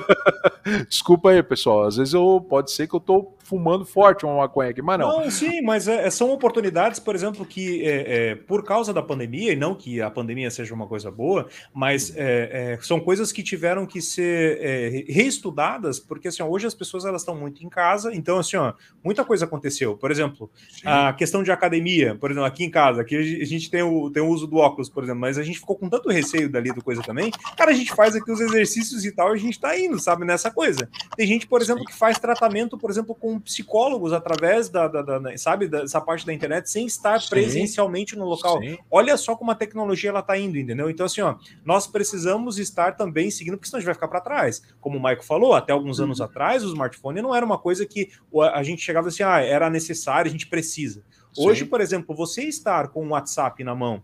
Desculpa 0.88 1.30
aí, 1.30 1.42
pessoal. 1.42 1.84
Às 1.84 1.96
vezes 1.96 2.12
eu 2.14 2.44
pode 2.48 2.72
ser 2.72 2.88
que 2.88 2.94
eu 2.94 2.98
estou 2.98 3.36
fumando 3.44 3.86
forte 3.86 4.26
uma 4.26 4.38
maconha 4.38 4.70
aqui, 4.70 4.82
mas 4.82 4.98
não. 4.98 5.20
Não, 5.20 5.30
sim, 5.30 5.62
mas 5.62 5.86
é, 5.86 6.10
são 6.10 6.32
oportunidades, 6.32 6.98
por 6.98 7.14
exemplo, 7.14 7.46
que 7.46 7.86
é, 7.86 8.30
é, 8.30 8.34
por 8.34 8.64
causa 8.64 8.92
da 8.92 9.00
pandemia, 9.00 9.52
e 9.52 9.56
não 9.56 9.74
que 9.74 10.02
a 10.02 10.10
pandemia 10.10 10.50
seja 10.50 10.74
uma 10.74 10.88
coisa 10.88 11.10
boa, 11.10 11.46
mas 11.72 12.12
é, 12.16 12.72
é, 12.74 12.78
são 12.82 12.98
coisas 12.98 13.30
que 13.30 13.42
tiveram 13.42 13.86
que 13.86 14.02
ser 14.02 14.58
é, 14.60 15.04
reestudadas, 15.08 16.00
porque 16.00 16.28
assim, 16.28 16.42
ó, 16.42 16.48
hoje 16.48 16.66
as 16.66 16.74
pessoas 16.74 17.04
elas 17.04 17.22
estão 17.22 17.36
muito 17.36 17.64
em 17.64 17.68
casa, 17.68 18.12
então 18.12 18.38
assim, 18.38 18.56
ó, 18.56 18.72
muita 19.02 19.24
coisa 19.24 19.44
aconteceu. 19.44 19.96
Por 19.96 20.10
exemplo, 20.10 20.50
sim. 20.68 20.82
a 20.84 21.12
questão 21.12 21.44
de 21.44 21.52
academia, 21.52 22.16
por 22.16 22.30
exemplo, 22.30 22.46
aqui 22.46 22.64
em 22.64 22.70
casa, 22.70 23.02
aqui 23.02 23.16
a 23.16 23.44
gente 23.46 23.70
tem 23.70 23.82
o, 23.82 24.10
tem 24.10 24.22
o 24.22 24.28
uso 24.28 24.48
do 24.48 24.56
óculos, 24.56 24.88
por 24.88 25.04
exemplo, 25.04 25.20
mas 25.20 25.38
a 25.38 25.44
gente 25.44 25.60
ficou 25.60 25.76
com 25.76 25.88
tanto 25.88 26.08
receio 26.08 26.48
dali 26.48 26.72
do 26.72 26.82
coisa 26.82 27.00
também, 27.02 27.30
cara, 27.56 27.70
a 27.70 27.74
gente 27.74 27.84
gente 27.84 27.94
faz 27.94 28.16
aqui 28.16 28.32
os 28.32 28.40
exercícios 28.40 29.04
e 29.04 29.12
tal, 29.12 29.30
a 29.30 29.36
gente 29.36 29.60
tá 29.60 29.78
indo, 29.78 30.00
sabe, 30.00 30.24
nessa 30.24 30.50
coisa. 30.50 30.88
Tem 31.16 31.26
gente, 31.26 31.46
por 31.46 31.60
exemplo, 31.60 31.84
que 31.84 31.94
faz 31.94 32.18
tratamento, 32.18 32.76
por 32.78 32.90
exemplo, 32.90 33.14
com 33.14 33.33
psicólogos 33.40 34.12
através 34.12 34.68
da, 34.68 34.88
da, 34.88 35.02
da 35.02 35.36
sabe, 35.36 35.68
dessa 35.68 36.00
parte 36.00 36.26
da 36.26 36.32
internet, 36.32 36.70
sem 36.70 36.86
estar 36.86 37.20
Sim. 37.20 37.28
presencialmente 37.30 38.16
no 38.16 38.24
local. 38.24 38.60
Sim. 38.60 38.78
Olha 38.90 39.16
só 39.16 39.36
como 39.36 39.50
a 39.50 39.54
tecnologia 39.54 40.10
ela 40.10 40.22
tá 40.22 40.38
indo, 40.38 40.58
entendeu? 40.58 40.90
Então, 40.90 41.06
assim, 41.06 41.20
ó, 41.20 41.36
nós 41.64 41.86
precisamos 41.86 42.58
estar 42.58 42.96
também 42.96 43.30
seguindo, 43.30 43.56
porque 43.56 43.68
senão 43.68 43.78
a 43.78 43.80
gente 43.80 43.86
vai 43.86 43.94
ficar 43.94 44.08
para 44.08 44.20
trás. 44.20 44.62
Como 44.80 44.98
o 44.98 45.00
Maico 45.00 45.24
falou, 45.24 45.54
até 45.54 45.72
alguns 45.72 46.00
anos 46.00 46.20
uhum. 46.20 46.26
atrás, 46.26 46.64
o 46.64 46.68
smartphone 46.68 47.22
não 47.22 47.34
era 47.34 47.44
uma 47.44 47.58
coisa 47.58 47.86
que 47.86 48.10
a 48.52 48.62
gente 48.62 48.82
chegava 48.82 49.08
assim, 49.08 49.22
ah, 49.22 49.40
era 49.40 49.70
necessário, 49.70 50.28
a 50.28 50.32
gente 50.32 50.46
precisa. 50.46 51.02
Hoje, 51.36 51.60
Sim. 51.64 51.66
por 51.66 51.80
exemplo, 51.80 52.14
você 52.14 52.42
estar 52.42 52.88
com 52.88 53.06
o 53.06 53.10
WhatsApp 53.10 53.62
na 53.64 53.74
mão 53.74 54.02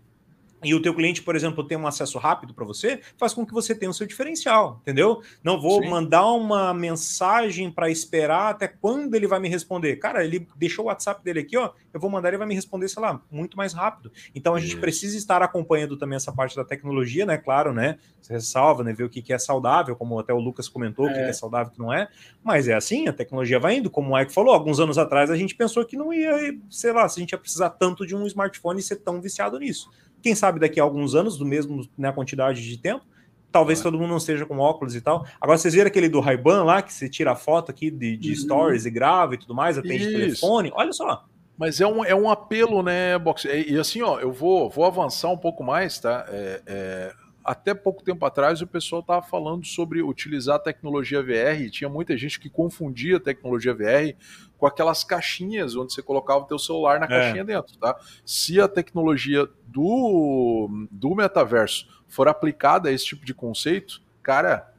e 0.62 0.74
o 0.74 0.82
teu 0.82 0.94
cliente, 0.94 1.22
por 1.22 1.34
exemplo, 1.34 1.64
tem 1.64 1.78
um 1.78 1.86
acesso 1.86 2.18
rápido 2.18 2.52
para 2.52 2.64
você, 2.64 3.00
faz 3.16 3.32
com 3.32 3.46
que 3.46 3.52
você 3.52 3.74
tenha 3.74 3.90
o 3.90 3.94
seu 3.94 4.06
diferencial, 4.06 4.78
entendeu? 4.82 5.22
Não 5.42 5.60
vou 5.60 5.82
Sim. 5.82 5.88
mandar 5.88 6.26
uma 6.32 6.74
mensagem 6.74 7.70
para 7.70 7.88
esperar 7.88 8.50
até 8.50 8.68
quando 8.68 9.14
ele 9.14 9.26
vai 9.26 9.40
me 9.40 9.48
responder. 9.48 9.96
Cara, 9.96 10.24
ele 10.24 10.46
deixou 10.56 10.84
o 10.84 10.88
WhatsApp 10.88 11.24
dele 11.24 11.40
aqui, 11.40 11.56
ó, 11.56 11.70
eu 11.92 11.98
vou 11.98 12.10
mandar 12.10 12.28
ele 12.28 12.38
vai 12.38 12.46
me 12.46 12.54
responder, 12.54 12.88
sei 12.88 13.02
lá, 13.02 13.20
muito 13.30 13.56
mais 13.56 13.72
rápido. 13.72 14.12
Então 14.34 14.54
a 14.54 14.60
gente 14.60 14.76
precisa 14.76 15.16
estar 15.16 15.42
acompanhando 15.42 15.96
também 15.96 16.16
essa 16.16 16.32
parte 16.32 16.54
da 16.54 16.64
tecnologia, 16.64 17.24
né? 17.24 17.36
Claro, 17.38 17.72
né? 17.72 17.98
Você 18.20 18.34
ressalva, 18.34 18.84
né? 18.84 18.92
Ver 18.92 19.04
o 19.04 19.08
que 19.08 19.32
é 19.32 19.38
saudável, 19.38 19.96
como 19.96 20.18
até 20.18 20.32
o 20.32 20.38
Lucas 20.38 20.68
comentou, 20.68 21.08
é. 21.08 21.10
o 21.10 21.14
que 21.14 21.20
é 21.20 21.32
saudável 21.32 21.68
e 21.68 21.70
o 21.70 21.72
que 21.72 21.78
não 21.78 21.92
é. 21.92 22.08
Mas 22.42 22.68
é 22.68 22.74
assim, 22.74 23.08
a 23.08 23.12
tecnologia 23.12 23.58
vai 23.58 23.76
indo, 23.76 23.90
como 23.90 24.10
o 24.10 24.18
Mike 24.18 24.32
falou, 24.32 24.54
alguns 24.54 24.78
anos 24.78 24.98
atrás 24.98 25.30
a 25.30 25.36
gente 25.36 25.54
pensou 25.54 25.84
que 25.84 25.96
não 25.96 26.12
ia, 26.12 26.32
sei 26.68 26.92
lá, 26.92 27.08
se 27.08 27.18
a 27.18 27.20
gente 27.20 27.32
ia 27.32 27.38
precisar 27.38 27.70
tanto 27.70 28.06
de 28.06 28.14
um 28.14 28.26
smartphone 28.26 28.80
e 28.80 28.82
ser 28.82 28.96
tão 28.96 29.20
viciado 29.20 29.58
nisso. 29.58 29.90
Quem 30.22 30.34
sabe 30.34 30.60
daqui 30.60 30.80
a 30.80 30.82
alguns 30.82 31.14
anos, 31.14 31.36
do 31.38 31.46
mesmo 31.46 31.88
né, 31.96 32.12
quantidade 32.12 32.66
de 32.66 32.76
tempo, 32.76 33.04
talvez 33.50 33.80
é. 33.80 33.82
todo 33.82 33.98
mundo 33.98 34.10
não 34.10 34.16
esteja 34.16 34.46
com 34.46 34.58
óculos 34.58 34.94
e 34.94 35.00
tal. 35.00 35.26
Agora, 35.40 35.58
vocês 35.58 35.74
viram 35.74 35.88
aquele 35.88 36.08
do 36.08 36.20
Ray-Ban 36.20 36.64
lá, 36.64 36.82
que 36.82 36.92
você 36.92 37.08
tira 37.08 37.32
a 37.32 37.36
foto 37.36 37.70
aqui 37.70 37.90
de, 37.90 38.16
de 38.16 38.30
uhum. 38.30 38.36
stories 38.36 38.86
e 38.86 38.90
grava 38.90 39.34
e 39.34 39.38
tudo 39.38 39.54
mais, 39.54 39.76
atende 39.76 40.04
Isso. 40.04 40.12
telefone? 40.12 40.72
Olha 40.74 40.92
só. 40.92 41.24
Mas 41.56 41.80
é 41.80 41.86
um, 41.86 42.02
é 42.02 42.14
um 42.14 42.30
apelo, 42.30 42.82
né, 42.82 43.18
Box? 43.18 43.44
E, 43.44 43.72
e, 43.72 43.78
assim, 43.78 44.00
ó, 44.00 44.18
eu 44.18 44.32
vou, 44.32 44.70
vou 44.70 44.84
avançar 44.84 45.28
um 45.28 45.36
pouco 45.36 45.62
mais, 45.62 45.98
tá? 45.98 46.24
É, 46.28 46.62
é, 46.66 47.12
até 47.44 47.74
pouco 47.74 48.02
tempo 48.02 48.24
atrás 48.24 48.60
o 48.60 48.66
pessoal 48.66 49.00
estava 49.00 49.22
falando 49.22 49.64
sobre 49.64 50.02
utilizar 50.02 50.56
a 50.56 50.60
tecnologia 50.60 51.22
VR 51.22 51.60
e 51.60 51.70
tinha 51.70 51.88
muita 51.88 52.16
gente 52.16 52.38
que 52.38 52.50
confundia 52.50 53.16
a 53.16 53.20
tecnologia 53.20 53.74
VR 53.74 54.16
com 54.58 54.66
aquelas 54.66 55.02
caixinhas 55.02 55.74
onde 55.74 55.92
você 55.92 56.02
colocava 56.02 56.40
o 56.40 56.46
teu 56.46 56.58
celular 56.58 57.00
na 57.00 57.06
é. 57.06 57.08
caixinha 57.08 57.44
dentro, 57.44 57.76
tá? 57.78 57.98
Se 58.24 58.60
a 58.60 58.68
tecnologia 58.68 59.48
do, 59.66 60.86
do 60.90 61.14
metaverso 61.14 61.88
for 62.08 62.28
aplicada 62.28 62.88
a 62.88 62.92
esse 62.92 63.06
tipo 63.06 63.24
de 63.24 63.32
conceito, 63.32 64.02
cara, 64.22 64.70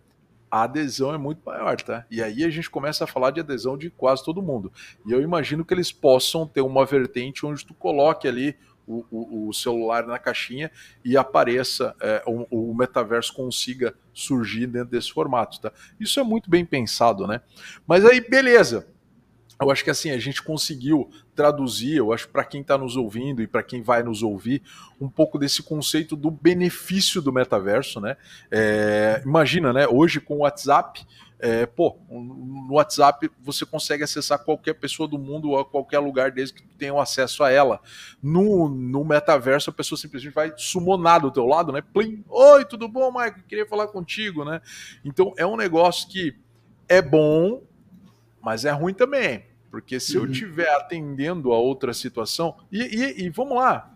a 0.52 0.64
adesão 0.64 1.14
é 1.14 1.18
muito 1.18 1.42
maior, 1.46 1.82
tá? 1.82 2.06
E 2.12 2.22
aí 2.22 2.44
a 2.44 2.50
gente 2.50 2.70
começa 2.70 3.06
a 3.06 3.08
falar 3.08 3.32
de 3.32 3.40
adesão 3.40 3.78
de 3.78 3.90
quase 3.90 4.24
todo 4.24 4.42
mundo. 4.42 4.72
E 5.06 5.12
eu 5.14 5.22
imagino 5.22 5.64
que 5.64 5.74
eles 5.74 5.94
possam 5.94 6.46
ter 6.46 6.60
uma 6.60 6.86
vertente 6.86 7.46
onde 7.46 7.66
tu 7.66 7.74
coloque 7.74 8.28
ali 8.28 8.58
o, 8.92 9.48
o, 9.50 9.54
celular 9.54 10.06
na 10.06 10.20
caixinha 10.20 10.72
e 11.04 11.16
apareça, 11.16 11.96
é, 12.02 12.24
o, 12.26 12.72
o, 12.72 12.76
metaverso 12.76 13.34
consiga 13.34 13.96
surgir 14.14 14.68
dentro 14.68 14.90
desse 14.90 15.12
formato. 15.12 15.60
Tá? 15.62 15.72
Isso 16.00 16.20
é 16.20 16.24
muito 16.24 16.50
bem 16.50 16.66
pensado, 16.66 17.26
né? 17.26 17.42
Mas 17.88 18.06
aí, 18.06 18.22
beleza. 18.22 18.88
Eu 19.62 19.70
acho 19.70 19.84
que 19.84 19.92
assim, 19.92 20.10
a 20.10 20.18
gente 20.18 20.42
conseguiu 20.42 21.12
traduzir, 21.36 21.98
eu 21.98 22.12
acho, 22.12 22.28
para 22.28 22.44
quem 22.44 22.62
está 22.62 22.80
nos 22.80 22.98
ouvindo 22.98 23.44
e 23.44 23.48
para 23.48 23.62
quem 23.62 23.84
vai 23.84 24.02
nos 24.02 24.24
ouvir, 24.24 24.64
um 25.00 25.08
pouco 25.08 25.38
desse 25.38 25.62
conceito 25.62 26.16
do 26.16 26.32
benefício 26.32 27.22
do 27.22 27.32
metaverso, 27.32 28.02
né? 28.02 28.18
É, 28.50 29.22
imagina, 29.24 29.72
né? 29.72 29.88
Hoje 29.88 30.20
com 30.20 30.38
o 30.38 30.40
WhatsApp, 30.40 31.06
é, 31.42 31.66
pô, 31.66 31.98
no 32.08 32.76
WhatsApp 32.76 33.32
você 33.42 33.66
consegue 33.66 34.04
acessar 34.04 34.38
qualquer 34.38 34.76
pessoa 34.76 35.10
do 35.10 35.18
mundo 35.18 35.58
a 35.58 35.66
qualquer 35.66 35.98
lugar 35.98 36.32
desde 36.32 36.54
que 36.54 36.64
tenham 36.78 37.00
acesso 37.00 37.44
a 37.44 37.50
ela. 37.50 37.82
No, 38.22 38.70
no 38.70 39.04
metaverso, 39.04 39.72
a 39.72 39.74
pessoa 39.74 39.98
simplesmente 39.98 40.34
vai 40.34 40.54
sumonar 40.56 41.20
do 41.20 41.32
teu 41.32 41.48
lado, 41.48 41.72
né? 41.72 41.82
Plim! 41.82 42.24
Oi, 42.30 42.64
tudo 42.66 42.88
bom, 42.88 43.12
Michael? 43.12 43.44
Queria 43.48 43.66
falar 43.66 43.88
contigo, 43.88 44.46
né? 44.46 44.62
Então 45.04 45.34
é 45.36 45.46
um 45.46 45.58
negócio 45.58 46.08
que 46.08 46.38
é 46.88 47.02
bom, 47.02 47.64
mas 48.40 48.64
é 48.64 48.72
ruim 48.72 48.94
também. 48.94 49.44
Porque 49.72 50.00
se 50.00 50.18
uhum. 50.18 50.26
eu 50.26 50.32
estiver 50.32 50.70
atendendo 50.76 51.54
a 51.54 51.58
outra 51.58 51.92
situação. 51.92 52.56
E, 52.72 52.82
e, 52.82 53.24
e 53.24 53.30
vamos 53.30 53.56
lá, 53.56 53.91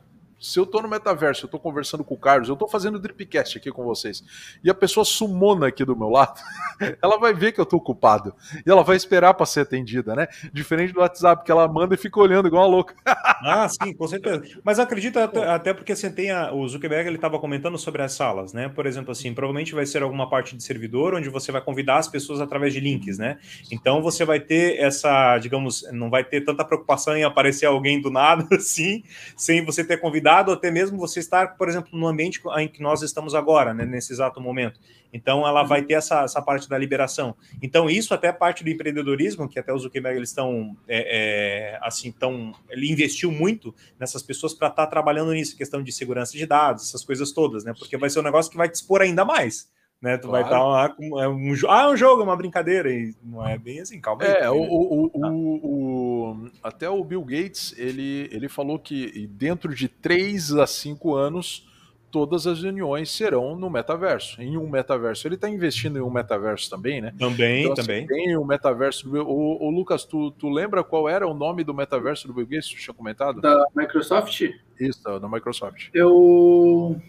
se 0.46 0.60
eu 0.60 0.66
tô 0.66 0.80
no 0.80 0.88
metaverso, 0.88 1.46
eu 1.46 1.50
tô 1.50 1.58
conversando 1.58 2.04
com 2.04 2.14
o 2.14 2.18
Carlos, 2.18 2.50
eu 2.50 2.56
tô 2.56 2.68
fazendo 2.68 3.00
dripcast 3.00 3.58
aqui 3.58 3.72
com 3.72 3.84
vocês, 3.84 4.24
e 4.64 4.70
a 4.70 4.76
pessoa 4.76 5.04
sumona 5.04 5.68
aqui 5.68 5.84
do 5.84 5.96
meu 5.96 6.08
lado, 6.08 6.40
ela 7.02 7.18
vai 7.18 7.34
ver 7.34 7.52
que 7.52 7.60
eu 7.60 7.66
tô 7.66 7.78
ocupado. 7.78 8.34
E 8.66 8.70
ela 8.70 8.84
vai 8.84 8.96
esperar 8.96 9.34
para 9.34 9.46
ser 9.46 9.62
atendida, 9.62 10.16
né? 10.16 10.28
Diferente 10.54 10.94
do 10.94 11.00
WhatsApp, 11.00 11.44
que 11.44 11.52
ela 11.52 11.68
manda 11.68 11.96
e 11.96 11.98
fica 11.98 12.20
olhando 12.20 12.48
igual 12.48 12.64
uma 12.64 12.70
louca. 12.70 12.94
ah, 13.06 13.68
sim, 13.68 13.92
com 13.94 14.08
certeza. 14.08 14.44
Mas 14.64 14.78
acredito 14.78 15.18
até, 15.18 15.50
até 15.50 15.74
porque 15.74 15.94
assim, 15.94 16.12
tem 16.12 16.30
a, 16.30 16.54
o 16.54 16.68
Zuckerberg 16.68 17.08
ele 17.08 17.16
estava 17.16 17.40
comentando 17.40 17.78
sobre 17.80 18.04
as 18.04 18.14
salas, 18.14 18.54
né? 18.54 18.70
Por 18.70 18.86
exemplo, 18.86 19.12
assim, 19.12 19.34
provavelmente 19.34 19.74
vai 19.74 19.86
ser 19.88 20.04
alguma 20.04 20.30
parte 20.30 20.56
de 20.56 20.64
servidor 20.64 21.16
onde 21.16 21.28
você 21.28 21.52
vai 21.52 21.62
convidar 21.62 21.98
as 21.98 22.08
pessoas 22.08 22.40
através 22.40 22.72
de 22.72 22.80
links, 22.80 23.18
né? 23.18 23.40
Então 23.72 24.00
você 24.00 24.24
vai 24.24 24.40
ter 24.40 24.80
essa, 24.80 25.40
digamos, 25.40 25.84
não 25.92 26.12
vai 26.12 26.24
ter 26.24 26.42
tanta 26.42 26.64
preocupação 26.64 27.18
em 27.18 27.24
aparecer 27.24 27.66
alguém 27.66 28.00
do 28.00 28.12
nada, 28.12 28.48
assim, 28.56 29.04
sem 29.36 29.66
você 29.66 29.84
ter 29.84 29.98
convidado 29.98 30.35
até 30.36 30.72
mesmo 30.72 30.98
você 30.98 31.20
estar, 31.20 31.58
por 31.58 31.70
exemplo, 31.70 31.98
no 31.98 32.08
ambiente 32.08 32.42
em 32.58 32.68
que 32.68 32.82
nós 32.82 33.02
estamos 33.02 33.36
agora, 33.36 33.74
né, 33.74 33.86
nesse 33.86 34.14
exato 34.14 34.42
momento. 34.42 34.80
Então, 35.14 35.48
ela 35.48 35.64
vai 35.64 35.82
ter 35.82 35.94
essa, 35.94 36.24
essa 36.24 36.42
parte 36.42 36.68
da 36.68 36.78
liberação. 36.78 37.36
Então, 37.62 37.90
isso 37.90 38.14
até 38.14 38.32
parte 38.32 38.64
do 38.64 38.70
empreendedorismo, 38.70 39.48
que 39.48 39.58
até 39.58 39.74
os 39.74 39.84
Zuckerberg 39.84 40.18
eles 40.18 40.30
estão, 40.30 40.76
é, 40.88 41.76
é, 41.76 41.80
assim, 41.82 42.12
tão, 42.12 42.54
ele 42.70 42.92
investiu 42.92 43.32
muito 43.32 43.74
nessas 44.00 44.22
pessoas 44.22 44.54
para 44.54 44.68
estar 44.68 44.86
tá 44.86 44.90
trabalhando 44.90 45.32
nisso, 45.32 45.56
questão 45.56 45.82
de 45.82 45.92
segurança 45.92 46.34
de 46.34 46.46
dados, 46.46 46.90
essas 46.90 47.04
coisas 47.04 47.32
todas, 47.32 47.64
né? 47.64 47.74
Porque 47.78 47.98
vai 47.98 48.10
ser 48.10 48.20
um 48.20 48.24
negócio 48.24 48.52
que 48.52 48.58
vai 48.58 48.68
te 48.68 48.76
expor 48.76 49.02
ainda 49.02 49.24
mais. 49.24 49.70
Né, 50.06 50.20
tu 50.20 50.28
claro. 50.28 50.32
vai 50.32 50.44
estar 50.44 50.64
lá 50.64 50.90
com 50.90 51.20
é 51.20 51.28
um, 51.28 51.52
ah, 51.68 51.82
é 51.82 51.88
um 51.90 51.98
jogo, 51.98 52.22
é 52.22 52.26
uma 52.26 52.36
brincadeira, 52.36 52.92
e 52.92 53.16
não 53.24 53.44
é 53.44 53.58
bem 53.58 53.80
assim, 53.80 54.00
calma 54.00 54.24
aí. 54.24 54.34
É, 54.34 54.52
o, 54.52 54.62
o, 54.62 55.12
o, 55.12 55.56
o, 55.64 56.50
até 56.62 56.88
o 56.88 57.04
Bill 57.04 57.24
Gates, 57.24 57.74
ele, 57.76 58.30
ele 58.32 58.48
falou 58.48 58.78
que 58.78 59.26
dentro 59.32 59.74
de 59.74 59.88
3 59.88 60.58
a 60.58 60.68
5 60.68 61.16
anos 61.16 61.68
todas 62.12 62.46
as 62.46 62.62
reuniões 62.62 63.10
serão 63.10 63.56
no 63.56 63.68
metaverso, 63.68 64.40
em 64.40 64.58
um 64.58 64.70
metaverso. 64.70 65.28
Ele 65.28 65.34
está 65.34 65.50
investindo 65.50 65.98
em 65.98 66.02
um 66.02 66.12
metaverso 66.12 66.70
também, 66.70 67.02
né? 67.02 67.12
Também, 67.18 67.62
então, 67.62 67.74
assim, 67.74 67.82
também. 67.82 68.06
Tem 68.06 68.38
um 68.38 68.46
metaverso. 68.46 69.10
O, 69.10 69.66
o 69.66 69.72
Lucas, 69.72 70.06
tu, 70.06 70.30
tu 70.30 70.50
lembra 70.50 70.84
qual 70.84 71.10
era 71.10 71.28
o 71.28 71.34
nome 71.34 71.64
do 71.64 71.74
metaverso 71.74 72.28
do 72.28 72.34
Bill 72.34 72.46
Gates? 72.46 72.70
Tu 72.70 72.78
tinha 72.78 72.94
comentado? 72.94 73.42
Da 73.42 73.66
Microsoft? 73.76 74.50
Isso, 74.80 75.02
da 75.20 75.28
Microsoft. 75.28 75.90
Eu. 75.96 77.02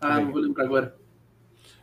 Ah, 0.00 0.20
não 0.20 0.32
vou 0.32 0.40
lembrar 0.40 0.64
agora. 0.64 0.96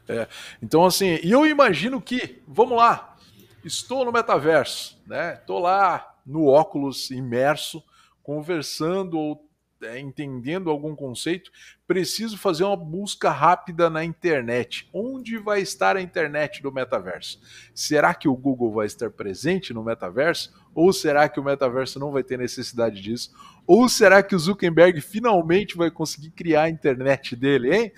É, 0.07 0.27
então, 0.61 0.85
assim, 0.85 1.19
e 1.23 1.31
eu 1.31 1.45
imagino 1.45 2.01
que, 2.01 2.41
vamos 2.47 2.77
lá, 2.77 3.15
estou 3.63 4.03
no 4.03 4.11
metaverso, 4.11 5.01
né? 5.07 5.35
Estou 5.35 5.59
lá 5.59 6.15
no 6.25 6.47
óculos 6.47 7.09
imerso, 7.09 7.83
conversando 8.21 9.17
ou 9.17 9.49
é, 9.83 9.99
entendendo 9.99 10.69
algum 10.69 10.95
conceito, 10.95 11.51
preciso 11.87 12.37
fazer 12.37 12.63
uma 12.63 12.75
busca 12.75 13.29
rápida 13.29 13.89
na 13.89 14.03
internet. 14.03 14.89
Onde 14.93 15.37
vai 15.37 15.61
estar 15.61 15.95
a 15.95 16.01
internet 16.01 16.61
do 16.61 16.71
metaverso? 16.71 17.39
Será 17.73 18.13
que 18.13 18.27
o 18.27 18.35
Google 18.35 18.71
vai 18.71 18.85
estar 18.85 19.09
presente 19.11 19.73
no 19.73 19.83
metaverso? 19.83 20.53
Ou 20.73 20.91
será 20.91 21.29
que 21.29 21.39
o 21.39 21.43
metaverso 21.43 21.99
não 21.99 22.11
vai 22.11 22.23
ter 22.23 22.37
necessidade 22.37 23.01
disso? 23.01 23.31
Ou 23.65 23.87
será 23.87 24.23
que 24.23 24.35
o 24.35 24.39
Zuckerberg 24.39 24.99
finalmente 25.01 25.77
vai 25.77 25.91
conseguir 25.91 26.31
criar 26.31 26.63
a 26.63 26.69
internet 26.69 27.35
dele, 27.35 27.75
hein? 27.75 27.91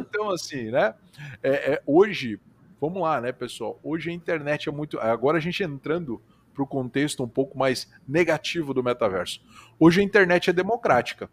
então, 0.00 0.30
assim, 0.30 0.70
né? 0.70 0.94
É, 1.42 1.72
é, 1.72 1.82
hoje, 1.86 2.40
vamos 2.80 3.02
lá, 3.02 3.20
né, 3.20 3.30
pessoal? 3.30 3.78
Hoje 3.82 4.10
a 4.10 4.12
internet 4.12 4.68
é 4.68 4.72
muito. 4.72 4.98
Agora 4.98 5.38
a 5.38 5.40
gente 5.40 5.62
entrando 5.62 6.20
para 6.52 6.62
o 6.62 6.66
contexto 6.66 7.22
um 7.22 7.28
pouco 7.28 7.58
mais 7.58 7.88
negativo 8.06 8.74
do 8.74 8.82
metaverso. 8.82 9.40
Hoje 9.78 10.00
a 10.00 10.04
internet 10.04 10.50
é 10.50 10.52
democrática. 10.52 11.30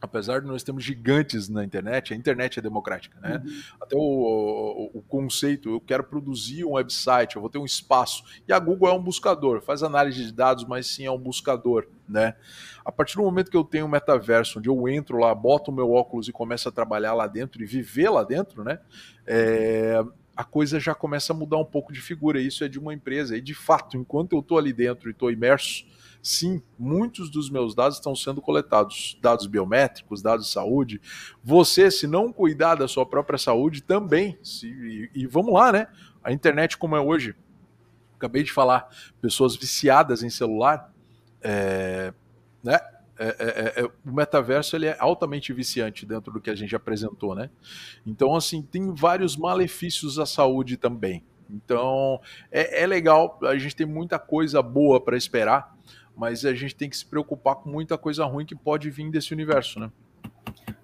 Apesar 0.00 0.42
de 0.42 0.46
nós 0.46 0.62
termos 0.62 0.84
gigantes 0.84 1.48
na 1.48 1.64
internet, 1.64 2.12
a 2.12 2.16
internet 2.16 2.58
é 2.58 2.62
democrática, 2.62 3.18
né? 3.22 3.42
Uhum. 3.42 3.62
Até 3.80 3.96
o, 3.96 4.00
o, 4.00 4.98
o, 4.98 5.02
conceito, 5.02 5.70
eu 5.70 5.80
quero 5.80 6.04
produzir 6.04 6.62
um 6.62 6.72
website, 6.72 7.36
eu 7.36 7.40
vou 7.40 7.48
ter 7.48 7.56
um 7.56 7.64
espaço. 7.64 8.22
E 8.46 8.52
a 8.52 8.58
Google 8.58 8.90
é 8.90 8.92
um 8.92 9.02
buscador, 9.02 9.62
faz 9.62 9.82
análise 9.82 10.22
de 10.22 10.30
dados, 10.30 10.66
mas 10.66 10.88
sim 10.88 11.06
é 11.06 11.10
um 11.10 11.16
buscador, 11.16 11.86
né? 12.06 12.34
A 12.84 12.92
partir 12.92 13.16
do 13.16 13.22
momento 13.22 13.50
que 13.50 13.56
eu 13.56 13.64
tenho 13.64 13.86
um 13.86 13.88
metaverso, 13.88 14.58
onde 14.58 14.68
eu 14.68 14.88
entro 14.88 15.16
lá, 15.16 15.34
boto 15.34 15.70
o 15.70 15.74
meu 15.74 15.90
óculos 15.90 16.28
e 16.28 16.32
começo 16.32 16.68
a 16.68 16.72
trabalhar 16.72 17.14
lá 17.14 17.26
dentro 17.26 17.62
e 17.62 17.66
viver 17.66 18.10
lá 18.10 18.22
dentro, 18.22 18.62
né? 18.62 18.80
É, 19.26 20.04
a 20.36 20.44
coisa 20.44 20.80
já 20.80 20.94
começa 20.94 21.32
a 21.32 21.36
mudar 21.36 21.58
um 21.58 21.64
pouco 21.64 21.92
de 21.92 22.00
figura. 22.00 22.40
Isso 22.40 22.64
é 22.64 22.68
de 22.68 22.78
uma 22.78 22.92
empresa. 22.92 23.36
E 23.36 23.40
de 23.40 23.54
fato, 23.54 23.96
enquanto 23.96 24.32
eu 24.32 24.40
estou 24.40 24.58
ali 24.58 24.72
dentro 24.72 25.08
e 25.08 25.12
estou 25.12 25.30
imerso, 25.30 25.84
sim, 26.22 26.62
muitos 26.78 27.30
dos 27.30 27.50
meus 27.50 27.74
dados 27.74 27.98
estão 27.98 28.16
sendo 28.16 28.40
coletados, 28.40 29.16
dados 29.20 29.46
biométricos, 29.46 30.22
dados 30.22 30.46
de 30.46 30.52
saúde. 30.52 31.00
Você, 31.42 31.90
se 31.90 32.06
não 32.06 32.32
cuidar 32.32 32.74
da 32.74 32.88
sua 32.88 33.06
própria 33.06 33.38
saúde, 33.38 33.82
também. 33.82 34.38
Se, 34.42 34.66
e, 34.66 35.10
e 35.14 35.26
vamos 35.26 35.54
lá, 35.54 35.70
né? 35.70 35.86
A 36.22 36.32
internet 36.32 36.78
como 36.78 36.96
é 36.96 37.00
hoje, 37.00 37.36
acabei 38.16 38.42
de 38.42 38.50
falar, 38.50 38.88
pessoas 39.20 39.54
viciadas 39.54 40.22
em 40.22 40.30
celular, 40.30 40.92
é, 41.42 42.12
né? 42.62 42.80
É, 43.16 43.26
é, 43.26 43.34
é, 43.38 43.82
é, 43.82 43.84
o 43.84 44.12
metaverso 44.12 44.74
ele 44.74 44.86
é 44.86 44.96
altamente 44.98 45.52
viciante 45.52 46.04
dentro 46.04 46.32
do 46.32 46.40
que 46.40 46.50
a 46.50 46.54
gente 46.54 46.74
apresentou, 46.74 47.34
né? 47.34 47.48
Então, 48.04 48.34
assim, 48.34 48.60
tem 48.60 48.92
vários 48.92 49.36
malefícios 49.36 50.18
à 50.18 50.26
saúde 50.26 50.76
também. 50.76 51.22
Então, 51.48 52.20
é, 52.50 52.82
é 52.82 52.86
legal, 52.86 53.38
a 53.42 53.56
gente 53.56 53.76
tem 53.76 53.86
muita 53.86 54.18
coisa 54.18 54.60
boa 54.60 55.00
para 55.00 55.16
esperar, 55.16 55.76
mas 56.16 56.44
a 56.44 56.54
gente 56.54 56.74
tem 56.74 56.88
que 56.90 56.96
se 56.96 57.06
preocupar 57.06 57.56
com 57.56 57.70
muita 57.70 57.96
coisa 57.96 58.24
ruim 58.24 58.44
que 58.44 58.54
pode 58.54 58.90
vir 58.90 59.08
desse 59.10 59.32
universo, 59.32 59.78
né? 59.78 59.90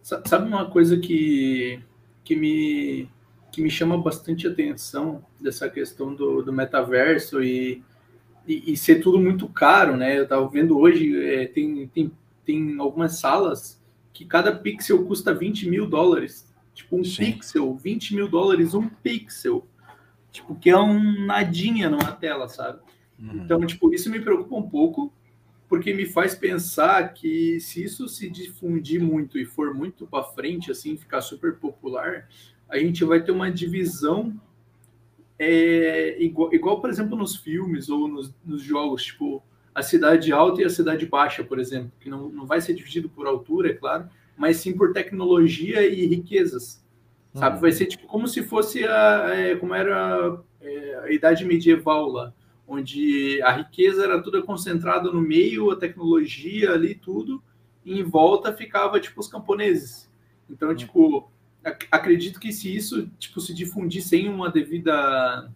Sabe 0.03 0.49
uma 0.49 0.71
coisa 0.71 0.99
que, 0.99 1.83
que, 2.25 2.37
me, 2.37 3.09
que 3.53 3.61
me 3.61 3.71
chama 3.71 3.99
bastante 3.99 4.47
atenção 4.47 5.25
dessa 5.41 5.69
questão 5.69 6.15
do, 6.15 6.43
do 6.43 6.53
metaverso 6.53 7.43
e, 7.43 7.83
e, 8.53 8.73
e, 8.73 8.77
ser 8.77 8.97
tudo 8.97 9.19
muito 9.19 9.49
caro, 9.49 9.97
né? 9.97 10.19
Eu 10.19 10.25
estava 10.25 10.49
vendo 10.49 10.79
hoje, 10.79 11.17
é, 11.25 11.47
tem, 11.47 11.87
tem 11.89 12.13
tem 12.51 12.79
algumas 12.79 13.19
salas 13.19 13.81
que 14.13 14.25
cada 14.25 14.55
pixel 14.55 15.05
custa 15.07 15.33
20 15.33 15.69
mil 15.69 15.87
dólares. 15.87 16.53
Tipo, 16.75 16.99
um 16.99 17.05
Sim. 17.05 17.33
pixel, 17.33 17.75
20 17.77 18.15
mil 18.15 18.29
dólares, 18.29 18.75
um 18.75 18.89
pixel. 18.89 19.67
Tipo, 20.33 20.55
que 20.55 20.71
é 20.71 20.77
um 20.77 21.27
nadinha 21.27 21.89
numa 21.89 22.13
tela, 22.13 22.49
sabe? 22.49 22.81
Uhum. 23.19 23.43
Então, 23.45 23.61
tipo, 23.61 23.93
isso 23.93 24.11
me 24.11 24.21
preocupa 24.21 24.57
um 24.57 24.69
pouco, 24.69 25.13
porque 25.69 25.93
me 25.93 26.07
faz 26.07 26.35
pensar 26.35 27.13
que 27.13 27.61
se 27.61 27.85
isso 27.85 28.09
se 28.09 28.29
difundir 28.29 29.01
muito 29.01 29.39
e 29.39 29.45
for 29.45 29.75
muito 29.75 30.07
para 30.07 30.25
frente, 30.25 30.71
assim, 30.71 30.97
ficar 30.97 31.21
super 31.21 31.57
popular, 31.57 32.29
a 32.69 32.79
gente 32.79 33.05
vai 33.05 33.23
ter 33.23 33.33
uma 33.33 33.51
divisão 33.51 34.41
é, 35.43 36.23
igual, 36.23 36.53
igual, 36.53 36.81
por 36.83 36.91
exemplo, 36.91 37.17
nos 37.17 37.35
filmes 37.35 37.89
ou 37.89 38.07
nos, 38.07 38.31
nos 38.45 38.63
jogos, 38.63 39.03
tipo, 39.03 39.43
a 39.75 39.83
cidade 39.83 40.31
alta 40.31 40.61
e 40.61 40.67
a 40.67 40.71
cidade 40.71 41.07
baixa, 41.07 41.43
por 41.43 41.59
exemplo, 41.59 41.91
que 41.99 42.11
não, 42.11 42.29
não 42.29 42.45
vai 42.45 42.61
ser 42.61 42.75
dividido 42.75 43.09
por 43.09 43.27
altura, 43.27 43.71
é 43.71 43.73
claro, 43.73 44.07
mas 44.37 44.59
sim 44.59 44.75
por 44.77 44.93
tecnologia 44.93 45.87
e 45.87 46.07
riquezas. 46.07 46.85
Sabe? 47.33 47.55
Uhum. 47.55 47.63
Vai 47.63 47.73
ser 47.73 47.87
tipo 47.87 48.07
como 48.07 48.29
se 48.29 48.43
fosse 48.43 48.85
a, 48.85 49.31
é, 49.35 49.57
como 49.57 49.75
era 49.75 50.43
é, 50.61 51.01
a 51.05 51.11
idade 51.11 51.43
medieval 51.47 52.11
lá, 52.11 52.35
onde 52.69 53.41
a 53.41 53.53
riqueza 53.53 54.05
era 54.05 54.23
toda 54.23 54.43
concentrada 54.43 55.11
no 55.11 55.23
meio, 55.23 55.71
a 55.71 55.77
tecnologia 55.77 56.73
ali, 56.73 56.95
tudo, 56.95 57.43
e 57.83 57.99
em 57.99 58.03
volta 58.03 58.53
ficava 58.53 59.01
tipo 59.01 59.19
os 59.19 59.29
camponeses. 59.29 60.07
Então, 60.51 60.69
uhum. 60.69 60.77
tipo, 60.77 61.31
acredito 61.91 62.41
que 62.41 62.53
se 62.53 62.75
isso 62.75 63.09
tipo 63.19 63.41
se 63.41 63.53
difundir 63.55 64.03
sem 64.03 64.29
uma 64.29 64.51
devida 64.51 65.51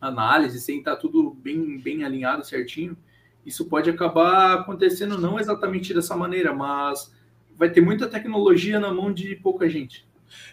análise, 0.00 0.60
sem 0.60 0.78
estar 0.78 0.96
tá 0.96 1.00
tudo 1.00 1.30
bem 1.30 1.78
bem 1.78 2.04
alinhado 2.04 2.44
certinho, 2.44 2.96
isso 3.44 3.66
pode 3.66 3.88
acabar 3.88 4.54
acontecendo 4.54 5.18
não 5.18 5.38
exatamente 5.38 5.94
dessa 5.94 6.16
maneira, 6.16 6.52
mas 6.52 7.12
vai 7.56 7.70
ter 7.70 7.80
muita 7.80 8.06
tecnologia 8.06 8.78
na 8.78 8.92
mão 8.92 9.12
de 9.12 9.34
pouca 9.36 9.68
gente. 9.68 10.06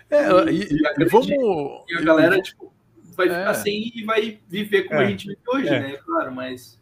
É, 0.10 0.30
e, 0.52 0.62
e, 0.62 1.06
vamos. 1.06 1.28
E 1.28 1.96
a 1.96 2.02
galera, 2.02 2.42
tipo, 2.42 2.74
vai 3.16 3.28
ficar 3.28 3.52
é. 3.52 3.54
sem 3.54 3.92
e 3.96 4.04
vai 4.04 4.40
viver 4.48 4.84
como 4.84 5.00
é. 5.00 5.06
a 5.06 5.10
gente 5.10 5.28
vive 5.28 5.42
hoje, 5.48 5.68
é. 5.68 5.80
né? 5.80 5.98
Claro, 5.98 6.34
mas. 6.34 6.80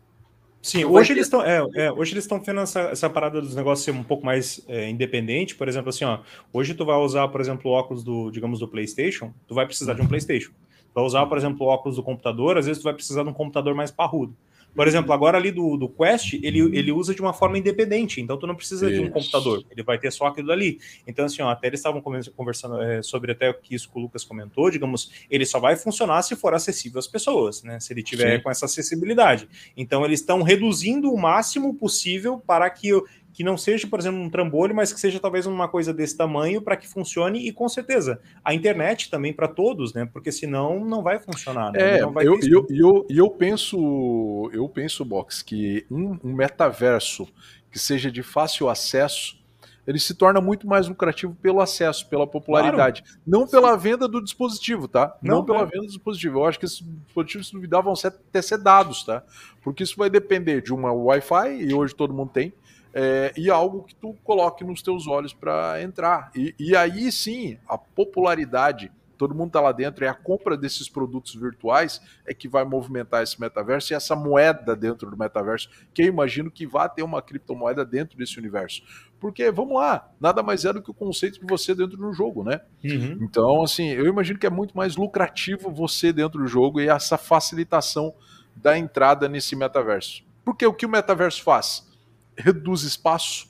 Sim, 0.64 0.86
hoje 0.86 1.12
eles 1.12 1.26
estão 1.26 1.44
é, 1.44 1.58
é, 1.76 1.92
hoje 1.92 2.14
eles 2.14 2.24
estão 2.24 2.42
vendo 2.42 2.62
essa, 2.62 2.80
essa 2.84 3.10
parada 3.10 3.42
dos 3.42 3.54
negócios 3.54 3.84
ser 3.84 3.92
um 3.92 4.02
pouco 4.02 4.26
mais 4.26 4.64
é, 4.70 4.90
independente. 4.90 5.56
Por 5.56 5.68
exemplo, 5.68 5.90
assim, 5.90 6.06
ó, 6.06 6.20
hoje 6.54 6.74
tu 6.74 6.86
vai 6.86 6.96
usar, 6.96 7.28
por 7.28 7.42
exemplo, 7.42 7.70
o 7.70 7.74
óculos 7.74 8.02
do, 8.02 8.32
digamos, 8.32 8.60
do 8.60 8.68
PlayStation, 8.68 9.34
tu 9.46 9.54
vai 9.54 9.66
precisar 9.66 9.94
de 9.94 10.02
um 10.02 10.08
PlayStation. 10.08 10.52
Tu 10.52 10.94
vai 10.96 11.04
usar, 11.04 11.26
por 11.26 11.38
exemplo, 11.38 11.68
o 11.68 11.70
óculos 11.70 11.98
do 11.98 12.04
computador, 12.04 12.58
às 12.58 12.66
vezes 12.66 12.82
tu 12.82 12.86
vai 12.86 12.94
precisar 12.94 13.24
de 13.24 13.30
um 13.30 13.34
computador 13.34 13.76
mais 13.76 13.92
parrudo. 13.92 14.34
Por 14.76 14.88
exemplo, 14.88 15.14
agora 15.14 15.38
ali 15.38 15.52
do, 15.52 15.78
do 15.78 15.88
Quest, 15.88 16.34
ele, 16.34 16.60
ele 16.76 16.92
usa 16.92 17.14
de 17.14 17.22
uma 17.22 17.34
forma 17.34 17.58
independente, 17.58 18.20
então 18.20 18.38
tu 18.38 18.48
não 18.48 18.56
precisa 18.56 18.90
Isso. 18.90 19.02
de 19.02 19.08
um 19.08 19.12
computador, 19.12 19.64
ele 19.70 19.84
vai 19.84 19.98
ter 19.98 20.12
só 20.12 20.28
aquilo 20.28 20.52
ali. 20.52 20.80
Então, 21.08 21.26
assim, 21.26 21.42
ó, 21.42 21.50
até 21.50 21.68
eles 21.68 21.80
estavam 21.80 22.02
conversando 22.02 22.82
é, 22.82 23.02
sobre 23.02 23.32
até 23.32 23.50
o 23.50 23.54
que 23.54 23.76
isso 23.76 23.90
que 23.90 23.98
o 23.98 24.02
Lucas 24.02 24.24
comentou, 24.24 24.70
digamos, 24.70 25.12
ele 25.30 25.46
só 25.46 25.60
vai 25.60 25.76
funcionar 25.76 26.22
se 26.24 26.36
for 26.36 26.54
acessível 26.54 27.00
às 27.00 27.08
pessoas, 27.08 27.64
né? 27.64 27.80
Se 27.80 27.94
ele 27.94 28.04
tiver 28.04 28.38
Sim. 28.38 28.44
com 28.44 28.50
essa 28.50 28.66
acessibilidade. 28.66 29.48
Então, 29.78 30.04
eles 30.06 30.20
estão 30.20 30.42
reduzindo 30.42 31.12
o 31.12 31.20
máximo 31.20 31.74
possível 31.76 32.40
para 32.40 32.70
que 32.70 32.90
que 33.34 33.44
não 33.44 33.58
seja, 33.58 33.88
por 33.88 34.00
exemplo, 34.00 34.22
um 34.22 34.30
trambolho, 34.30 34.76
mas 34.76 34.94
que 34.94 35.00
seja 35.00 35.20
talvez 35.20 35.46
uma 35.46 35.68
coisa 35.68 35.92
desse 35.92 36.16
tamanho 36.16 36.62
para 36.62 36.78
que 36.78 36.88
funcione 36.88 37.48
e 37.48 37.52
com 37.52 37.68
certeza 37.68 38.22
a 38.44 38.54
internet 38.54 39.10
também 39.10 39.34
para 39.34 39.48
todos, 39.48 39.94
né? 39.94 40.08
Porque 40.14 40.32
senão 40.32 40.86
não 40.86 41.02
vai 41.02 41.20
funcionar. 41.20 41.72
Né? 41.72 41.98
É, 41.98 42.04
eu, 42.04 42.14
eu, 42.44 42.68
eu, 42.70 43.08
eu, 43.10 43.30
penso, 43.32 44.50
eu 44.54 44.70
penso, 44.70 45.04
Box, 45.04 45.44
que 45.44 45.86
um, 45.90 46.18
um 46.24 46.34
metaverso 46.34 47.28
que 47.72 47.80
seja 47.80 48.12
de 48.12 48.22
fácil 48.22 48.70
acesso 48.70 49.44
ele 49.86 50.00
se 50.00 50.14
torna 50.14 50.40
muito 50.40 50.66
mais 50.66 50.88
lucrativo 50.88 51.36
pelo 51.36 51.60
acesso, 51.60 52.08
pela 52.08 52.26
popularidade. 52.26 53.04
Claro. 53.04 53.20
Não 53.28 53.46
pela 53.46 53.76
venda 53.76 54.08
do 54.08 54.24
dispositivo, 54.24 54.88
tá? 54.88 55.18
Não, 55.22 55.38
não 55.38 55.46
pela 55.46 55.62
é. 55.62 55.66
venda 55.66 55.82
do 55.82 55.88
dispositivo. 55.88 56.40
Eu 56.40 56.46
acho 56.46 56.58
que 56.58 56.66
esses 56.66 56.82
dispositivos, 57.06 57.48
se 57.48 57.54
duvidar, 57.54 57.84
vão 57.84 57.96
ser, 57.96 58.08
até 58.08 58.42
ser 58.42 58.60
dados, 58.60 59.04
tá? 59.04 59.24
Porque 59.62 59.84
isso 59.84 59.98
vai 59.98 60.10
depender 60.10 60.62
de 60.62 60.74
uma 60.74 60.94
Wi-Fi, 60.94 61.64
e 61.64 61.74
hoje 61.74 61.94
todo 61.94 62.14
mundo 62.14 62.32
tem, 62.32 62.54
é, 62.94 63.34
e 63.36 63.50
algo 63.50 63.84
que 63.84 63.96
tu 63.96 64.14
coloque 64.24 64.64
nos 64.64 64.82
teus 64.82 65.08
olhos 65.08 65.34
para 65.34 65.82
entrar. 65.82 66.32
E, 66.36 66.54
e 66.60 66.76
aí 66.76 67.12
sim, 67.12 67.58
a 67.68 67.78
popularidade 67.78 68.92
todo 69.18 69.36
mundo 69.36 69.48
está 69.48 69.62
lá 69.62 69.72
dentro, 69.72 70.04
e 70.04 70.08
a 70.08 70.14
compra 70.14 70.58
desses 70.58 70.90
produtos 70.90 71.34
virtuais 71.34 72.02
é 72.26 72.34
que 72.34 72.48
vai 72.48 72.66
movimentar 72.66 73.24
esse 73.24 73.40
metaverso 73.40 73.94
e 73.94 73.96
essa 73.96 74.18
moeda 74.18 74.76
dentro 74.76 75.10
do 75.10 75.18
metaverso, 75.18 75.70
que 75.94 76.02
eu 76.02 76.08
imagino 76.08 76.52
que 76.52 76.68
vai 76.68 76.90
ter 76.90 77.04
uma 77.04 77.22
criptomoeda 77.22 77.86
dentro 77.86 78.18
desse 78.18 78.38
universo. 78.38 78.82
Porque, 79.22 79.50
vamos 79.50 79.76
lá, 79.76 80.12
nada 80.20 80.44
mais 80.44 80.66
é 80.66 80.74
do 80.74 80.82
que 80.82 80.92
o 80.92 80.94
conceito 80.94 81.40
de 81.40 81.46
você 81.46 81.74
dentro 81.74 81.96
do 81.96 82.12
jogo, 82.12 82.44
né? 82.44 82.60
Uhum. 82.84 83.20
Então, 83.22 83.64
assim, 83.64 83.88
eu 83.92 84.06
imagino 84.08 84.38
que 84.38 84.46
é 84.46 84.50
muito 84.50 84.76
mais 84.76 84.98
lucrativo 84.98 85.72
você 85.72 86.12
dentro 86.12 86.42
do 86.42 86.48
jogo 86.48 86.82
e 86.82 86.90
essa 86.90 87.18
facilitação 87.18 88.14
da 88.54 88.78
entrada 88.78 89.30
nesse 89.30 89.56
metaverso. 89.56 90.24
Porque 90.44 90.66
o 90.66 90.74
que 90.74 90.86
o 90.86 90.90
metaverso 90.90 91.42
faz? 91.42 91.90
Reduz 92.38 92.84
espaço, 92.84 93.48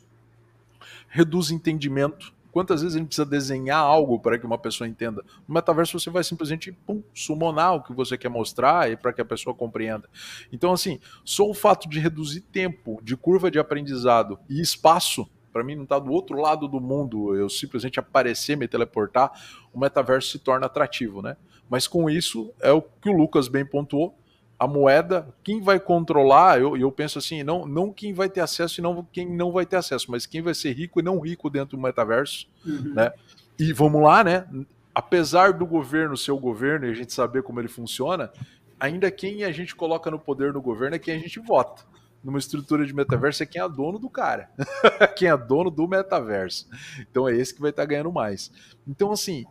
reduz 1.08 1.52
entendimento, 1.52 2.34
Quantas 2.54 2.84
vezes 2.84 2.96
a 2.96 3.00
gente 3.00 3.08
precisa 3.08 3.26
desenhar 3.26 3.80
algo 3.80 4.20
para 4.20 4.38
que 4.38 4.46
uma 4.46 4.60
pessoa 4.60 4.88
entenda? 4.88 5.26
No 5.48 5.56
metaverso 5.56 6.00
você 6.00 6.12
vai 6.12 6.24
simplesmente 6.24 6.72
pum, 6.72 7.02
summonar 7.12 7.74
o 7.74 7.82
que 7.82 7.92
você 7.92 8.16
quer 8.16 8.30
mostrar 8.30 8.92
e 8.92 8.96
para 8.96 9.12
que 9.12 9.20
a 9.20 9.26
pessoa 9.26 9.56
compreenda. 9.56 10.08
Então, 10.52 10.72
assim, 10.72 11.00
só 11.26 11.50
o 11.50 11.54
fato 11.56 11.90
de 11.90 12.00
reduzir 12.00 12.42
tempo, 12.42 13.00
de 13.02 13.18
curva 13.18 13.50
de 13.50 13.58
aprendizado 13.58 14.40
e 14.48 14.62
espaço 14.62 15.28
para 15.52 15.64
mim 15.64 15.76
não 15.76 15.84
está 15.84 16.00
do 16.00 16.12
outro 16.12 16.40
lado 16.40 16.68
do 16.68 16.82
mundo, 16.82 17.36
eu 17.36 17.48
simplesmente 17.48 18.00
aparecer, 18.00 18.58
me 18.58 18.68
teleportar, 18.68 19.32
o 19.72 19.80
metaverso 19.80 20.32
se 20.32 20.40
torna 20.40 20.66
atrativo, 20.66 21.22
né? 21.22 21.38
Mas 21.70 21.88
com 21.88 22.10
isso, 22.10 22.52
é 22.60 22.72
o 22.72 22.82
que 22.82 23.08
o 23.08 23.16
Lucas 23.16 23.48
bem 23.48 23.64
pontuou, 23.64 24.18
a 24.58 24.68
moeda, 24.68 25.28
quem 25.44 25.62
vai 25.62 25.80
controlar, 25.80 26.62
eu, 26.62 26.78
eu 26.78 26.92
penso 26.92 27.20
assim, 27.20 27.44
não, 27.44 27.66
não 27.66 27.92
quem 27.92 28.14
vai 28.14 28.30
ter 28.30 28.42
acesso 28.42 28.80
e 28.80 28.84
não 28.84 29.06
quem 29.12 29.30
não 29.30 29.52
vai 29.52 29.66
ter 29.66 29.76
acesso, 29.76 30.10
mas 30.10 30.26
quem 30.26 30.42
vai 30.42 30.54
ser 30.54 30.72
rico 30.74 31.00
e 31.00 31.04
não 31.04 31.20
rico 31.20 31.50
dentro 31.50 31.76
do 31.76 31.84
metaverso, 31.84 32.48
uhum. 32.66 32.94
né? 32.94 33.12
E 33.60 33.74
vamos 33.74 34.02
lá, 34.02 34.24
né? 34.24 34.48
Apesar 34.96 35.54
do 35.54 35.66
governo 35.66 36.16
ser 36.16 36.32
o 36.32 36.40
governo 36.40 36.86
e 36.86 36.92
a 36.92 36.94
gente 36.94 37.14
saber 37.14 37.44
como 37.44 37.60
ele 37.60 37.68
funciona, 37.68 38.32
ainda 38.80 39.10
quem 39.12 39.44
a 39.44 39.52
gente 39.52 39.76
coloca 39.76 40.10
no 40.10 40.20
poder 40.20 40.54
no 40.54 40.62
governo 40.62 40.96
é 40.96 41.00
quem 41.00 41.16
a 41.16 41.20
gente 41.20 41.40
vota. 41.40 41.84
Numa 42.24 42.40
estrutura 42.40 42.86
de 42.86 42.94
metaverso 42.94 43.44
é 43.44 43.46
quem 43.46 43.62
é 43.62 43.68
dono 43.68 44.00
do 44.00 44.10
cara, 44.10 44.50
quem 45.18 45.28
é 45.28 45.36
dono 45.36 45.70
do 45.70 45.88
metaverso. 45.88 46.70
Então 47.02 47.28
é 47.28 47.36
esse 47.36 47.54
que 47.54 47.60
vai 47.60 47.72
estar 47.72 47.84
tá 47.84 47.88
ganhando 47.88 48.12
mais. 48.14 48.50
Então, 48.88 49.12
assim, 49.12 49.46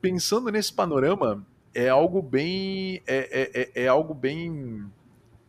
pensando 0.00 0.50
nesse 0.50 0.72
panorama, 0.72 1.46
é 1.74 1.88
algo 1.88 2.20
bem 2.20 3.02
é, 3.06 3.16
é, 3.16 3.62
é, 3.62 3.84
é, 3.84 3.88
algo 3.88 4.14
bem 4.14 4.84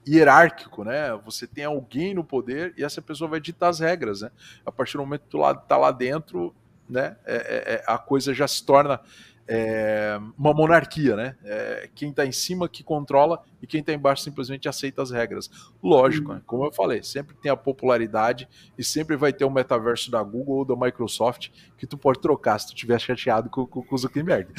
hierárquico, 0.08 0.84
né? 0.84 1.14
Você 1.26 1.48
tem 1.48 1.66
alguém 1.66 2.14
no 2.14 2.24
poder 2.24 2.74
e 2.78 2.84
essa 2.84 3.02
pessoa 3.02 3.30
vai 3.30 3.40
ditar 3.40 3.70
as 3.70 3.80
regras, 3.80 4.22
né? 4.22 4.32
A 4.66 4.72
partir 4.72 4.98
do 4.98 5.04
momento 5.04 5.22
que 5.22 5.30
tu 5.30 5.38
lá, 5.38 5.54
tá 5.56 5.78
lá 5.78 5.92
dentro, 5.92 6.54
né? 6.90 7.18
É, 7.26 7.36
é, 7.36 7.74
é 7.76 7.84
a 7.88 7.98
coisa 7.98 8.34
já 8.34 8.48
se 8.48 8.66
torna 8.66 9.00
é, 9.48 10.18
uma 10.38 10.54
monarquia, 10.54 11.16
né? 11.16 11.36
É, 11.44 11.90
quem 11.94 12.10
está 12.10 12.26
em 12.26 12.32
cima 12.32 12.70
que 12.70 12.84
controla 12.84 13.44
e 13.62 13.68
quem 13.68 13.82
está 13.82 13.94
embaixo 13.94 14.24
simplesmente 14.24 14.68
aceita 14.68 15.02
as 15.02 15.12
regras. 15.12 15.50
Lógico, 15.82 16.30
uhum. 16.30 16.36
né? 16.36 16.42
como 16.46 16.66
eu 16.66 16.72
falei, 16.72 17.04
sempre 17.04 17.36
tem 17.36 17.52
a 17.52 17.56
popularidade 17.56 18.48
e 18.78 18.84
sempre 18.84 19.16
vai 19.16 19.34
ter 19.34 19.46
o 19.46 19.48
um 19.48 19.52
metaverso 19.52 20.10
da 20.10 20.22
Google 20.24 20.58
ou 20.58 20.66
da 20.66 20.76
Microsoft 20.76 21.50
que 21.78 21.86
tu 21.86 21.98
pode 21.98 22.20
trocar 22.20 22.60
se 22.60 22.68
tu 22.68 22.74
estiver 22.74 23.00
chateado 23.00 23.50
com, 23.50 23.66
com, 23.66 23.82
com 23.82 23.96
o 23.96 23.98
Zuckerberg. 23.98 24.50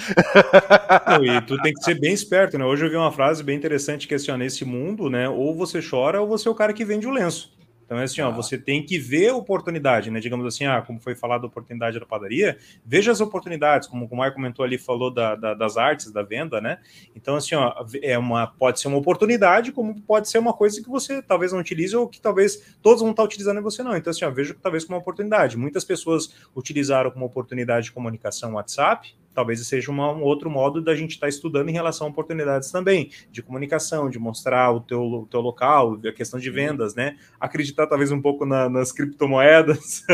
Não, 1.09 1.25
e 1.25 1.41
tu 1.43 1.57
tem 1.63 1.73
que 1.73 1.83
ser 1.83 1.99
bem 1.99 2.13
esperto, 2.13 2.59
né? 2.59 2.65
Hoje 2.65 2.85
eu 2.85 2.91
vi 2.91 2.97
uma 2.97 3.13
frase 3.13 3.43
bem 3.43 3.57
interessante 3.57 4.07
que 4.07 4.15
é 4.15 4.17
assim, 4.17 4.31
ó, 4.31 4.37
nesse 4.37 4.65
mundo, 4.65 5.09
né? 5.09 5.29
Ou 5.29 5.55
você 5.55 5.81
chora 5.81 6.21
ou 6.21 6.29
você 6.29 6.49
é 6.49 6.51
o 6.51 6.55
cara 6.55 6.73
que 6.73 6.85
vende 6.85 7.07
o 7.07 7.11
lenço. 7.11 7.55
Então 7.85 7.99
é 7.99 8.05
assim, 8.05 8.21
ó, 8.21 8.29
ah. 8.29 8.31
você 8.31 8.57
tem 8.57 8.85
que 8.85 8.99
ver 8.99 9.31
a 9.31 9.37
oportunidade, 9.37 10.11
né? 10.11 10.21
Digamos 10.21 10.47
assim, 10.47 10.65
ah, 10.67 10.83
como 10.83 11.01
foi 11.01 11.15
falado 11.15 11.45
a 11.45 11.47
oportunidade 11.47 11.99
da 11.99 12.07
padaria, 12.07 12.59
veja 12.85 13.13
as 13.13 13.21
oportunidades, 13.21 13.89
como 13.89 14.07
o 14.11 14.17
Maio 14.17 14.33
comentou 14.33 14.65
ali, 14.65 14.79
falou 14.79 15.13
da, 15.13 15.35
da, 15.35 15.55
das 15.55 15.77
artes, 15.77 16.11
da 16.11 16.23
venda, 16.23 16.61
né? 16.61 16.79
Então, 17.15 17.37
assim, 17.37 17.55
ó, 17.55 17.75
é 18.03 18.19
uma, 18.19 18.47
pode 18.47 18.81
ser 18.81 18.89
uma 18.89 18.99
oportunidade, 18.99 19.73
como 19.73 20.01
pode 20.03 20.29
ser 20.29 20.39
uma 20.39 20.53
coisa 20.53 20.83
que 20.83 20.89
você 20.89 21.23
talvez 21.23 21.53
não 21.53 21.61
utilize 21.61 21.95
ou 21.97 22.09
que 22.09 22.21
talvez 22.21 22.77
todos 22.83 23.01
vão 23.01 23.11
estar 23.11 23.23
utilizando 23.23 23.59
e 23.59 23.63
você 23.63 23.83
não. 23.83 23.97
Então, 23.97 24.11
assim, 24.11 24.25
ó, 24.25 24.31
veja 24.31 24.55
talvez 24.61 24.85
como 24.85 24.97
uma 24.97 25.03
oportunidade. 25.03 25.57
Muitas 25.57 25.85
pessoas 25.85 26.35
utilizaram 26.55 27.11
como 27.11 27.27
oportunidade 27.27 27.87
de 27.87 27.93
comunicação 27.93 28.55
WhatsApp, 28.55 29.15
talvez 29.35 29.67
seja 29.67 29.91
uma, 29.91 30.13
um 30.13 30.23
outro 30.23 30.49
modo 30.49 30.81
da 30.81 30.95
gente 30.95 31.13
estar 31.13 31.27
tá 31.27 31.29
estudando 31.29 31.69
em 31.69 31.73
relação 31.73 32.07
a 32.07 32.11
oportunidades 32.11 32.71
também, 32.71 33.11
de 33.31 33.43
comunicação, 33.43 34.09
de 34.09 34.19
mostrar 34.19 34.71
o 34.71 34.81
teu, 34.81 35.03
o 35.03 35.27
teu 35.27 35.41
local, 35.41 35.99
a 36.07 36.13
questão 36.13 36.39
de 36.39 36.51
vendas, 36.51 36.95
né? 36.95 37.17
Acreditar 37.41 37.87
talvez 37.87 38.11
um 38.13 38.21
pouco 38.21 38.47
na, 38.47 38.69
nas 38.69 38.93
criptomoedas. 38.93 40.05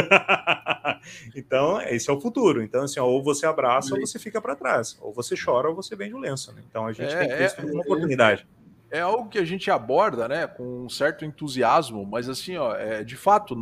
então, 1.37 1.81
esse 1.83 2.09
é 2.09 2.13
o 2.13 2.21
futuro. 2.21 2.63
Então, 2.63 2.85
assim, 2.85 2.99
ó, 2.99 3.07
ou 3.07 3.23
você 3.23 3.47
abraça 3.47 3.95
ou 3.95 4.01
você 4.01 4.19
fica 4.19 4.41
para 4.41 4.57
trás, 4.57 4.99
ou 5.01 5.13
você 5.13 5.35
chora 5.37 5.69
ou 5.69 5.75
você 5.75 5.95
vende 5.95 6.15
o 6.15 6.19
lenço. 6.19 6.53
Né? 6.55 6.63
Então, 6.69 6.87
a 6.87 6.93
gente 6.93 7.13
é, 7.13 7.19
tem 7.19 7.29
que 7.29 7.37
ter 7.37 7.47
isso 7.47 7.57
como 7.57 7.69
uma 7.69 7.83
é, 7.83 7.85
oportunidade. 7.85 8.47
É, 8.91 8.99
é 8.99 9.01
algo 9.01 9.29
que 9.29 9.39
a 9.39 9.45
gente 9.45 9.71
aborda, 9.71 10.27
né, 10.27 10.47
com 10.47 10.85
um 10.85 10.89
certo 10.89 11.25
entusiasmo, 11.25 12.05
mas 12.05 12.29
assim, 12.29 12.57
ó, 12.57 12.75
é, 12.75 13.05
de 13.05 13.17
fato, 13.17 13.55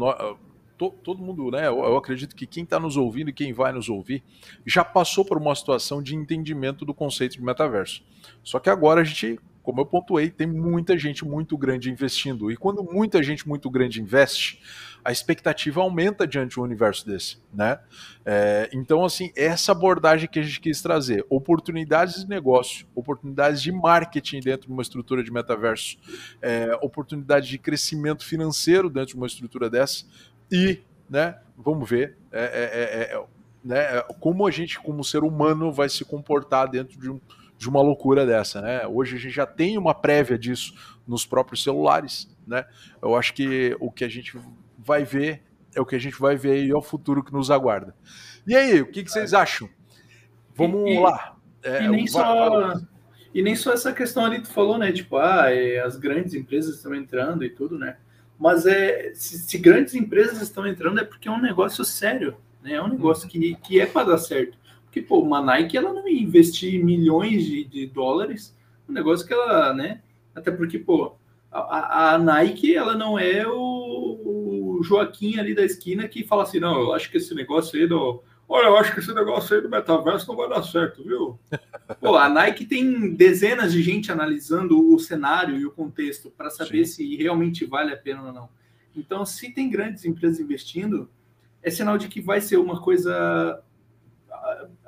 to, 0.79 0.91
todo 1.03 1.20
mundo, 1.20 1.51
né? 1.51 1.66
Eu, 1.66 1.79
eu 1.81 1.97
acredito 1.97 2.35
que 2.37 2.47
quem 2.47 2.62
está 2.62 2.79
nos 2.79 2.97
ouvindo 2.97 3.31
e 3.31 3.33
quem 3.33 3.53
vai 3.53 3.72
nos 3.72 3.89
ouvir 3.89 4.22
já 4.64 4.85
passou 4.85 5.24
por 5.24 5.37
uma 5.37 5.55
situação 5.55 6.03
de 6.03 6.14
entendimento 6.14 6.85
do 6.85 6.95
conceito 6.95 7.33
de 7.33 7.43
metaverso. 7.43 8.03
Só 8.43 8.59
que 8.59 8.70
agora 8.70 9.01
a 9.01 9.05
gente, 9.05 9.39
como 9.62 9.81
eu 9.81 9.87
pontuei, 9.87 10.31
tem 10.31 10.47
muita 10.47 10.97
gente 10.97 11.24
muito 11.24 11.59
grande 11.59 11.91
investindo. 11.91 12.51
E 12.51 12.57
quando 12.57 12.83
muita 12.83 13.22
gente 13.22 13.47
muito 13.47 13.68
grande 13.68 14.01
investe, 14.01 14.62
a 15.05 15.12
expectativa 15.12 15.81
aumenta 15.81 16.26
diante 16.26 16.51
de 16.51 16.61
um 16.61 16.62
universo 16.62 17.07
desse, 17.07 17.39
né? 17.53 17.79
É, 18.24 18.68
então, 18.74 19.05
assim, 19.05 19.33
essa 19.35 19.72
abordagem 19.72 20.29
que 20.29 20.39
a 20.39 20.43
gente 20.43 20.61
quis 20.61 20.83
trazer, 20.83 21.24
oportunidades 21.31 22.22
de 22.22 22.29
negócio, 22.29 22.87
oportunidades 22.95 23.62
de 23.62 23.72
marketing 23.72 24.41
dentro 24.41 24.66
de 24.66 24.72
uma 24.72 24.83
estrutura 24.83 25.22
de 25.22 25.33
metaverso, 25.33 25.97
é, 26.43 26.79
oportunidade 26.83 27.49
de 27.49 27.59
crescimento 27.59 28.24
financeiro 28.24 28.91
dentro 28.91 29.11
de 29.11 29.16
uma 29.16 29.26
estrutura 29.26 29.70
dessa, 29.70 30.05
e, 30.51 30.80
né, 31.09 31.38
vamos 31.57 31.88
ver 31.88 32.16
é, 32.32 32.40
é, 32.40 33.12
é, 33.12 33.14
é 33.14 33.24
né, 33.64 34.01
como 34.20 34.46
a 34.46 34.51
gente, 34.51 34.78
como 34.80 35.05
ser 35.05 35.22
humano, 35.22 35.72
vai 35.72 35.88
se 35.88 36.05
comportar 36.05 36.68
dentro 36.68 36.99
de, 36.99 37.11
um, 37.11 37.20
de 37.57 37.68
uma 37.68 37.82
loucura 37.82 38.24
dessa. 38.24 38.61
Né? 38.61 38.86
Hoje 38.86 39.16
a 39.16 39.18
gente 39.18 39.34
já 39.34 39.46
tem 39.46 39.76
uma 39.76 39.94
prévia 39.94 40.38
disso 40.38 40.74
nos 41.07 41.26
próprios 41.26 41.62
celulares. 41.62 42.28
Né? 42.46 42.64
Eu 43.03 43.14
acho 43.14 43.34
que 43.34 43.76
o 43.80 43.90
que 43.90 44.05
a 44.05 44.09
gente 44.09 44.38
vai 44.78 45.05
ver 45.05 45.42
é 45.74 45.80
o 45.80 45.86
que 45.86 45.96
a 45.96 45.99
gente 45.99 46.18
vai 46.18 46.36
ver 46.36 46.64
e 46.64 46.70
é 46.70 46.76
o 46.76 46.82
futuro 46.82 47.22
que 47.22 47.32
nos 47.32 47.51
aguarda. 47.51 47.94
E 48.46 48.57
aí, 48.57 48.80
o 48.80 48.86
que, 48.86 49.05
que 49.05 49.11
vocês 49.11 49.34
acham? 49.34 49.68
Vamos 50.55 50.90
e, 50.90 50.99
lá. 50.99 51.36
É, 51.62 51.84
e, 51.84 51.88
nem 51.88 52.07
só, 52.07 52.72
e 53.34 53.42
nem 53.42 53.55
só 53.55 53.72
essa 53.72 53.92
questão 53.92 54.24
ali 54.24 54.36
que 54.36 54.49
tu 54.49 54.53
falou, 54.53 54.78
né? 54.78 54.90
Tipo, 54.90 55.18
ah, 55.18 55.46
as 55.84 55.96
grandes 55.96 56.32
empresas 56.32 56.76
estão 56.76 56.94
entrando 56.94 57.44
e 57.44 57.51
tudo, 57.51 57.78
né? 57.78 57.99
Mas 58.39 58.66
é, 58.66 59.12
se, 59.14 59.39
se, 59.39 59.59
grandes 59.59 59.95
empresas 59.95 60.41
estão 60.41 60.66
entrando 60.66 61.01
é 61.01 61.05
porque 61.05 61.28
é 61.28 61.32
um 61.32 61.41
negócio 61.41 61.84
sério, 61.84 62.36
né? 62.62 62.74
É 62.74 62.82
um 62.82 62.89
negócio 62.89 63.28
que, 63.28 63.57
que 63.57 63.80
é 63.80 63.86
para 63.86 64.11
dar 64.11 64.18
certo. 64.18 64.57
Porque, 64.84 65.03
pô, 65.03 65.20
uma 65.20 65.43
Nike, 65.43 65.76
ela 65.76 65.93
não 65.93 66.09
ia 66.09 66.22
investir 66.22 66.82
milhões 66.82 67.45
de, 67.45 67.64
de 67.64 67.86
dólares 67.86 68.57
no 68.86 68.95
negócio 68.95 69.26
que 69.26 69.34
ela, 69.34 69.74
né? 69.74 70.01
Até 70.34 70.51
porque, 70.51 70.78
pô, 70.78 71.16
a, 71.51 72.14
a 72.14 72.18
Nike, 72.18 72.74
ela 72.74 72.95
não 72.95 73.18
é 73.18 73.47
o, 73.47 74.78
o, 74.78 74.82
Joaquim 74.82 75.39
ali 75.39 75.55
da 75.55 75.64
esquina 75.64 76.07
que 76.07 76.24
fala 76.24 76.45
assim, 76.45 76.61
não, 76.61 76.78
eu 76.80 76.93
acho 76.93 77.11
que 77.11 77.16
esse 77.16 77.34
negócio 77.34 77.78
aí 77.78 77.86
do 77.86 78.22
Olha, 78.49 78.66
eu 78.66 78.76
acho 78.78 78.94
que 78.94 79.01
esse 79.01 79.12
negócio 79.12 79.55
aí 79.55 79.62
do 79.62 79.68
metaverso 79.68 80.26
não 80.26 80.36
vai 80.36 80.49
dar 80.49 80.62
certo, 80.62 81.05
viu? 81.05 81.38
Pô, 82.01 82.16
a 82.16 82.28
Nike 82.28 82.64
tem 82.64 83.14
dezenas 83.14 83.72
de 83.72 83.82
gente 83.82 84.11
analisando 84.11 84.94
o 84.94 84.99
cenário 84.99 85.57
e 85.57 85.66
o 85.66 85.70
contexto 85.70 86.30
para 86.30 86.49
saber 86.49 86.86
Sim. 86.86 86.92
se 86.92 87.16
realmente 87.16 87.66
vale 87.66 87.92
a 87.92 87.96
pena 87.96 88.22
ou 88.22 88.32
não. 88.32 88.49
Então, 88.96 89.24
se 89.26 89.53
tem 89.53 89.68
grandes 89.68 90.05
empresas 90.05 90.40
investindo, 90.40 91.11
é 91.62 91.70
sinal 91.70 91.99
de 91.99 92.09
que 92.09 92.20
vai 92.20 92.40
ser 92.40 92.57
uma 92.57 92.80
coisa 92.80 93.62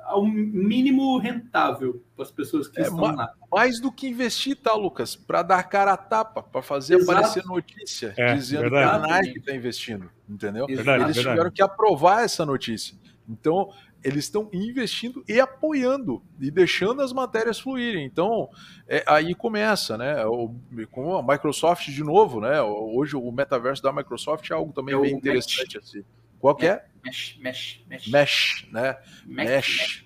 ao 0.03 0.25
mínimo 0.25 1.17
rentável 1.17 2.03
para 2.15 2.25
as 2.25 2.31
pessoas 2.31 2.67
que 2.67 2.79
é, 2.79 2.83
estão 2.83 2.99
lá. 2.99 3.33
Mais 3.51 3.79
do 3.79 3.91
que 3.91 4.07
investir, 4.07 4.57
tá, 4.57 4.73
Lucas? 4.73 5.15
Para 5.15 5.41
dar 5.41 5.63
cara 5.63 5.93
a 5.93 5.97
tapa, 5.97 6.43
para 6.43 6.61
fazer 6.61 6.95
Exato. 6.95 7.11
aparecer 7.11 7.43
notícia 7.45 8.13
é, 8.17 8.33
dizendo 8.33 8.61
verdade. 8.61 8.89
que 8.89 9.11
a 9.11 9.17
Nike 9.17 9.39
está 9.39 9.55
investindo, 9.55 10.09
entendeu? 10.27 10.65
Verdade, 10.67 11.03
Eles 11.03 11.15
verdade. 11.15 11.35
tiveram 11.35 11.51
que 11.51 11.61
aprovar 11.61 12.23
essa 12.23 12.45
notícia. 12.45 12.97
Então, 13.27 13.71
eles 14.03 14.25
estão 14.25 14.49
investindo 14.51 15.23
e 15.27 15.39
apoiando 15.39 16.23
e 16.39 16.49
deixando 16.49 17.01
as 17.01 17.13
matérias 17.13 17.59
fluírem. 17.59 18.05
Então, 18.05 18.49
é, 18.87 19.03
aí 19.07 19.35
começa, 19.35 19.97
né? 19.97 20.25
O, 20.25 20.55
com 20.91 21.15
a 21.17 21.23
Microsoft 21.23 21.87
de 21.87 22.03
novo, 22.03 22.41
né? 22.41 22.61
Hoje 22.61 23.15
o 23.15 23.31
metaverso 23.31 23.81
da 23.83 23.93
Microsoft 23.93 24.49
é 24.49 24.53
algo 24.53 24.73
também 24.73 24.95
é 24.95 24.99
bem 24.99 25.13
interessante 25.13 25.77
assim. 25.77 26.03
Qual 26.39 26.55
que 26.55 26.65
é? 26.65 26.83
Mesh, 27.03 27.37
mesh, 27.39 27.83
mesh. 27.87 28.07
Mesh, 28.07 28.67
né? 28.71 28.97
Mesh. 29.25 29.47
mesh. 29.49 30.05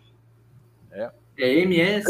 É. 0.91 1.11
É 1.37 1.59
MS. 1.59 2.05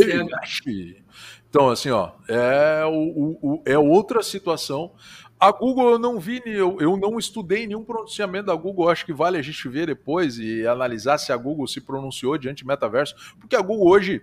Então, 1.50 1.70
assim, 1.70 1.90
ó, 1.90 2.12
é, 2.28 2.86
o, 2.86 3.38
o, 3.42 3.64
é 3.66 3.78
outra 3.78 4.22
situação. 4.22 4.94
A 5.40 5.52
Google 5.52 5.92
eu 5.92 6.00
não 6.00 6.20
vi, 6.20 6.42
eu, 6.46 6.78
eu 6.80 6.96
não 6.96 7.20
estudei 7.20 7.68
nenhum 7.68 7.84
pronunciamento 7.84 8.48
da 8.48 8.56
Google. 8.56 8.90
Acho 8.90 9.06
que 9.06 9.14
vale 9.14 9.38
a 9.38 9.42
gente 9.42 9.68
ver 9.68 9.88
depois 9.88 10.40
e 10.40 10.66
analisar 10.66 11.18
se 11.18 11.32
a 11.32 11.38
Google 11.38 11.68
se 11.68 11.82
pronunciou 11.82 12.38
diante 12.38 12.64
do 12.64 12.68
metaverso, 12.68 13.36
porque 13.40 13.56
a 13.56 13.62
Google 13.62 13.88
hoje, 13.88 14.22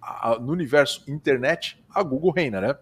a, 0.00 0.38
no 0.38 0.52
universo 0.52 1.04
internet, 1.06 1.82
a 1.94 2.02
Google 2.02 2.32
reina, 2.32 2.60
né? 2.60 2.76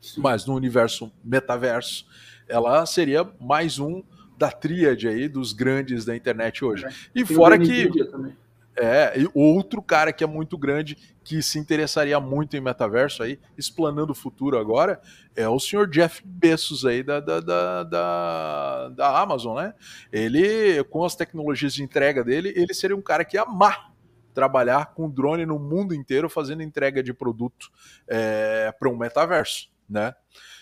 Sim. 0.00 0.20
Mas 0.20 0.46
no 0.46 0.54
universo 0.54 1.10
metaverso, 1.24 2.06
ela 2.48 2.84
seria 2.86 3.28
mais 3.40 3.78
um 3.78 4.02
da 4.36 4.50
tríade 4.50 5.08
aí 5.08 5.28
dos 5.28 5.52
grandes 5.52 6.04
da 6.04 6.14
internet 6.14 6.64
hoje. 6.64 6.84
É. 6.84 6.90
E 7.14 7.24
Tem 7.24 7.36
fora 7.36 7.58
que. 7.58 7.88
Também. 8.10 8.36
É, 8.78 9.18
e 9.18 9.28
outro 9.34 9.80
cara 9.80 10.12
que 10.12 10.22
é 10.22 10.26
muito 10.26 10.58
grande, 10.58 10.96
que 11.24 11.42
se 11.42 11.58
interessaria 11.58 12.20
muito 12.20 12.56
em 12.56 12.60
metaverso 12.60 13.22
aí, 13.22 13.38
explanando 13.56 14.12
o 14.12 14.14
futuro 14.14 14.58
agora, 14.58 15.00
é 15.34 15.48
o 15.48 15.58
senhor 15.58 15.88
Jeff 15.88 16.22
Bezos 16.24 16.84
aí 16.84 17.02
da, 17.02 17.18
da, 17.18 17.40
da, 17.40 17.82
da, 17.84 18.88
da 18.90 19.20
Amazon, 19.20 19.56
né? 19.56 19.74
Ele, 20.12 20.84
com 20.84 21.04
as 21.04 21.16
tecnologias 21.16 21.72
de 21.72 21.82
entrega 21.82 22.22
dele, 22.22 22.52
ele 22.54 22.74
seria 22.74 22.96
um 22.96 23.02
cara 23.02 23.24
que 23.24 23.36
ia 23.36 23.42
amar 23.42 23.96
trabalhar 24.36 24.92
com 24.92 25.08
drone 25.08 25.46
no 25.46 25.58
mundo 25.58 25.94
inteiro 25.94 26.28
fazendo 26.28 26.62
entrega 26.62 27.02
de 27.02 27.14
produto 27.14 27.70
é, 28.06 28.70
para 28.78 28.90
um 28.90 28.94
metaverso, 28.94 29.70
né? 29.88 30.14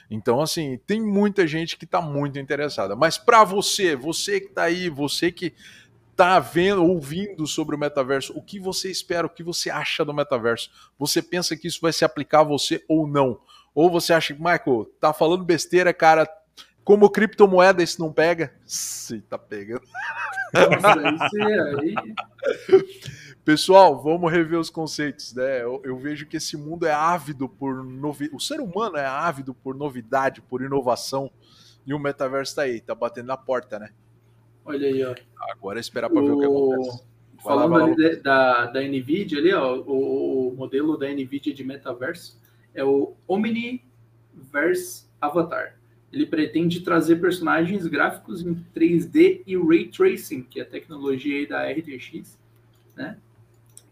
Então, 0.09 0.41
assim, 0.41 0.79
tem 0.87 1.03
muita 1.03 1.45
gente 1.45 1.77
que 1.77 1.85
está 1.85 2.01
muito 2.01 2.39
interessada. 2.39 2.95
Mas 2.95 3.19
para 3.19 3.43
você, 3.43 3.97
você 3.97 4.41
que 4.41 4.47
está 4.47 4.63
aí, 4.65 4.89
você 4.89 5.33
que 5.33 5.55
está 6.15 6.39
vendo, 6.39 6.85
ouvindo 6.85 7.45
sobre 7.45 7.75
o 7.75 7.79
metaverso, 7.79 8.33
o 8.37 8.43
que 8.43 8.61
você 8.61 8.89
espera, 8.89 9.27
o 9.27 9.31
que 9.31 9.43
você 9.43 9.69
acha 9.69 10.05
do 10.05 10.15
metaverso? 10.15 10.71
Você 10.97 11.21
pensa 11.21 11.57
que 11.57 11.67
isso 11.67 11.81
vai 11.83 11.93
se 11.93 12.05
aplicar 12.05 12.41
a 12.41 12.45
você 12.45 12.85
ou 12.89 13.07
não? 13.07 13.41
Ou 13.75 13.91
você 13.91 14.13
acha 14.13 14.33
que, 14.33 14.41
Michael, 14.41 14.87
tá 15.01 15.13
falando 15.13 15.45
besteira, 15.45 15.93
cara, 15.93 16.29
como 16.85 17.11
criptomoeda 17.11 17.83
isso 17.83 18.01
não 18.01 18.13
pega? 18.13 18.55
Sim, 18.65 19.21
tá 19.23 19.37
pegando. 19.37 19.83
Nossa, 20.53 21.35
aí. 21.81 21.95
Pessoal, 23.45 24.01
vamos 24.01 24.31
rever 24.31 24.59
os 24.59 24.71
conceitos, 24.71 25.35
né? 25.35 25.63
Eu, 25.63 25.83
eu, 25.85 25.99
vejo 25.99 26.27
que 26.27 26.37
esse 26.37 26.57
mundo 26.57 26.87
é 26.87 26.93
ávido 26.93 27.49
por 27.49 27.85
novidade. 27.85 28.37
O 28.37 28.41
ser 28.41 28.61
humano 28.61 28.97
é 28.97 29.05
ávido 29.05 29.53
por 29.53 29.75
novidade, 29.75 30.41
por 30.41 30.63
inovação. 30.63 31.31
E 31.85 31.93
o 31.93 31.99
metaverso 31.99 32.53
está 32.53 32.63
aí, 32.63 32.81
tá 32.81 32.95
batendo 32.95 33.27
na 33.27 33.37
porta, 33.37 33.79
né? 33.79 33.91
Olha 34.65 34.89
aí, 34.89 35.05
ó. 35.05 35.15
Agora 35.51 35.79
é 35.79 35.81
esperar 35.81 36.09
para 36.09 36.21
o... 36.21 36.25
ver 36.25 36.33
o 36.33 36.39
que 36.39 36.45
acontece. 36.47 37.15
Falando 37.43 37.73
lá, 37.73 37.85
ali 37.85 38.17
da, 38.17 38.67
da 38.67 38.81
NVIDIA 38.81 39.39
ali, 39.39 39.53
ó, 39.53 39.77
o, 39.77 40.49
o, 40.49 40.57
modelo 40.57 40.97
da 40.97 41.07
NVIDIA 41.07 41.53
de 41.53 41.63
metaverso 41.63 42.41
é 42.75 42.83
o 42.83 43.13
Omniverse 43.29 45.05
Avatar. 45.21 45.77
Ele 46.11 46.25
pretende 46.25 46.81
trazer 46.81 47.17
personagens 47.17 47.87
gráficos 47.87 48.41
em 48.41 48.55
3D 48.75 49.43
e 49.47 49.59
Ray 49.59 49.89
Tracing, 49.89 50.43
que 50.45 50.59
é 50.59 50.63
a 50.63 50.67
tecnologia 50.67 51.37
aí 51.37 51.47
da 51.47 51.71
RTX, 51.71 52.39
né? 52.97 53.19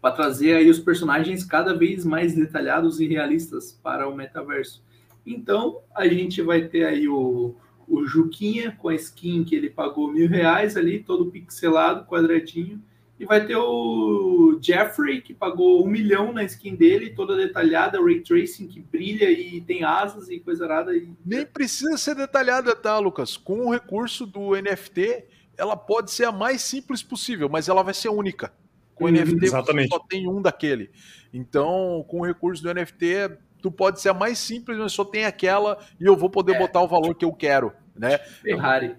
Para 0.01 0.15
trazer 0.15 0.55
aí 0.55 0.67
os 0.67 0.79
personagens 0.79 1.43
cada 1.43 1.75
vez 1.75 2.03
mais 2.03 2.33
detalhados 2.33 2.99
e 2.99 3.07
realistas 3.07 3.79
para 3.83 4.09
o 4.09 4.15
metaverso. 4.15 4.81
Então, 5.25 5.79
a 5.95 6.07
gente 6.07 6.41
vai 6.41 6.67
ter 6.67 6.85
aí 6.85 7.07
o, 7.07 7.55
o 7.87 8.05
Juquinha 8.05 8.71
com 8.71 8.89
a 8.89 8.95
skin 8.95 9.43
que 9.43 9.55
ele 9.55 9.69
pagou 9.69 10.11
mil 10.11 10.27
reais 10.27 10.75
ali, 10.77 10.99
todo 10.99 11.29
pixelado, 11.29 12.05
quadradinho. 12.05 12.81
E 13.19 13.25
vai 13.25 13.45
ter 13.45 13.55
o 13.55 14.57
Jeffrey, 14.61 15.21
que 15.21 15.33
pagou 15.33 15.85
um 15.85 15.87
milhão 15.87 16.33
na 16.33 16.43
skin 16.43 16.75
dele, 16.75 17.11
toda 17.11 17.37
detalhada, 17.37 18.03
ray 18.03 18.21
tracing, 18.21 18.67
que 18.67 18.81
brilha 18.81 19.29
e 19.29 19.61
tem 19.61 19.83
asas 19.83 20.29
e 20.29 20.39
coisa 20.39 20.65
arada. 20.65 20.95
E... 20.95 21.09
Nem 21.25 21.45
precisa 21.45 21.97
ser 21.97 22.15
detalhada, 22.15 22.75
tá, 22.75 22.97
Lucas? 22.97 23.37
Com 23.37 23.67
o 23.67 23.71
recurso 23.71 24.25
do 24.25 24.55
NFT, 24.55 25.25
ela 25.55 25.77
pode 25.77 26.11
ser 26.11 26.25
a 26.25 26.31
mais 26.31 26.61
simples 26.63 27.03
possível, 27.03 27.47
mas 27.47 27.69
ela 27.69 27.83
vai 27.83 27.93
ser 27.93 28.09
única. 28.09 28.51
Com 28.95 29.05
o 29.05 29.09
NFT 29.09 29.45
Exatamente. 29.45 29.89
só 29.89 29.99
tem 29.99 30.27
um 30.27 30.41
daquele. 30.41 30.89
Então, 31.33 32.03
com 32.07 32.21
o 32.21 32.25
recurso 32.25 32.63
do 32.63 32.73
NFT, 32.73 33.37
tu 33.63 33.71
pode 33.71 34.01
ser 34.01 34.09
a 34.09 34.13
mais 34.13 34.37
simples, 34.37 34.77
mas 34.77 34.91
só 34.91 35.05
tem 35.05 35.23
aquela 35.23 35.79
e 35.97 36.05
eu 36.05 36.17
vou 36.17 36.29
poder 36.29 36.55
é. 36.55 36.59
botar 36.59 36.81
o 36.81 36.87
valor 36.87 37.15
que 37.15 37.23
eu 37.23 37.31
quero, 37.31 37.73
né? 37.95 38.17
Ferrari. 38.17 38.97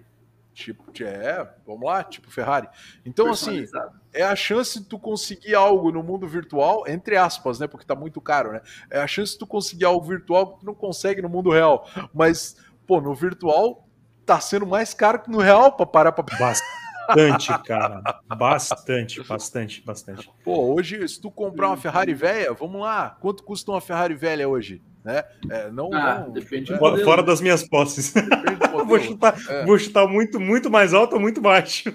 Tipo, 0.55 0.85
é, 1.03 1.47
vamos 1.67 1.85
lá, 1.85 2.03
tipo 2.03 2.31
Ferrari. 2.31 2.69
Então, 3.05 3.29
assim, 3.29 3.67
é 4.12 4.23
a 4.23 4.37
chance 4.37 4.79
de 4.79 4.87
tu 4.87 4.99
conseguir 4.99 5.55
algo 5.55 5.91
no 5.91 6.03
mundo 6.03 6.27
virtual, 6.29 6.85
entre 6.87 7.17
aspas, 7.17 7.59
né? 7.59 7.67
Porque 7.67 7.85
tá 7.85 7.95
muito 7.95 8.21
caro, 8.21 8.53
né? 8.53 8.61
É 8.89 9.01
a 9.01 9.07
chance 9.07 9.33
de 9.33 9.39
tu 9.39 9.47
conseguir 9.47 9.85
algo 9.85 10.07
virtual 10.07 10.55
que 10.55 10.61
tu 10.61 10.67
não 10.67 10.75
consegue 10.75 11.21
no 11.21 11.29
mundo 11.29 11.51
real. 11.51 11.89
Mas, 12.15 12.57
pô, 12.87 13.01
no 13.01 13.12
virtual 13.15 13.87
tá 14.25 14.41
sendo 14.41 14.65
mais 14.65 14.95
caro 14.95 15.21
que 15.21 15.31
no 15.31 15.39
real 15.39 15.73
pra 15.73 15.85
parar 15.85 16.12
pra. 16.12 16.25
Bastante, 17.07 17.63
cara. 17.65 18.03
Bastante, 18.37 19.23
bastante, 19.23 19.83
bastante. 19.85 20.31
Pô, 20.45 20.75
hoje, 20.75 21.07
se 21.09 21.21
tu 21.21 21.31
comprar 21.31 21.69
uma 21.69 21.77
Ferrari 21.77 22.15
velha, 22.15 22.53
vamos 22.53 22.81
lá. 22.81 23.17
Quanto 23.21 23.43
custa 23.43 23.71
uma 23.71 23.81
Ferrari 23.81 24.15
velha 24.15 24.49
hoje? 24.49 24.83
Né? 25.05 25.23
É, 25.51 25.71
não, 25.71 25.93
ah, 25.93 26.21
não, 26.21 26.33
depende 26.33 26.73
é, 26.73 26.79
fora, 26.79 27.05
fora, 27.05 27.23
das 27.23 27.41
minhas 27.41 27.69
posses. 27.69 28.15
vou, 28.87 28.99
chutar, 28.99 29.37
é. 29.49 29.65
vou 29.67 29.79
chutar 29.79 30.07
muito, 30.09 30.41
muito 30.41 30.71
mais 30.71 30.95
alto 30.95 31.15
ou 31.15 31.21
muito 31.21 31.41
baixo. 31.41 31.93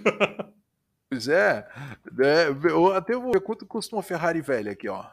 Pois 1.10 1.28
é. 1.28 1.66
é 2.22 2.50
eu 2.70 2.94
até 2.94 3.16
vou 3.16 3.32
ver 3.32 3.42
quanto 3.42 3.66
custa 3.66 3.96
uma 3.96 4.04
Ferrari 4.04 4.42
velha 4.42 4.74
aqui, 4.74 4.88
ó. 4.88 5.06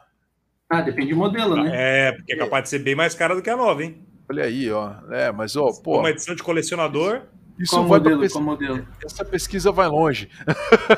Ah, 0.69 0.81
depende 0.81 1.11
do 1.13 1.17
modelo, 1.17 1.55
né? 1.55 1.71
É, 1.73 2.11
porque 2.11 2.33
é 2.33 2.37
capaz 2.37 2.65
de 2.65 2.69
ser 2.69 2.79
bem 2.79 2.93
mais 2.93 3.15
cara 3.15 3.33
do 3.33 3.41
que 3.41 3.49
a 3.49 3.57
nova, 3.57 3.83
hein? 3.83 4.05
Olha 4.29 4.43
aí, 4.43 4.69
ó. 4.71 4.93
É, 5.09 5.31
mas, 5.31 5.55
ó, 5.55 5.71
pô. 5.81 5.99
Uma 5.99 6.09
edição 6.09 6.35
de 6.35 6.43
colecionador. 6.43 7.23
Isso 7.59 7.75
qual 7.75 7.87
vai 7.87 7.99
modelo, 7.99 8.41
modelo? 8.41 8.87
Essa 9.03 9.25
pesquisa 9.25 9.71
vai 9.71 9.87
longe. 9.87 10.29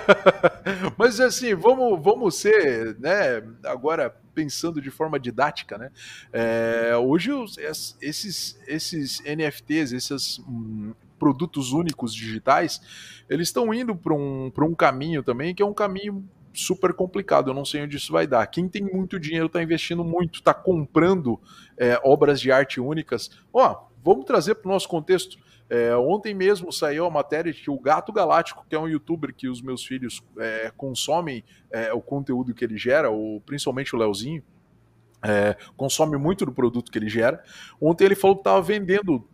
Mas 0.98 1.20
assim, 1.20 1.56
vamos, 1.56 2.04
vamos 2.04 2.36
ser, 2.36 2.98
né? 3.00 3.42
Agora 3.64 4.14
pensando 4.36 4.82
de 4.82 4.92
forma 4.92 5.20
didática, 5.20 5.78
né? 5.78 5.92
É, 6.34 6.96
hoje 6.98 7.32
os, 7.32 7.58
esses, 7.58 8.60
esses 8.68 9.22
NFTs, 9.22 9.94
esses 9.94 10.40
hum, 10.40 10.94
produtos 11.18 11.72
únicos 11.72 12.14
digitais, 12.14 12.82
eles 13.30 13.48
estão 13.48 13.74
indo 13.74 13.96
para 13.96 14.14
um, 14.14 14.52
um 14.58 14.76
caminho 14.76 15.24
também 15.24 15.56
que 15.56 15.62
é 15.64 15.66
um 15.66 15.74
caminho 15.74 16.28
super 16.54 16.94
complicado. 16.94 17.50
Eu 17.50 17.54
não 17.54 17.66
sei 17.66 17.84
onde 17.84 17.98
isso 17.98 18.12
vai 18.12 18.28
dar. 18.28 18.46
Quem 18.48 18.68
tem 18.68 18.82
muito 18.82 19.20
dinheiro 19.20 19.46
está 19.46 19.62
investindo 19.62 20.04
muito, 20.04 20.40
está 20.40 20.54
comprando 20.54 21.40
é, 21.78 22.00
obras 22.04 22.42
de 22.42 22.52
arte 22.52 22.80
únicas. 22.80 23.30
Ó, 23.54 23.88
vamos 24.04 24.26
trazer 24.26 24.56
para 24.56 24.70
o 24.70 24.74
nosso 24.74 24.88
contexto. 24.88 25.38
É, 25.70 25.96
ontem 25.96 26.34
mesmo 26.34 26.74
saiu 26.74 27.06
a 27.06 27.12
matéria 27.12 27.54
de 27.54 27.62
que 27.62 27.70
o 27.70 27.80
Gato 27.80 28.12
Galáctico, 28.12 28.66
que 28.68 28.76
é 28.76 28.80
um 28.80 28.88
youtuber 28.88 29.34
que 29.34 29.48
os 29.48 29.62
meus 29.62 29.86
filhos 29.86 30.24
é, 30.40 30.72
consomem 30.76 31.44
é, 31.70 31.94
o 31.94 32.02
conteúdo 32.02 32.54
que 32.56 32.66
ele 32.66 32.78
gera, 32.78 33.12
o, 33.12 33.40
principalmente 33.46 33.96
o 33.96 34.00
Leozinho, 34.00 34.44
é, 35.24 35.56
consome 35.78 36.18
muito 36.18 36.46
do 36.46 36.52
produto 36.52 36.92
que 36.92 36.98
ele 36.98 37.10
gera. 37.10 37.44
Ontem 37.80 38.06
ele 38.06 38.16
falou 38.16 38.38
que 38.38 38.42
estava 38.42 38.62
vendendo 38.62 39.28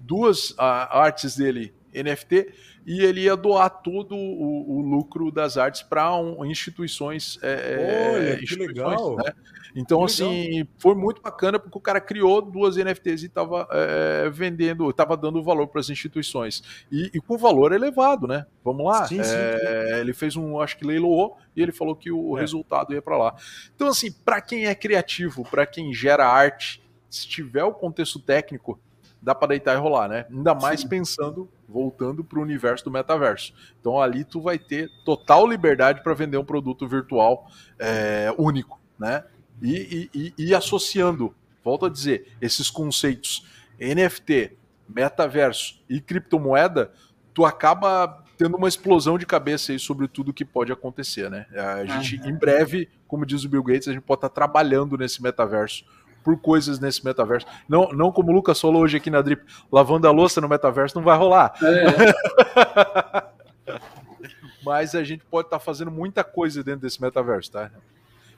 duas 0.00 0.54
a, 0.56 1.00
artes 1.00 1.36
dele 1.36 1.74
NFT 1.94 2.54
e 2.86 3.00
ele 3.00 3.22
ia 3.22 3.36
doar 3.36 3.70
todo 3.70 4.14
o, 4.14 4.78
o 4.78 4.80
lucro 4.80 5.30
das 5.30 5.56
artes 5.56 5.82
para 5.82 6.14
um, 6.16 6.44
instituições. 6.44 7.38
É, 7.42 8.12
Olha, 8.14 8.42
instituições, 8.42 8.72
que 8.72 8.78
legal! 8.80 9.16
Né? 9.16 9.32
Então, 9.74 9.98
que 10.00 10.04
assim, 10.04 10.50
legal. 10.50 10.66
foi 10.78 10.94
muito 10.94 11.22
bacana 11.22 11.58
porque 11.58 11.78
o 11.78 11.80
cara 11.80 12.00
criou 12.00 12.42
duas 12.42 12.76
NFTs 12.76 13.22
e 13.22 13.26
estava 13.26 13.66
é, 13.70 14.28
vendendo, 14.30 14.88
estava 14.90 15.16
dando 15.16 15.42
valor 15.42 15.66
para 15.68 15.80
as 15.80 15.88
instituições. 15.88 16.62
E, 16.90 17.10
e, 17.14 17.20
com 17.20 17.38
valor 17.38 17.72
elevado, 17.72 18.26
né? 18.26 18.46
Vamos 18.64 18.84
lá. 18.84 19.06
Sim, 19.06 19.22
sim, 19.22 19.34
é, 19.34 20.00
ele 20.00 20.12
fez 20.12 20.36
um, 20.36 20.60
acho 20.60 20.76
que 20.76 20.84
leiloou, 20.84 21.38
e 21.56 21.62
ele 21.62 21.72
falou 21.72 21.96
que 21.96 22.10
o 22.10 22.36
é. 22.36 22.40
resultado 22.40 22.92
ia 22.92 23.00
para 23.00 23.16
lá. 23.16 23.34
Então, 23.74 23.88
assim, 23.88 24.12
para 24.12 24.40
quem 24.40 24.66
é 24.66 24.74
criativo, 24.74 25.42
para 25.44 25.66
quem 25.66 25.92
gera 25.92 26.26
arte, 26.26 26.82
se 27.08 27.26
tiver 27.26 27.64
o 27.64 27.72
contexto 27.72 28.18
técnico, 28.18 28.78
dá 29.20 29.34
para 29.34 29.48
deitar 29.48 29.74
e 29.74 29.80
rolar, 29.80 30.08
né? 30.08 30.26
Ainda 30.30 30.54
mais 30.54 30.80
Sim. 30.80 30.88
pensando, 30.88 31.48
voltando 31.72 32.22
para 32.22 32.38
o 32.38 32.42
universo 32.42 32.84
do 32.84 32.90
metaverso. 32.90 33.54
Então 33.80 34.00
ali 34.00 34.24
tu 34.24 34.40
vai 34.40 34.58
ter 34.58 34.90
total 35.04 35.46
liberdade 35.46 36.02
para 36.02 36.14
vender 36.14 36.36
um 36.36 36.44
produto 36.44 36.86
virtual 36.86 37.48
é, 37.78 38.32
único, 38.38 38.78
né? 38.98 39.24
E, 39.60 40.10
e, 40.12 40.34
e, 40.36 40.54
associando, 40.54 41.34
volto 41.64 41.86
a 41.86 41.88
dizer, 41.88 42.32
esses 42.40 42.68
conceitos 42.68 43.46
NFT, 43.80 44.56
metaverso 44.88 45.80
e 45.88 46.00
criptomoeda, 46.00 46.92
tu 47.32 47.44
acaba 47.44 48.24
tendo 48.36 48.56
uma 48.56 48.68
explosão 48.68 49.16
de 49.16 49.24
cabeça 49.24 49.70
aí 49.70 49.78
sobre 49.78 50.08
tudo 50.08 50.32
que 50.32 50.44
pode 50.44 50.72
acontecer, 50.72 51.30
né? 51.30 51.46
A 51.54 51.84
gente, 51.84 52.16
em 52.28 52.34
breve, 52.34 52.88
como 53.06 53.24
diz 53.24 53.44
o 53.44 53.48
Bill 53.48 53.62
Gates, 53.62 53.86
a 53.86 53.92
gente 53.92 54.02
pode 54.02 54.18
estar 54.18 54.30
trabalhando 54.30 54.96
nesse 54.98 55.22
metaverso 55.22 55.84
por 56.22 56.38
coisas 56.40 56.78
nesse 56.78 57.04
metaverso. 57.04 57.46
Não, 57.68 57.88
não 57.92 58.12
como 58.12 58.30
o 58.30 58.34
Lucas 58.34 58.60
falou 58.60 58.82
hoje 58.82 58.96
aqui 58.96 59.10
na 59.10 59.20
Drip, 59.20 59.42
lavando 59.70 60.06
a 60.06 60.10
louça 60.10 60.40
no 60.40 60.48
metaverso 60.48 60.96
não 60.96 61.02
vai 61.02 61.16
rolar. 61.16 61.52
É. 61.62 63.32
mas 64.64 64.94
a 64.94 65.04
gente 65.04 65.24
pode 65.24 65.46
estar 65.46 65.58
tá 65.58 65.64
fazendo 65.64 65.90
muita 65.90 66.22
coisa 66.24 66.62
dentro 66.62 66.82
desse 66.82 67.00
metaverso, 67.00 67.52
tá? 67.52 67.70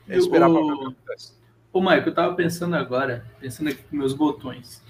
É 0.09 0.16
esperar 0.16 0.49
o... 0.49 0.55
para 0.55 0.62
ver 0.62 0.72
o 0.72 0.78
que 0.78 0.85
acontece. 0.85 1.32
Ô, 1.72 1.80
Maico, 1.80 2.09
eu 2.09 2.14
tava 2.14 2.35
pensando 2.35 2.76
agora, 2.76 3.24
pensando 3.41 3.68
aqui 3.70 3.82
com 3.82 3.97
meus 3.97 4.14
botões. 4.14 4.82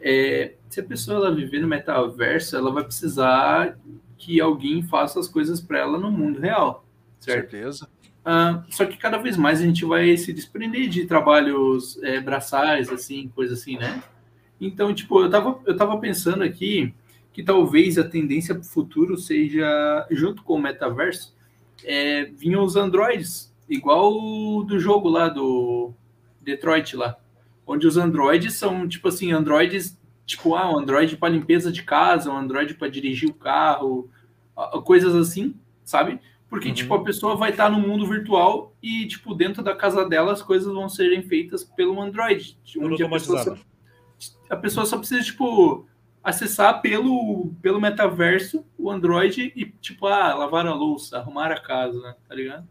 É, 0.00 0.54
se 0.68 0.80
a 0.80 0.84
pessoa 0.84 1.16
ela 1.18 1.34
viver 1.34 1.60
no 1.60 1.66
metaverso, 1.66 2.56
ela 2.56 2.70
vai 2.70 2.84
precisar 2.84 3.76
que 4.16 4.40
alguém 4.40 4.82
faça 4.82 5.18
as 5.18 5.28
coisas 5.28 5.60
para 5.60 5.78
ela 5.78 5.98
no 5.98 6.10
mundo 6.10 6.40
real, 6.40 6.84
certo? 7.18 7.50
Certeza. 7.50 7.88
Uh, 8.24 8.64
só 8.70 8.86
que 8.86 8.96
cada 8.96 9.18
vez 9.18 9.36
mais 9.36 9.60
a 9.60 9.64
gente 9.64 9.84
vai 9.84 10.16
se 10.16 10.32
desprender 10.32 10.88
de 10.88 11.04
trabalhos 11.04 12.02
é, 12.02 12.20
braçais, 12.20 12.88
assim, 12.88 13.30
coisa 13.34 13.52
assim, 13.52 13.76
né? 13.76 14.02
Então, 14.58 14.94
tipo, 14.94 15.20
eu 15.20 15.28
tava, 15.28 15.60
eu 15.66 15.76
tava 15.76 15.98
pensando 15.98 16.42
aqui 16.42 16.94
que 17.34 17.42
talvez 17.42 17.98
a 17.98 18.04
tendência 18.04 18.54
para 18.54 18.62
o 18.62 18.66
futuro 18.66 19.18
seja, 19.18 20.06
junto 20.10 20.42
com 20.42 20.54
o 20.54 20.58
metaverso, 20.58 21.36
é, 21.84 22.24
vinham 22.24 22.64
os 22.64 22.76
androids, 22.76 23.52
igual 23.68 24.62
do 24.62 24.78
jogo 24.78 25.08
lá 25.08 25.28
do 25.28 25.92
Detroit 26.40 26.96
lá, 26.96 27.18
onde 27.66 27.86
os 27.86 27.96
androids 27.96 28.54
são, 28.54 28.88
tipo 28.88 29.08
assim, 29.08 29.32
androids, 29.32 29.98
tipo, 30.24 30.54
ah, 30.54 30.70
um 30.70 30.78
android 30.78 31.16
para 31.16 31.28
limpeza 31.28 31.70
de 31.70 31.82
casa, 31.82 32.30
um 32.30 32.36
android 32.36 32.74
para 32.74 32.88
dirigir 32.88 33.28
o 33.28 33.34
carro, 33.34 34.08
coisas 34.84 35.14
assim, 35.14 35.54
sabe? 35.84 36.20
Porque, 36.48 36.68
uhum. 36.68 36.74
tipo, 36.74 36.94
a 36.94 37.02
pessoa 37.02 37.36
vai 37.36 37.50
estar 37.50 37.70
no 37.70 37.80
mundo 37.80 38.06
virtual 38.06 38.74
e, 38.82 39.06
tipo, 39.06 39.34
dentro 39.34 39.62
da 39.62 39.74
casa 39.74 40.08
dela 40.08 40.32
as 40.32 40.42
coisas 40.42 40.72
vão 40.72 40.88
serem 40.88 41.22
feitas 41.22 41.64
pelo 41.64 42.00
Android. 42.00 42.58
Onde 42.78 43.02
a 43.02 43.08
pessoa, 43.08 43.42
só, 43.42 43.56
a 44.50 44.56
pessoa 44.56 44.86
só 44.86 44.98
precisa, 44.98 45.22
tipo, 45.22 45.86
acessar 46.22 46.80
pelo, 46.80 47.52
pelo 47.60 47.80
metaverso 47.80 48.64
o 48.78 48.90
Android 48.90 49.52
e, 49.56 49.66
tipo, 49.80 50.06
ah, 50.06 50.34
lavar 50.34 50.66
a 50.66 50.74
louça, 50.74 51.18
arrumar 51.18 51.50
a 51.50 51.60
casa, 51.60 52.00
né? 52.00 52.14
Tá 52.28 52.34
ligado? 52.34 52.68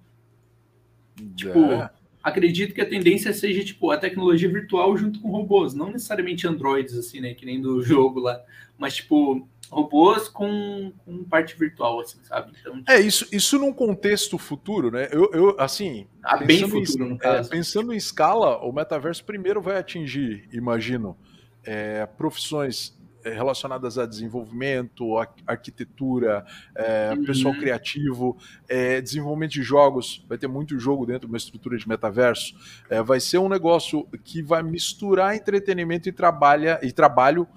É. 1.20 1.36
Tipo, 1.36 1.90
acredito 2.24 2.74
que 2.74 2.82
a 2.82 2.90
tendência 2.90 3.34
seja, 3.34 3.64
tipo, 3.64 3.92
a 3.92 3.98
tecnologia 3.98 4.50
virtual 4.50 4.96
junto 4.96 5.20
com 5.20 5.30
robôs, 5.30 5.74
não 5.74 5.92
necessariamente 5.92 6.48
androids, 6.48 6.98
assim, 6.98 7.20
né? 7.20 7.34
Que 7.34 7.46
nem 7.46 7.62
do 7.62 7.82
jogo 7.84 8.22
lá. 8.22 8.42
Mas, 8.78 8.96
tipo, 8.96 9.48
robôs 9.70 10.30
com, 10.30 10.94
com 11.04 11.24
parte 11.26 11.58
virtual, 11.58 12.00
assim, 12.00 12.18
sabe? 12.24 12.54
Então, 12.60 12.78
tipo... 12.78 12.92
É, 12.92 13.00
isso, 13.02 13.28
isso 13.32 13.60
num 13.60 13.74
contexto 13.74 14.38
futuro, 14.38 14.90
né? 14.90 15.10
Eu, 15.12 15.30
eu 15.34 15.56
assim. 15.60 16.08
Ah, 16.24 16.38
bem 16.38 16.68
futuro, 16.68 17.06
em, 17.06 17.10
no 17.10 17.18
caso. 17.18 17.50
É, 17.50 17.52
pensando 17.52 17.94
em 17.94 17.98
escala, 17.98 18.58
o 18.64 18.72
metaverso 18.72 19.24
primeiro 19.26 19.62
vai 19.62 19.78
atingir, 19.78 20.48
imagino, 20.54 21.18
é, 21.64 22.06
profissões 22.06 22.96
é, 22.96 23.03
relacionadas 23.32 23.98
a 23.98 24.06
desenvolvimento, 24.06 25.18
a 25.18 25.28
arquitetura, 25.48 26.46
é, 26.76 27.14
uhum. 27.16 27.26
pessoal 27.26 27.54
criativo, 27.54 28.38
é, 28.68 29.02
desenvolvimento 29.02 29.52
de 29.52 29.64
jogos. 29.64 30.26
Vai 30.28 30.38
ter 30.38 30.48
muito 30.48 30.78
jogo 30.80 31.06
dentro 31.06 31.28
de 31.28 31.34
uma 31.34 31.38
estrutura 31.38 31.78
de 31.78 31.88
metaverso. 31.88 32.56
É, 32.90 33.02
vai 33.02 33.20
ser 33.20 33.38
um 33.38 33.50
negócio 33.50 34.08
que 34.24 34.42
vai 34.42 34.62
misturar 34.64 35.36
entretenimento 35.36 36.10
e, 36.10 36.12
trabalha, 36.12 36.80
e 36.84 36.92
trabalho 36.92 37.48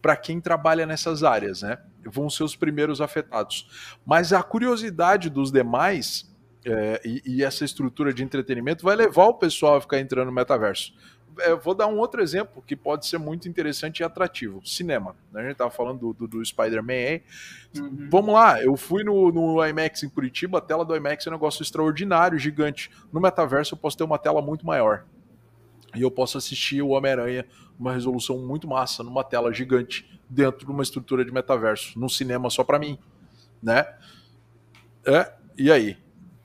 para 0.00 0.16
quem 0.16 0.40
trabalha 0.40 0.86
nessas 0.86 1.22
áreas, 1.22 1.62
né? 1.62 1.78
Vão 2.04 2.30
ser 2.30 2.44
os 2.44 2.56
primeiros 2.56 3.00
afetados. 3.00 3.98
Mas 4.06 4.32
a 4.32 4.42
curiosidade 4.42 5.28
dos 5.28 5.52
demais 5.52 6.30
é, 6.64 7.00
e, 7.04 7.22
e, 7.24 7.44
essa 7.44 7.64
estrutura 7.64 8.12
de 8.12 8.22
entretenimento 8.22 8.84
vai 8.84 8.94
levar 8.94 9.26
o 9.26 9.34
pessoal 9.34 9.76
a 9.76 9.80
ficar 9.80 9.98
entrando 9.98 10.26
no 10.26 10.32
metaverso. 10.32 10.92
É, 11.38 11.54
vou 11.54 11.74
dar 11.74 11.86
um 11.86 11.98
outro 11.98 12.22
exemplo 12.22 12.62
que 12.66 12.74
pode 12.74 13.06
ser 13.06 13.18
muito 13.18 13.48
interessante 13.48 14.00
e 14.00 14.04
atrativo: 14.04 14.60
cinema. 14.66 15.14
Né? 15.32 15.40
A 15.40 15.42
gente 15.44 15.52
estava 15.52 15.70
falando 15.70 15.98
do, 15.98 16.12
do, 16.12 16.28
do 16.28 16.44
Spider-Man 16.44 16.92
aí. 16.92 17.22
Uhum. 17.78 18.08
Vamos 18.10 18.34
lá, 18.34 18.62
eu 18.62 18.76
fui 18.76 19.04
no, 19.04 19.30
no 19.30 19.64
IMAX 19.64 20.02
em 20.02 20.08
Curitiba, 20.08 20.58
a 20.58 20.60
tela 20.60 20.84
do 20.84 20.94
IMAX 20.96 21.26
é 21.26 21.30
um 21.30 21.32
negócio 21.32 21.62
extraordinário, 21.62 22.38
gigante. 22.38 22.90
No 23.12 23.20
metaverso 23.20 23.74
eu 23.74 23.78
posso 23.78 23.96
ter 23.96 24.04
uma 24.04 24.18
tela 24.18 24.42
muito 24.42 24.66
maior. 24.66 25.04
E 25.94 26.02
eu 26.02 26.10
posso 26.10 26.38
assistir 26.38 26.82
o 26.82 26.90
Homem-Aranha 26.90 27.44
uma 27.78 27.94
resolução 27.94 28.38
muito 28.38 28.68
massa, 28.68 29.02
numa 29.02 29.24
tela 29.24 29.52
gigante, 29.52 30.06
dentro 30.28 30.66
de 30.66 30.70
uma 30.70 30.82
estrutura 30.82 31.24
de 31.24 31.32
metaverso, 31.32 31.98
num 31.98 32.08
cinema 32.08 32.50
só 32.50 32.62
para 32.62 32.78
mim, 32.78 32.98
né? 33.62 33.86
É, 35.04 35.32
e 35.56 35.72
aí? 35.72 35.96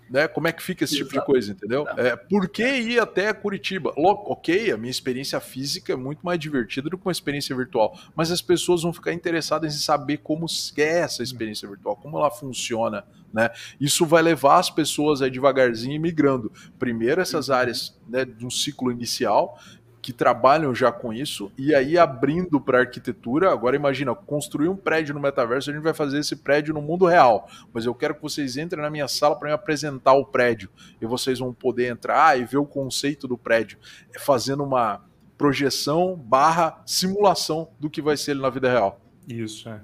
Né? 0.10 0.28
Como 0.28 0.47
é 0.47 0.51
que 0.51 0.62
fica 0.62 0.84
esse 0.84 0.95
Exato. 0.95 1.10
tipo 1.10 1.20
de 1.20 1.26
coisa, 1.26 1.51
entendeu? 1.51 1.88
É, 1.97 2.16
por 2.16 2.47
que 2.47 2.64
ir 2.64 2.99
até 2.99 3.34
Curitiba? 3.34 3.93
Ok, 3.95 4.72
a 4.72 4.78
minha 4.78 4.91
experiência 4.91 5.39
física 5.39 5.93
é 5.93 5.95
muito 5.95 6.24
mais 6.24 6.39
divertida 6.39 6.89
do 6.89 6.97
que 6.97 7.06
uma 7.06 7.12
experiência 7.12 7.56
virtual, 7.56 7.97
mas 8.16 8.32
as 8.32 8.41
pessoas 8.41 8.84
vão 8.84 8.93
ficar 8.93 9.14
interessadas 9.14 9.76
em 9.76 9.80
saber 9.80 10.18
como 10.18 10.45
é 10.78 10.99
essa 10.99 11.24
experiência 11.24 11.68
virtual, 11.68 11.95
como 11.95 12.18
ela 12.18 12.30
funciona, 12.30 13.03
né? 13.34 13.49
Isso 13.80 14.06
vai 14.06 14.22
levar 14.22 14.60
as 14.60 14.70
pessoas 14.70 15.22
aí 15.22 15.30
devagarzinho 15.30 15.99
migrando. 15.99 16.51
Primeiro 16.80 17.22
essas 17.22 17.49
uhum. 17.49 17.56
áreas 17.56 17.99
né, 18.08 18.24
de 18.24 18.45
um 18.45 18.49
ciclo 18.49 18.91
inicial 18.91 19.60
que 20.06 20.14
trabalham 20.14 20.76
já 20.76 20.91
com 20.91 21.12
isso, 21.12 21.51
e 21.58 21.74
aí 21.74 21.97
abrindo 21.97 22.62
para 22.62 22.78
arquitetura. 22.78 23.51
Agora 23.51 23.76
imagina, 23.76 24.14
construir 24.14 24.70
um 24.70 24.76
prédio 24.76 25.16
no 25.16 25.20
metaverso, 25.20 25.72
a 25.72 25.74
gente 25.74 25.82
vai 25.82 25.95
fazer 25.95 26.20
esse 26.20 26.36
prédio 26.36 26.76
no 26.76 26.80
mundo 26.80 27.08
real, 27.08 27.49
mas 27.74 27.88
eu 27.88 27.95
quero 27.95 28.14
que 28.14 28.22
vocês 28.22 28.56
entrem 28.56 28.84
na 28.84 28.89
minha 28.91 29.08
sala 29.08 29.36
para 29.36 29.47
me 29.47 29.56
apresentar 29.56 30.14
o 30.14 30.24
prédio, 30.24 30.70
e 31.01 31.08
vocês 31.08 31.39
vão 31.39 31.51
poder 31.51 31.88
entrar 31.88 32.39
e 32.39 32.45
ver 32.45 32.58
o 32.58 32.68
conceito 32.68 33.28
do 33.28 33.36
prédio, 33.36 33.80
é 34.16 34.20
fazendo 34.20 34.64
uma 34.64 35.03
projeção 35.36 36.16
barra 36.16 36.84
simulação 36.86 37.70
do 37.80 37.89
que 37.89 37.99
vai 37.99 38.16
ser 38.16 38.32
ele 38.32 38.41
na 38.41 38.51
vida 38.51 38.70
real. 38.70 39.01
Isso, 39.28 39.68
é. 39.68 39.82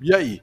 E 0.00 0.14
aí? 0.14 0.40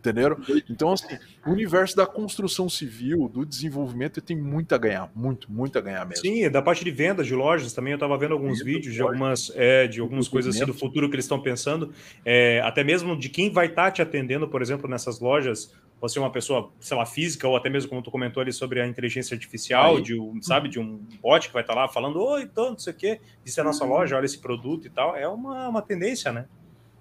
Entenderam? 0.00 0.38
Então, 0.68 0.92
assim, 0.92 1.18
o 1.46 1.50
universo 1.50 1.94
da 1.94 2.06
construção 2.06 2.68
civil, 2.68 3.28
do 3.28 3.44
desenvolvimento, 3.44 4.20
tem 4.20 4.36
muito 4.36 4.74
a 4.74 4.78
ganhar, 4.78 5.10
muito, 5.14 5.52
muito 5.52 5.78
a 5.78 5.80
ganhar 5.80 6.06
mesmo. 6.06 6.24
Sim, 6.24 6.50
da 6.50 6.62
parte 6.62 6.82
de 6.82 6.90
vendas 6.90 7.26
de 7.26 7.34
lojas 7.34 7.74
também, 7.74 7.92
eu 7.92 7.96
estava 7.96 8.16
vendo 8.16 8.32
alguns 8.32 8.62
vídeos 8.64 8.94
de 8.94 9.02
algumas, 9.02 9.52
é, 9.54 9.86
de 9.86 10.00
algumas 10.00 10.26
coisas 10.26 10.56
assim 10.56 10.64
do 10.64 10.72
futuro 10.72 11.08
que 11.08 11.14
eles 11.14 11.26
estão 11.26 11.40
pensando, 11.40 11.92
é, 12.24 12.60
até 12.62 12.82
mesmo 12.82 13.16
de 13.16 13.28
quem 13.28 13.50
vai 13.50 13.66
estar 13.66 13.84
tá 13.84 13.90
te 13.90 14.02
atendendo, 14.02 14.48
por 14.48 14.62
exemplo, 14.62 14.88
nessas 14.88 15.20
lojas, 15.20 15.72
você 16.00 16.18
é 16.18 16.22
uma 16.22 16.32
pessoa, 16.32 16.72
sei 16.80 16.96
lá, 16.96 17.04
física, 17.04 17.46
ou 17.46 17.56
até 17.56 17.68
mesmo 17.68 17.90
como 17.90 18.02
tu 18.02 18.10
comentou 18.10 18.40
ali 18.40 18.52
sobre 18.52 18.80
a 18.80 18.86
inteligência 18.86 19.34
artificial, 19.34 19.96
Aí. 19.96 20.02
de 20.02 20.18
um, 20.18 20.40
sabe, 20.40 20.70
de 20.70 20.80
um 20.80 20.98
bot 21.20 21.46
que 21.46 21.52
vai 21.52 21.62
estar 21.62 21.74
tá 21.74 21.80
lá 21.80 21.88
falando, 21.88 22.22
oi, 22.22 22.42
então, 22.42 22.70
não 22.70 22.78
sei 22.78 22.92
o 22.94 22.96
quê, 22.96 23.20
isso 23.44 23.60
é 23.60 23.62
a 23.62 23.64
nossa 23.64 23.84
uhum. 23.84 23.90
loja, 23.90 24.16
olha 24.16 24.24
esse 24.24 24.38
produto 24.38 24.86
e 24.86 24.90
tal, 24.90 25.14
é 25.14 25.28
uma, 25.28 25.68
uma 25.68 25.82
tendência, 25.82 26.32
né? 26.32 26.46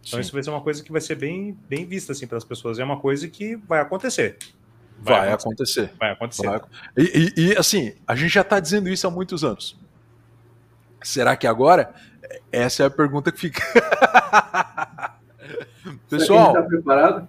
Então 0.02 0.18
Sim. 0.18 0.22
isso 0.22 0.34
vai 0.34 0.44
ser 0.44 0.50
uma 0.50 0.62
coisa 0.62 0.84
que 0.84 0.92
vai 0.92 1.02
ser 1.02 1.16
bem, 1.16 1.58
bem 1.68 1.86
vista 1.86 2.12
assim 2.12 2.28
pelas 2.28 2.44
pessoas. 2.44 2.80
É 2.80 2.84
uma 2.84 3.00
coisa 3.00 3.28
que 3.28 3.56
vai 3.56 3.80
acontecer. 3.80 4.38
Vai, 5.02 5.20
vai 5.20 5.34
acontecer. 5.34 5.82
acontecer. 5.82 5.98
Vai 5.98 6.12
acontecer. 6.12 6.48
Vai... 6.48 6.62
E, 6.98 7.34
e, 7.38 7.50
e, 7.50 7.58
assim, 7.58 7.94
a 8.08 8.16
gente 8.16 8.30
já 8.30 8.42
está 8.42 8.60
dizendo 8.60 8.90
isso 8.90 9.08
há 9.08 9.12
muitos 9.12 9.44
anos. 9.44 9.78
Será 11.02 11.36
que 11.36 11.48
agora? 11.48 11.94
Essa 12.52 12.84
é 12.84 12.86
a 12.86 12.90
pergunta 12.90 13.32
que 13.32 13.40
fica. 13.40 13.62
Pessoal, 16.10 16.54
será 16.60 16.60
que 16.60 16.60
a 16.60 16.62
gente 16.62 16.68
está 16.68 16.68
preparado? 16.68 17.28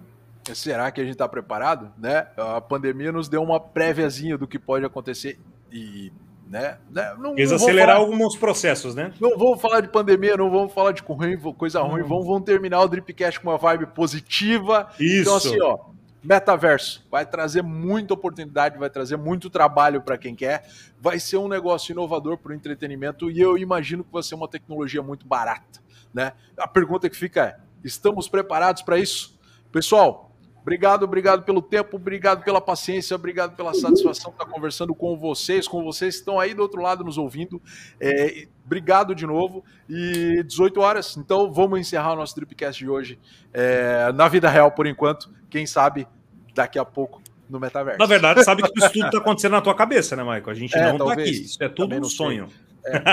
Será 0.53 0.91
que 0.91 1.01
a 1.01 1.03
gente 1.03 1.13
está 1.13 1.29
preparado? 1.29 1.93
Né? 1.97 2.27
A 2.35 2.59
pandemia 2.59 3.11
nos 3.11 3.29
deu 3.29 3.41
uma 3.41 3.59
préviazinha 3.59 4.37
do 4.37 4.47
que 4.47 4.59
pode 4.59 4.85
acontecer 4.85 5.39
e 5.71 6.11
né? 6.51 6.77
né? 6.89 7.15
Não, 7.17 7.33
Quis 7.33 7.49
acelerar 7.49 7.95
falar, 7.95 7.99
alguns 7.99 8.35
processos, 8.35 8.93
né? 8.93 9.13
Não 9.21 9.37
vamos 9.37 9.61
falar 9.61 9.79
de 9.79 9.87
pandemia, 9.87 10.35
não 10.35 10.51
vamos 10.51 10.73
falar 10.73 10.91
de 10.91 11.01
coisa 11.01 11.81
ruim, 11.81 12.03
vamos, 12.03 12.27
vamos 12.27 12.43
terminar 12.43 12.81
o 12.81 12.87
Dripcast 12.89 13.39
com 13.39 13.49
uma 13.49 13.57
vibe 13.57 13.85
positiva. 13.87 14.89
Isso. 14.99 15.21
Então, 15.21 15.35
assim, 15.37 15.61
ó, 15.61 15.79
metaverso 16.21 17.07
vai 17.09 17.25
trazer 17.25 17.61
muita 17.61 18.13
oportunidade, 18.13 18.77
vai 18.77 18.89
trazer 18.89 19.15
muito 19.15 19.49
trabalho 19.49 20.01
para 20.01 20.17
quem 20.17 20.35
quer, 20.35 20.67
vai 20.99 21.21
ser 21.21 21.37
um 21.37 21.47
negócio 21.47 21.93
inovador 21.93 22.37
para 22.37 22.51
o 22.51 22.53
entretenimento 22.53 23.31
e 23.31 23.39
eu 23.39 23.57
imagino 23.57 24.03
que 24.03 24.11
vai 24.11 24.21
ser 24.21 24.35
uma 24.35 24.47
tecnologia 24.49 25.01
muito 25.01 25.25
barata, 25.25 25.79
né? 26.13 26.33
A 26.57 26.67
pergunta 26.67 27.09
que 27.09 27.15
fica 27.15 27.45
é: 27.45 27.57
estamos 27.81 28.27
preparados 28.27 28.81
para 28.81 28.99
isso? 28.99 29.39
Pessoal, 29.71 30.30
Obrigado, 30.61 31.03
obrigado 31.03 31.43
pelo 31.43 31.61
tempo, 31.61 31.95
obrigado 31.95 32.43
pela 32.43 32.61
paciência, 32.61 33.15
obrigado 33.15 33.55
pela 33.55 33.73
satisfação 33.73 34.31
de 34.31 34.37
estar 34.37 34.45
conversando 34.45 34.93
com 34.93 35.17
vocês, 35.17 35.67
com 35.67 35.83
vocês 35.83 36.15
que 36.15 36.19
estão 36.19 36.39
aí 36.39 36.53
do 36.53 36.61
outro 36.61 36.81
lado 36.81 37.03
nos 37.03 37.17
ouvindo. 37.17 37.61
É, 37.99 38.47
obrigado 38.63 39.15
de 39.15 39.25
novo. 39.25 39.63
E 39.89 40.43
18 40.43 40.79
horas, 40.79 41.17
então 41.17 41.51
vamos 41.51 41.79
encerrar 41.79 42.13
o 42.13 42.15
nosso 42.15 42.35
Dripcast 42.35 42.79
de 42.79 42.89
hoje 42.89 43.19
é, 43.51 44.11
na 44.13 44.27
vida 44.27 44.49
real 44.49 44.71
por 44.71 44.85
enquanto. 44.85 45.31
Quem 45.49 45.65
sabe 45.65 46.07
daqui 46.53 46.77
a 46.77 46.85
pouco 46.85 47.21
no 47.49 47.59
metaverso. 47.59 47.99
Na 47.99 48.05
verdade, 48.05 48.43
sabe 48.43 48.61
que 48.61 48.79
isso 48.79 48.93
tudo 48.93 49.05
está 49.05 49.17
acontecendo 49.17 49.53
na 49.53 49.61
tua 49.61 49.75
cabeça, 49.75 50.15
né, 50.15 50.23
Michael? 50.23 50.49
A 50.49 50.53
gente 50.53 50.77
é, 50.77 50.93
não 50.93 50.95
está 50.95 51.13
aqui. 51.13 51.29
Isso 51.29 51.63
é 51.63 51.69
tudo 51.69 51.95
um 51.95 52.03
sonho. 52.03 52.47
É, 52.85 53.01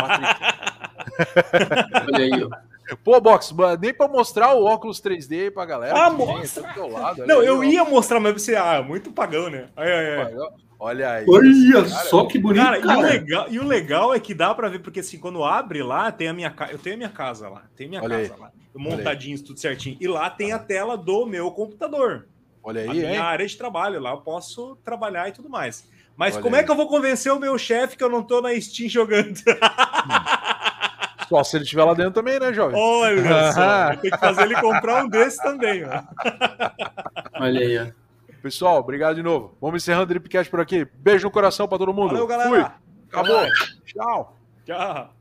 Olha 2.12 2.24
aí, 2.24 2.44
ó. 2.44 2.67
Pô, 2.96 3.20
Box, 3.20 3.54
nem 3.80 3.92
pra 3.92 4.08
mostrar 4.08 4.54
o 4.54 4.64
óculos 4.64 5.00
3D 5.00 5.42
aí 5.42 5.50
pra 5.50 5.64
galera. 5.64 6.06
Ah, 6.06 6.10
mostra! 6.10 6.72
Lado, 6.86 7.26
não, 7.26 7.42
eu 7.42 7.62
ia 7.62 7.84
mostrar, 7.84 8.20
mas 8.20 8.34
você, 8.34 8.56
ah, 8.56 8.82
muito 8.82 9.12
pagão, 9.12 9.50
né? 9.50 9.68
Aí, 9.76 9.90
aí, 9.90 10.20
aí. 10.20 10.34
Olha 10.80 11.10
aí. 11.10 11.24
Olha 11.28 11.82
cara, 11.82 12.04
só 12.04 12.24
que 12.26 12.38
bonito, 12.38 12.62
cara, 12.62 12.80
cara. 12.80 12.94
E, 12.94 12.96
o 12.96 13.02
legal, 13.02 13.46
e 13.50 13.58
o 13.58 13.64
legal 13.64 14.14
é 14.14 14.20
que 14.20 14.32
dá 14.32 14.54
pra 14.54 14.68
ver, 14.68 14.78
porque 14.78 15.00
assim, 15.00 15.18
quando 15.18 15.42
abre 15.42 15.82
lá, 15.82 16.12
tem 16.12 16.28
a 16.28 16.32
minha 16.32 16.50
casa. 16.50 16.72
Eu 16.72 16.78
tenho 16.78 16.94
a 16.94 16.98
minha 16.98 17.08
casa 17.08 17.48
lá. 17.48 17.64
Tem 17.76 17.86
a 17.86 17.90
minha 17.90 18.02
Olha 18.02 18.18
casa 18.18 18.34
aí. 18.34 18.40
lá. 18.40 18.52
Montadinho, 18.74 19.42
tudo 19.42 19.58
certinho. 19.58 19.96
E 20.00 20.06
lá 20.06 20.30
tem 20.30 20.52
a 20.52 20.58
tela 20.58 20.96
do 20.96 21.26
meu 21.26 21.50
computador. 21.50 22.28
Olha 22.62 22.82
aí, 22.82 22.88
a 22.88 22.92
minha 22.92 23.10
hein? 23.10 23.16
área 23.16 23.46
de 23.46 23.56
trabalho. 23.56 24.00
Lá 24.00 24.10
eu 24.10 24.20
posso 24.20 24.76
trabalhar 24.84 25.28
e 25.28 25.32
tudo 25.32 25.48
mais. 25.48 25.88
Mas 26.16 26.34
Olha 26.34 26.42
como 26.42 26.56
é 26.56 26.58
aí. 26.58 26.62
é 26.62 26.66
que 26.66 26.70
eu 26.70 26.76
vou 26.76 26.88
convencer 26.88 27.32
o 27.32 27.40
meu 27.40 27.56
chefe 27.58 27.96
que 27.96 28.04
eu 28.04 28.10
não 28.10 28.22
tô 28.22 28.40
na 28.40 28.50
Steam 28.60 28.88
jogando? 28.88 29.40
Só 31.28 31.44
se 31.44 31.56
ele 31.56 31.64
estiver 31.64 31.84
lá 31.84 31.94
dentro 31.94 32.12
também, 32.12 32.40
né, 32.40 32.52
jovem? 32.52 32.80
Olha 32.80 33.52
só, 33.52 33.96
tem 33.96 34.10
que 34.10 34.16
fazer 34.18 34.42
ele 34.42 34.60
comprar 34.60 35.04
um 35.04 35.08
desses 35.08 35.38
também. 35.40 35.84
Ó. 35.84 36.02
Olha 37.40 37.60
aí, 37.60 37.78
ó. 37.78 37.86
Pessoal, 38.42 38.78
obrigado 38.78 39.16
de 39.16 39.22
novo. 39.22 39.56
Vamos 39.60 39.82
encerrando 39.82 40.04
o 40.04 40.06
Dripcast 40.06 40.50
por 40.50 40.60
aqui. 40.60 40.86
Beijo 40.94 41.26
no 41.26 41.30
coração 41.30 41.68
para 41.68 41.78
todo 41.78 41.92
mundo. 41.92 42.08
Valeu, 42.08 42.26
galera. 42.26 42.48
Fui. 42.48 42.64
Acabou. 43.08 43.46
Tchau. 43.84 44.36
Tchau. 44.64 45.17